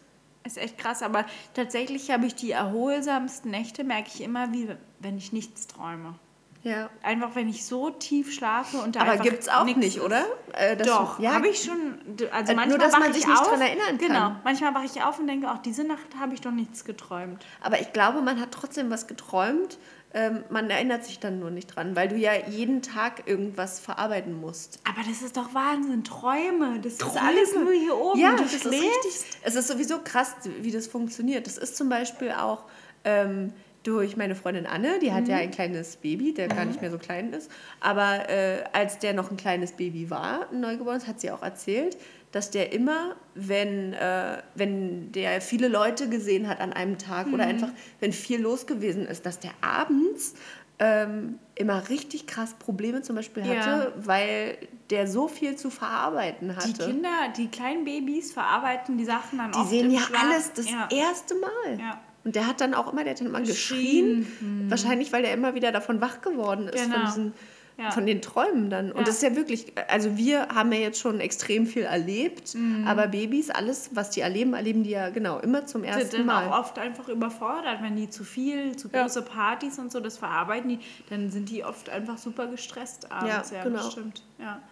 ist 0.46 0.58
echt 0.58 0.78
krass. 0.78 1.02
Aber 1.02 1.24
tatsächlich 1.54 2.10
habe 2.10 2.26
ich 2.26 2.34
die 2.34 2.52
erholsamsten 2.52 3.50
Nächte, 3.50 3.84
merke 3.84 4.08
ich 4.14 4.20
immer, 4.22 4.52
wie 4.52 4.68
wenn 5.00 5.18
ich 5.18 5.32
nichts 5.32 5.66
träume. 5.66 6.14
Ja. 6.62 6.90
Einfach, 7.04 7.36
wenn 7.36 7.48
ich 7.48 7.64
so 7.64 7.90
tief 7.90 8.34
schlafe 8.34 8.78
und 8.78 8.96
da 8.96 9.02
Aber 9.02 9.18
gibt 9.18 9.38
es 9.42 9.48
auch 9.48 9.64
nicht, 9.64 9.98
ist. 9.98 10.00
oder? 10.00 10.24
Äh, 10.52 10.76
dass 10.76 10.88
Doch, 10.88 11.20
ja, 11.20 11.34
habe 11.34 11.46
ich 11.46 11.62
schon. 11.62 11.98
Also 12.32 12.52
Äh, 12.52 12.56
nur, 12.56 12.56
manchmal 12.56 12.78
dass 12.78 12.92
wache 12.92 13.00
man 13.02 13.10
ich 13.10 13.16
sich 13.18 13.26
nicht 13.28 13.40
auf, 13.40 13.48
dran 13.48 13.60
erinnern 13.60 13.86
kann. 13.86 13.98
Genau, 13.98 14.32
manchmal 14.42 14.74
wache 14.74 14.86
ich 14.86 15.00
auf 15.00 15.20
und 15.20 15.28
denke, 15.28 15.48
auch 15.48 15.58
diese 15.58 15.84
Nacht 15.84 16.16
habe 16.18 16.34
ich 16.34 16.40
doch 16.40 16.50
nichts 16.50 16.84
geträumt. 16.84 17.46
Aber 17.60 17.80
ich 17.80 17.92
glaube, 17.92 18.20
man 18.20 18.40
hat 18.40 18.50
trotzdem 18.50 18.90
was 18.90 19.06
geträumt. 19.06 19.78
Ähm, 20.18 20.44
man 20.48 20.70
erinnert 20.70 21.04
sich 21.04 21.18
dann 21.20 21.40
nur 21.40 21.50
nicht 21.50 21.66
dran, 21.76 21.94
weil 21.94 22.08
du 22.08 22.16
ja 22.16 22.30
jeden 22.48 22.80
Tag 22.80 23.24
irgendwas 23.26 23.78
verarbeiten 23.80 24.40
musst. 24.40 24.80
Aber 24.88 25.06
das 25.06 25.20
ist 25.20 25.36
doch 25.36 25.52
Wahnsinn, 25.52 26.04
Träume. 26.04 26.80
Das 26.82 26.92
ist 26.94 27.00
Träume. 27.02 27.20
alles 27.20 27.54
nur 27.54 27.70
hier 27.72 27.94
oben. 27.94 28.18
Ja, 28.18 28.30
du 28.34 28.42
das 28.42 28.54
ist 28.54 28.64
richtig. 28.66 29.12
Es 29.42 29.54
ist 29.54 29.68
sowieso 29.68 29.98
krass, 30.02 30.34
wie 30.62 30.70
das 30.70 30.86
funktioniert. 30.86 31.46
Das 31.46 31.58
ist 31.58 31.76
zum 31.76 31.90
Beispiel 31.90 32.30
auch 32.30 32.64
ähm, 33.04 33.52
durch 33.82 34.16
meine 34.16 34.34
Freundin 34.34 34.66
Anne, 34.66 34.98
die 35.00 35.10
Mhm. 35.10 35.14
hat 35.14 35.28
ja 35.28 35.36
ein 35.36 35.50
kleines 35.50 35.96
Baby, 35.96 36.32
der 36.32 36.48
gar 36.48 36.64
nicht 36.64 36.80
mehr 36.80 36.90
so 36.90 36.98
klein 36.98 37.32
ist. 37.34 37.50
Aber 37.80 38.28
äh, 38.30 38.64
als 38.72 38.98
der 38.98 39.12
noch 39.12 39.30
ein 39.30 39.36
kleines 39.36 39.72
Baby 39.72 40.08
war, 40.08 40.50
ein 40.50 40.60
Neugeborenes, 40.60 41.06
hat 41.06 41.20
sie 41.20 41.30
auch 41.30 41.42
erzählt, 41.42 41.96
dass 42.36 42.50
der 42.50 42.72
immer, 42.72 43.16
wenn, 43.34 43.92
äh, 43.94 44.38
wenn 44.54 45.10
der 45.12 45.40
viele 45.40 45.68
Leute 45.68 46.08
gesehen 46.08 46.46
hat 46.48 46.60
an 46.60 46.72
einem 46.72 46.98
Tag 46.98 47.26
Mhm. 47.28 47.34
oder 47.34 47.44
einfach, 47.44 47.70
wenn 48.00 48.12
viel 48.12 48.40
los 48.40 48.66
gewesen 48.66 49.06
ist, 49.06 49.26
dass 49.26 49.40
der 49.40 49.50
abends 49.62 50.34
ähm, 50.78 51.38
immer 51.54 51.88
richtig 51.88 52.26
krass 52.26 52.52
Probleme 52.58 53.00
zum 53.00 53.16
Beispiel 53.16 53.46
Ja. 53.46 53.54
hatte, 53.54 53.92
weil 53.96 54.58
der 54.90 55.06
so 55.06 55.26
viel 55.26 55.56
zu 55.56 55.70
verarbeiten 55.70 56.54
hatte. 56.54 56.68
Die 56.74 56.84
Kinder, 56.92 57.08
die 57.34 57.48
kleinen 57.48 57.84
Babys 57.86 58.30
verarbeiten 58.34 58.98
die 58.98 59.06
Sachen 59.06 59.38
dann 59.38 59.52
Die 59.52 59.58
oft 59.58 59.70
sehen 59.70 59.86
im 59.86 59.92
ja 59.92 60.00
Schlaf. 60.00 60.22
alles 60.22 60.52
das 60.52 60.70
ja. 60.70 60.86
erste 60.92 61.34
Mal. 61.36 61.78
Ja. 61.80 62.00
Und 62.24 62.36
der 62.36 62.46
hat 62.46 62.60
dann 62.60 62.74
auch 62.74 62.92
immer, 62.92 63.04
der 63.04 63.12
hat 63.12 63.20
dann 63.20 63.28
immer 63.28 63.40
geschrien. 63.40 64.26
Geschrien. 64.26 64.66
Wahrscheinlich, 64.70 65.12
weil 65.14 65.22
der 65.22 65.32
immer 65.32 65.54
wieder 65.54 65.72
davon 65.72 66.02
wach 66.02 66.20
geworden 66.20 66.68
ist, 66.68 66.78
von, 66.82 66.92
Genau. 66.92 67.06
diesen, 67.06 67.32
Ja. 67.78 67.90
von 67.90 68.06
den 68.06 68.22
Träumen 68.22 68.70
dann. 68.70 68.90
Und 68.90 69.00
Ja. 69.00 69.04
das 69.04 69.16
ist 69.16 69.22
ja 69.22 69.36
wirklich, 69.36 69.66
also 69.88 70.16
wir 70.16 70.48
haben 70.48 70.72
ja 70.72 70.78
jetzt 70.78 70.98
schon 70.98 71.20
extrem 71.20 71.66
viel 71.66 71.82
erlebt, 71.82 72.54
Mhm. 72.54 72.86
aber 72.86 73.06
Babys, 73.08 73.50
alles, 73.50 73.90
was 73.92 74.08
die 74.10 74.20
erleben, 74.22 74.54
erleben 74.54 74.82
die 74.82 74.90
ja 74.90 75.10
genau 75.10 75.38
immer 75.40 75.66
zum 75.66 75.82
sind 75.82 75.90
ersten 75.92 76.16
dann 76.16 76.26
Mal. 76.26 76.48
auch 76.48 76.60
oft 76.60 76.78
einfach 76.78 77.08
überfordert, 77.10 77.82
wenn 77.82 77.94
die 77.96 78.08
zu 78.08 78.24
viel, 78.24 78.76
zu 78.76 78.88
große 78.88 79.20
Partys 79.20 79.78
und 79.78 79.92
so 79.92 80.00
das 80.00 80.16
verarbeiten, 80.16 80.70
die, 80.70 80.78
dann 81.10 81.30
sind 81.30 81.50
die 81.50 81.64
oft 81.64 81.90
einfach 81.90 82.16
super 82.16 82.46
gestresst 82.46 83.12
abends. 83.12 83.50
Ja, 83.50 83.62
genau. 83.64 83.76
das 83.76 83.92
stimmt. 83.92 84.22
Ja. 84.38 84.62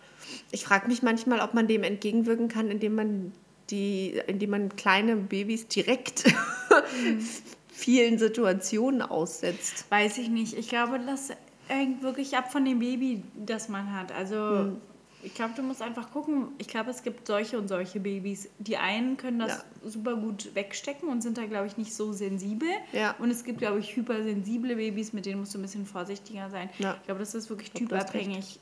Ich 0.50 0.64
frage 0.64 0.88
mich 0.88 1.02
manchmal, 1.02 1.40
ob 1.40 1.52
man 1.52 1.66
dem 1.66 1.82
entgegenwirken 1.82 2.48
kann, 2.48 2.70
indem 2.70 2.94
man 2.94 3.32
die, 3.68 4.18
indem 4.28 4.48
man 4.50 4.76
kleine 4.76 5.16
Babys 5.16 5.68
direkt 5.68 6.24
Mhm. 6.26 7.20
vielen 7.76 8.18
Situationen 8.18 9.02
aussetzt. 9.02 9.84
Weiß 9.90 10.16
ich 10.18 10.28
nicht. 10.30 10.54
Ich 10.56 10.68
glaube, 10.68 10.98
das 11.04 11.30
hängt 11.74 12.02
wirklich 12.02 12.36
ab 12.36 12.50
von 12.50 12.64
dem 12.64 12.78
Baby, 12.78 13.22
das 13.36 13.68
man 13.68 13.92
hat. 13.92 14.10
Also 14.12 14.36
Hm. 14.36 14.76
ich 15.22 15.34
glaube, 15.34 15.52
du 15.56 15.62
musst 15.62 15.82
einfach 15.82 16.10
gucken. 16.12 16.48
Ich 16.58 16.68
glaube, 16.68 16.90
es 16.90 17.02
gibt 17.02 17.26
solche 17.26 17.58
und 17.58 17.68
solche 17.68 18.00
Babys. 18.00 18.48
Die 18.58 18.76
einen 18.76 19.16
können 19.16 19.38
das 19.38 19.64
super 19.84 20.16
gut 20.16 20.54
wegstecken 20.54 21.08
und 21.08 21.22
sind 21.22 21.38
da, 21.38 21.46
glaube 21.46 21.66
ich, 21.66 21.76
nicht 21.76 21.94
so 21.94 22.12
sensibel. 22.12 22.68
Ja. 22.92 23.14
Und 23.18 23.30
es 23.30 23.44
gibt, 23.44 23.58
glaube 23.58 23.78
ich, 23.80 23.94
hypersensible 23.96 24.76
Babys, 24.76 25.12
mit 25.12 25.26
denen 25.26 25.40
musst 25.40 25.54
du 25.54 25.58
ein 25.58 25.62
bisschen 25.62 25.86
vorsichtiger 25.86 26.50
sein. 26.50 26.68
Ja. 26.78 26.96
Ich 27.00 27.04
glaube, 27.06 27.20
das 27.20 27.34
ist 27.34 27.48
wirklich 27.50 27.70
typabhängig. 27.72 28.58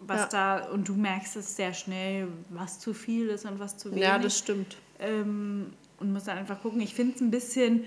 Was 0.00 0.20
Ja. 0.32 0.58
da, 0.60 0.64
und 0.70 0.86
du 0.88 0.94
merkst 0.94 1.36
es 1.36 1.56
sehr 1.56 1.72
schnell, 1.72 2.28
was 2.50 2.78
zu 2.78 2.92
viel 2.92 3.28
ist 3.28 3.46
und 3.46 3.58
was 3.58 3.78
zu 3.78 3.90
wenig. 3.90 4.02
Ja, 4.04 4.18
das 4.18 4.38
stimmt. 4.38 4.76
Ähm, 4.98 5.72
und 5.98 6.12
muss 6.12 6.24
dann 6.24 6.36
einfach 6.36 6.60
gucken. 6.60 6.80
Ich 6.82 6.94
finde 6.94 7.14
es 7.14 7.20
ein 7.22 7.30
bisschen, 7.30 7.84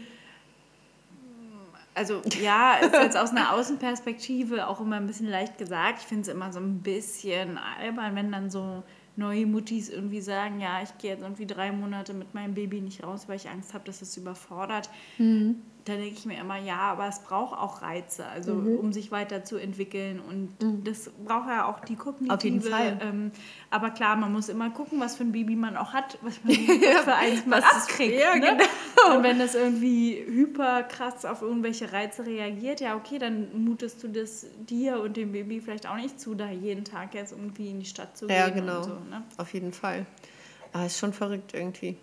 also 1.98 2.22
ja, 2.42 2.76
ist 2.76 2.94
jetzt 2.94 3.18
aus 3.18 3.32
einer 3.32 3.54
Außenperspektive 3.54 4.68
auch 4.68 4.80
immer 4.80 4.98
ein 4.98 5.08
bisschen 5.08 5.28
leicht 5.28 5.58
gesagt. 5.58 6.02
Ich 6.02 6.08
finde 6.08 6.22
es 6.22 6.28
immer 6.28 6.54
so 6.54 6.60
ein 6.60 6.82
bisschen 6.82 7.58
albern, 7.58 8.16
wenn 8.16 8.32
dann 8.32 8.50
so 8.50 8.84
neue 9.16 9.48
Muttis 9.48 9.90
irgendwie 9.90 10.22
sagen, 10.22 10.62
ja, 10.62 10.82
ich 10.84 10.96
gehe 11.00 11.12
jetzt 11.12 11.24
irgendwie 11.24 11.48
drei 11.48 11.72
Monate 11.72 12.14
mit 12.14 12.36
meinem 12.36 12.54
Baby 12.54 12.82
nicht 12.82 13.04
raus, 13.04 13.28
weil 13.28 13.38
ich 13.38 13.50
Angst 13.50 13.74
habe, 13.74 13.84
dass 13.86 14.02
es 14.04 14.16
überfordert. 14.16 14.92
Mhm. 15.18 15.64
Da 15.88 15.94
denke 15.96 16.16
ich 16.18 16.26
mir 16.26 16.38
immer, 16.38 16.58
ja, 16.58 16.80
aber 16.80 17.08
es 17.08 17.20
braucht 17.20 17.58
auch 17.58 17.82
Reize, 17.82 18.26
also 18.26 18.56
Mhm. 18.56 18.78
um 18.78 18.92
sich 18.92 19.10
weiterzuentwickeln 19.10 20.20
und 20.20 20.50
das 20.84 21.10
braucht 21.26 21.48
ja 21.48 21.66
auch 21.66 21.80
die 21.80 21.96
kognitive. 21.96 22.34
Auf 22.36 22.44
jeden 22.44 22.62
Fall. 22.62 23.00
Ähm, 23.02 23.32
aber 23.70 23.92
klar, 23.92 24.18
man 24.18 24.34
muss 24.34 24.50
immer 24.50 24.70
gucken, 24.70 25.00
was 25.00 25.16
für 25.16 25.24
ein 25.24 25.32
Baby 25.32 25.56
man 25.56 25.78
auch 25.78 25.94
hat, 25.94 26.18
was 26.22 26.44
man 26.44 26.54
für 27.06 27.16
eins 27.16 27.46
man 27.46 27.62
Was 27.62 27.84
abkriegt. 27.88 28.20
ja, 28.20 28.36
ne? 28.36 28.58
genau. 28.58 29.18
Und 29.18 29.24
wenn 29.24 29.40
das 29.40 29.56
irgendwie 29.56 30.22
hyper 30.28 30.84
krass 30.84 31.24
auf 31.24 31.42
irgendwelche 31.42 31.94
Reize 31.94 32.26
reagiert, 32.26 32.82
ja 32.82 32.96
okay, 32.98 33.18
dann 33.18 33.48
mutest 33.64 34.04
du 34.04 34.10
das 34.10 34.46
dir 34.68 35.00
und 35.00 35.16
dem 35.16 35.32
Baby 35.32 35.62
vielleicht 35.62 35.88
auch 35.88 35.96
nicht 35.96 36.20
zu, 36.20 36.36
da 36.36 36.50
jeden 36.50 36.84
Tag 36.84 37.14
jetzt 37.14 37.32
irgendwie 37.32 37.70
in 37.70 37.80
die 37.80 37.86
Stadt 37.86 38.18
zu 38.18 38.28
Ja, 38.28 38.50
gehen 38.50 38.56
genau. 38.66 38.80
und 38.80 38.84
so. 38.84 38.90
Ne? 39.10 39.24
Auf 39.38 39.54
jeden 39.54 39.72
Fall. 39.72 40.06
Aber 40.74 40.86
ist 40.86 41.00
schon 41.00 41.14
verrückt 41.14 41.54
irgendwie. 41.54 41.96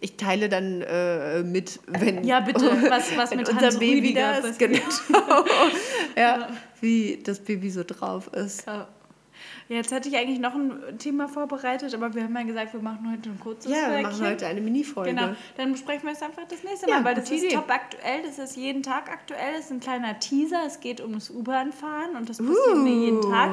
Ich 0.00 0.16
teile 0.16 0.48
dann 0.48 0.82
äh, 0.82 1.42
mit, 1.42 1.80
wenn, 1.86 2.24
Ja, 2.24 2.40
bitte, 2.40 2.64
was- 2.90 3.16
was 3.16 3.34
mit 3.34 3.48
unser 3.48 3.78
Baby 3.78 4.14
da 4.14 4.36
ist. 4.38 4.58
Genau. 4.58 4.78
ja, 6.16 6.48
wie 6.80 7.20
das 7.22 7.40
Baby 7.40 7.70
so 7.70 7.84
drauf 7.84 8.28
ist. 8.34 8.66
Ja. 8.66 8.88
Ja, 9.68 9.76
Jetzt 9.76 9.92
hatte 9.92 10.08
ich 10.08 10.16
eigentlich 10.16 10.40
noch 10.40 10.54
ein 10.54 10.98
Thema 10.98 11.28
vorbereitet, 11.28 11.94
aber 11.94 12.12
wir 12.12 12.24
haben 12.24 12.34
ja 12.36 12.42
gesagt, 12.42 12.72
wir 12.74 12.80
machen 12.82 13.08
heute 13.10 13.30
ein 13.30 13.38
kurzes 13.38 13.70
Ja, 13.70 13.90
wir 13.92 14.02
machen 14.02 14.26
heute 14.26 14.46
eine 14.48 14.60
Mini-Folge. 14.60 15.10
Genau, 15.14 15.28
dann 15.56 15.72
besprechen 15.72 16.02
wir 16.06 16.12
es 16.12 16.20
einfach 16.22 16.42
das 16.48 16.64
nächste 16.64 16.90
Ja, 16.90 16.96
Mal, 16.96 17.04
weil 17.04 17.14
das 17.14 17.30
ist 17.30 17.44
Idee. 17.44 17.54
top 17.54 17.70
aktuell, 17.70 18.22
das 18.26 18.38
ist 18.38 18.56
jeden 18.56 18.82
Tag 18.82 19.08
aktuell, 19.10 19.52
das 19.56 19.66
ist 19.66 19.70
ein 19.70 19.78
kleiner 19.80 20.18
Teaser, 20.18 20.62
es 20.66 20.80
geht 20.80 21.00
um 21.00 21.12
das 21.14 21.30
U-Bahn-Fahren 21.30 22.16
und 22.16 22.28
das 22.28 22.38
passiert 22.38 22.76
mir 22.78 22.92
jeden 22.94 23.18
Uh. 23.18 23.30
Tag 23.30 23.50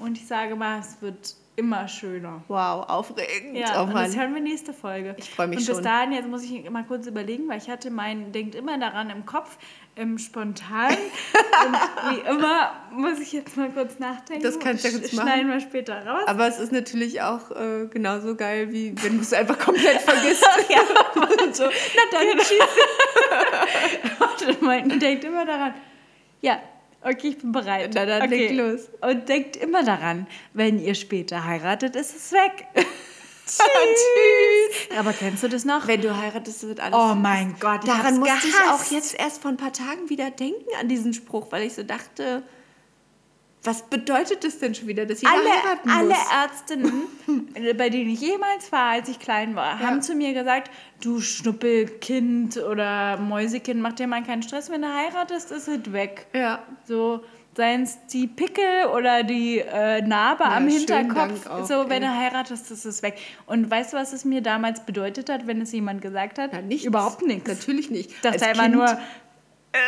und 0.00 0.18
ich 0.18 0.26
sage 0.26 0.56
mal, 0.56 0.80
es 0.80 1.00
wird 1.00 1.36
immer 1.56 1.88
schöner. 1.88 2.42
Wow, 2.48 2.88
aufregend. 2.88 3.56
Ja, 3.56 3.82
oh 3.82 3.84
und 3.84 3.94
das 3.94 4.16
hören 4.16 4.34
wir 4.34 4.40
nächste 4.40 4.72
Folge. 4.72 5.14
Ich 5.18 5.30
freu 5.30 5.46
mich 5.46 5.58
Und 5.58 5.66
bis 5.66 5.74
schon. 5.76 5.84
dahin, 5.84 6.12
jetzt 6.12 6.28
muss 6.28 6.42
ich 6.42 6.68
mal 6.70 6.84
kurz 6.84 7.06
überlegen, 7.06 7.48
weil 7.48 7.58
ich 7.58 7.68
hatte 7.68 7.90
mein, 7.90 8.32
denkt 8.32 8.54
immer 8.54 8.78
daran 8.78 9.10
im 9.10 9.26
Kopf, 9.26 9.58
im 9.94 10.16
Spontan. 10.18 10.92
und 11.66 12.14
wie 12.14 12.20
immer 12.30 12.72
muss 12.92 13.18
ich 13.20 13.32
jetzt 13.32 13.56
mal 13.56 13.70
kurz 13.70 13.98
nachdenken. 13.98 14.42
Das 14.42 14.58
kannst 14.58 14.84
du 14.84 14.88
ja 14.88 14.98
kurz 14.98 15.12
machen. 15.12 15.28
Schneiden 15.28 15.50
wir 15.50 15.60
später 15.60 16.06
raus. 16.06 16.22
Aber 16.26 16.46
es 16.46 16.58
ist 16.58 16.72
natürlich 16.72 17.20
auch 17.20 17.50
äh, 17.50 17.86
genauso 17.90 18.36
geil, 18.36 18.72
wie 18.72 18.94
wenn 19.02 19.16
du 19.16 19.22
es 19.22 19.32
einfach 19.32 19.58
komplett 19.58 20.00
vergisst. 20.00 20.46
ja, 20.68 20.80
und 21.44 21.54
so. 21.56 21.64
Na 21.64 22.18
dann 22.18 22.38
tschüss. 22.38 24.18
Warte 24.18 24.64
mal, 24.64 24.82
denkt 24.82 25.24
immer 25.24 25.44
daran. 25.44 25.74
Ja, 26.40 26.60
okay, 27.02 27.28
ich 27.28 27.38
bin 27.38 27.52
bereit. 27.52 27.92
Na 27.94 28.06
dann, 28.06 28.22
okay. 28.22 28.48
leg 28.48 28.56
los. 28.56 28.88
Und 29.00 29.28
denkt 29.28 29.56
immer 29.56 29.84
daran, 29.84 30.26
wenn 30.52 30.78
ihr 30.78 30.94
später 30.94 31.44
heiratet, 31.44 31.96
ist 31.96 32.14
es 32.16 32.32
weg. 32.32 32.66
Tschüss. 33.46 34.96
Aber 34.98 35.12
kennst 35.12 35.42
du 35.42 35.48
das 35.48 35.64
noch? 35.64 35.86
Wenn 35.86 36.00
du 36.00 36.16
heiratest, 36.16 36.66
wird 36.66 36.80
alles. 36.80 36.96
Oh 36.96 37.14
mein 37.14 37.56
Gott, 37.58 37.80
ich 37.82 37.90
Daran 37.90 38.18
musste 38.18 38.46
ich 38.46 38.52
gehasst. 38.52 38.88
auch 38.88 38.92
jetzt 38.92 39.18
erst 39.18 39.42
vor 39.42 39.50
ein 39.50 39.56
paar 39.56 39.72
Tagen 39.72 40.08
wieder 40.08 40.30
denken 40.30 40.68
an 40.80 40.88
diesen 40.88 41.12
Spruch, 41.12 41.50
weil 41.50 41.64
ich 41.64 41.74
so 41.74 41.82
dachte, 41.82 42.44
was 43.62 43.82
bedeutet 43.82 44.42
das 44.42 44.58
denn 44.58 44.74
schon 44.74 44.88
wieder, 44.88 45.04
dass 45.04 45.20
jeder 45.20 45.34
alle, 45.34 45.50
heiraten 45.50 45.90
alle 45.90 46.08
muss? 46.08 46.32
Ärztinnen, 46.32 47.74
bei 47.76 47.90
denen 47.90 48.10
ich 48.10 48.20
jemals 48.20 48.72
war, 48.72 48.92
als 48.92 49.08
ich 49.08 49.18
klein 49.18 49.54
war, 49.54 49.78
haben 49.78 50.00
zu 50.00 50.14
mir 50.14 50.32
gesagt, 50.32 50.70
du 51.02 51.20
Schnuppelkind 51.20 52.56
oder 52.56 53.18
Mäusekind, 53.18 53.80
mach 53.82 53.92
dir 53.92 54.06
mal 54.06 54.22
keinen 54.22 54.42
Stress, 54.42 54.70
wenn 54.70 54.82
du 54.82 54.88
heiratest, 54.88 55.50
ist 55.50 55.68
es 55.68 55.92
weg. 55.92 56.26
Ja. 56.32 56.60
So, 56.86 57.22
seien 57.54 57.82
es 57.82 57.98
die 58.06 58.26
Pickel 58.26 58.86
oder 58.96 59.22
die 59.24 59.58
äh, 59.58 60.00
Narbe 60.02 60.44
am 60.44 60.70
schönen 60.70 60.78
Hinterkopf. 60.78 61.46
Auch, 61.46 61.66
so, 61.66 61.90
wenn 61.90 62.02
ey. 62.02 62.08
du 62.08 62.16
heiratest, 62.16 62.70
ist 62.70 62.86
es 62.86 63.02
weg. 63.02 63.18
Und 63.44 63.70
weißt 63.70 63.92
du, 63.92 63.98
was 63.98 64.14
es 64.14 64.24
mir 64.24 64.40
damals 64.40 64.86
bedeutet 64.86 65.28
hat, 65.28 65.46
wenn 65.46 65.60
es 65.60 65.72
jemand 65.72 66.00
gesagt 66.00 66.38
hat? 66.38 66.50
Na, 66.52 66.62
nichts. 66.62 66.86
Überhaupt 66.86 67.22
nichts. 67.26 67.46
Natürlich 67.46 67.90
nicht. 67.90 68.12
Ich 68.12 68.20
dachte 68.20 68.46
einfach 68.46 68.68
nur, 68.68 68.98
äh. 69.72 69.78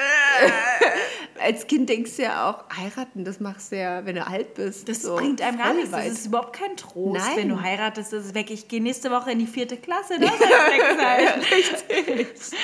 Als 1.40 1.66
Kind 1.66 1.88
denkst 1.88 2.16
du 2.16 2.22
ja 2.22 2.50
auch, 2.50 2.64
heiraten, 2.76 3.24
das 3.24 3.40
machst 3.40 3.72
du 3.72 3.76
ja, 3.76 4.06
wenn 4.06 4.14
du 4.14 4.24
alt 4.24 4.54
bist. 4.54 4.88
Das 4.88 5.02
so 5.02 5.16
bringt 5.16 5.40
einem 5.42 5.58
gar 5.58 5.74
nichts. 5.74 5.90
Das 5.90 6.06
ist 6.06 6.26
überhaupt 6.26 6.52
kein 6.52 6.76
Trost, 6.76 7.20
Nein. 7.20 7.36
wenn 7.36 7.48
du 7.48 7.60
heiratest. 7.60 8.12
Das 8.12 8.26
ist 8.26 8.34
weg. 8.34 8.50
Ich 8.50 8.68
gehe 8.68 8.80
nächste 8.80 9.10
Woche 9.10 9.32
in 9.32 9.40
die 9.40 9.46
vierte 9.46 9.76
Klasse. 9.76 10.20
Das 10.20 10.32
ist 10.32 10.40
weg 10.40 10.82
sein. 10.96 11.40
Richtig. 11.58 12.60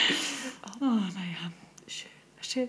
Oh, 0.80 0.84
naja. 0.84 1.50
Schön. 1.88 2.10
Schön. 2.40 2.68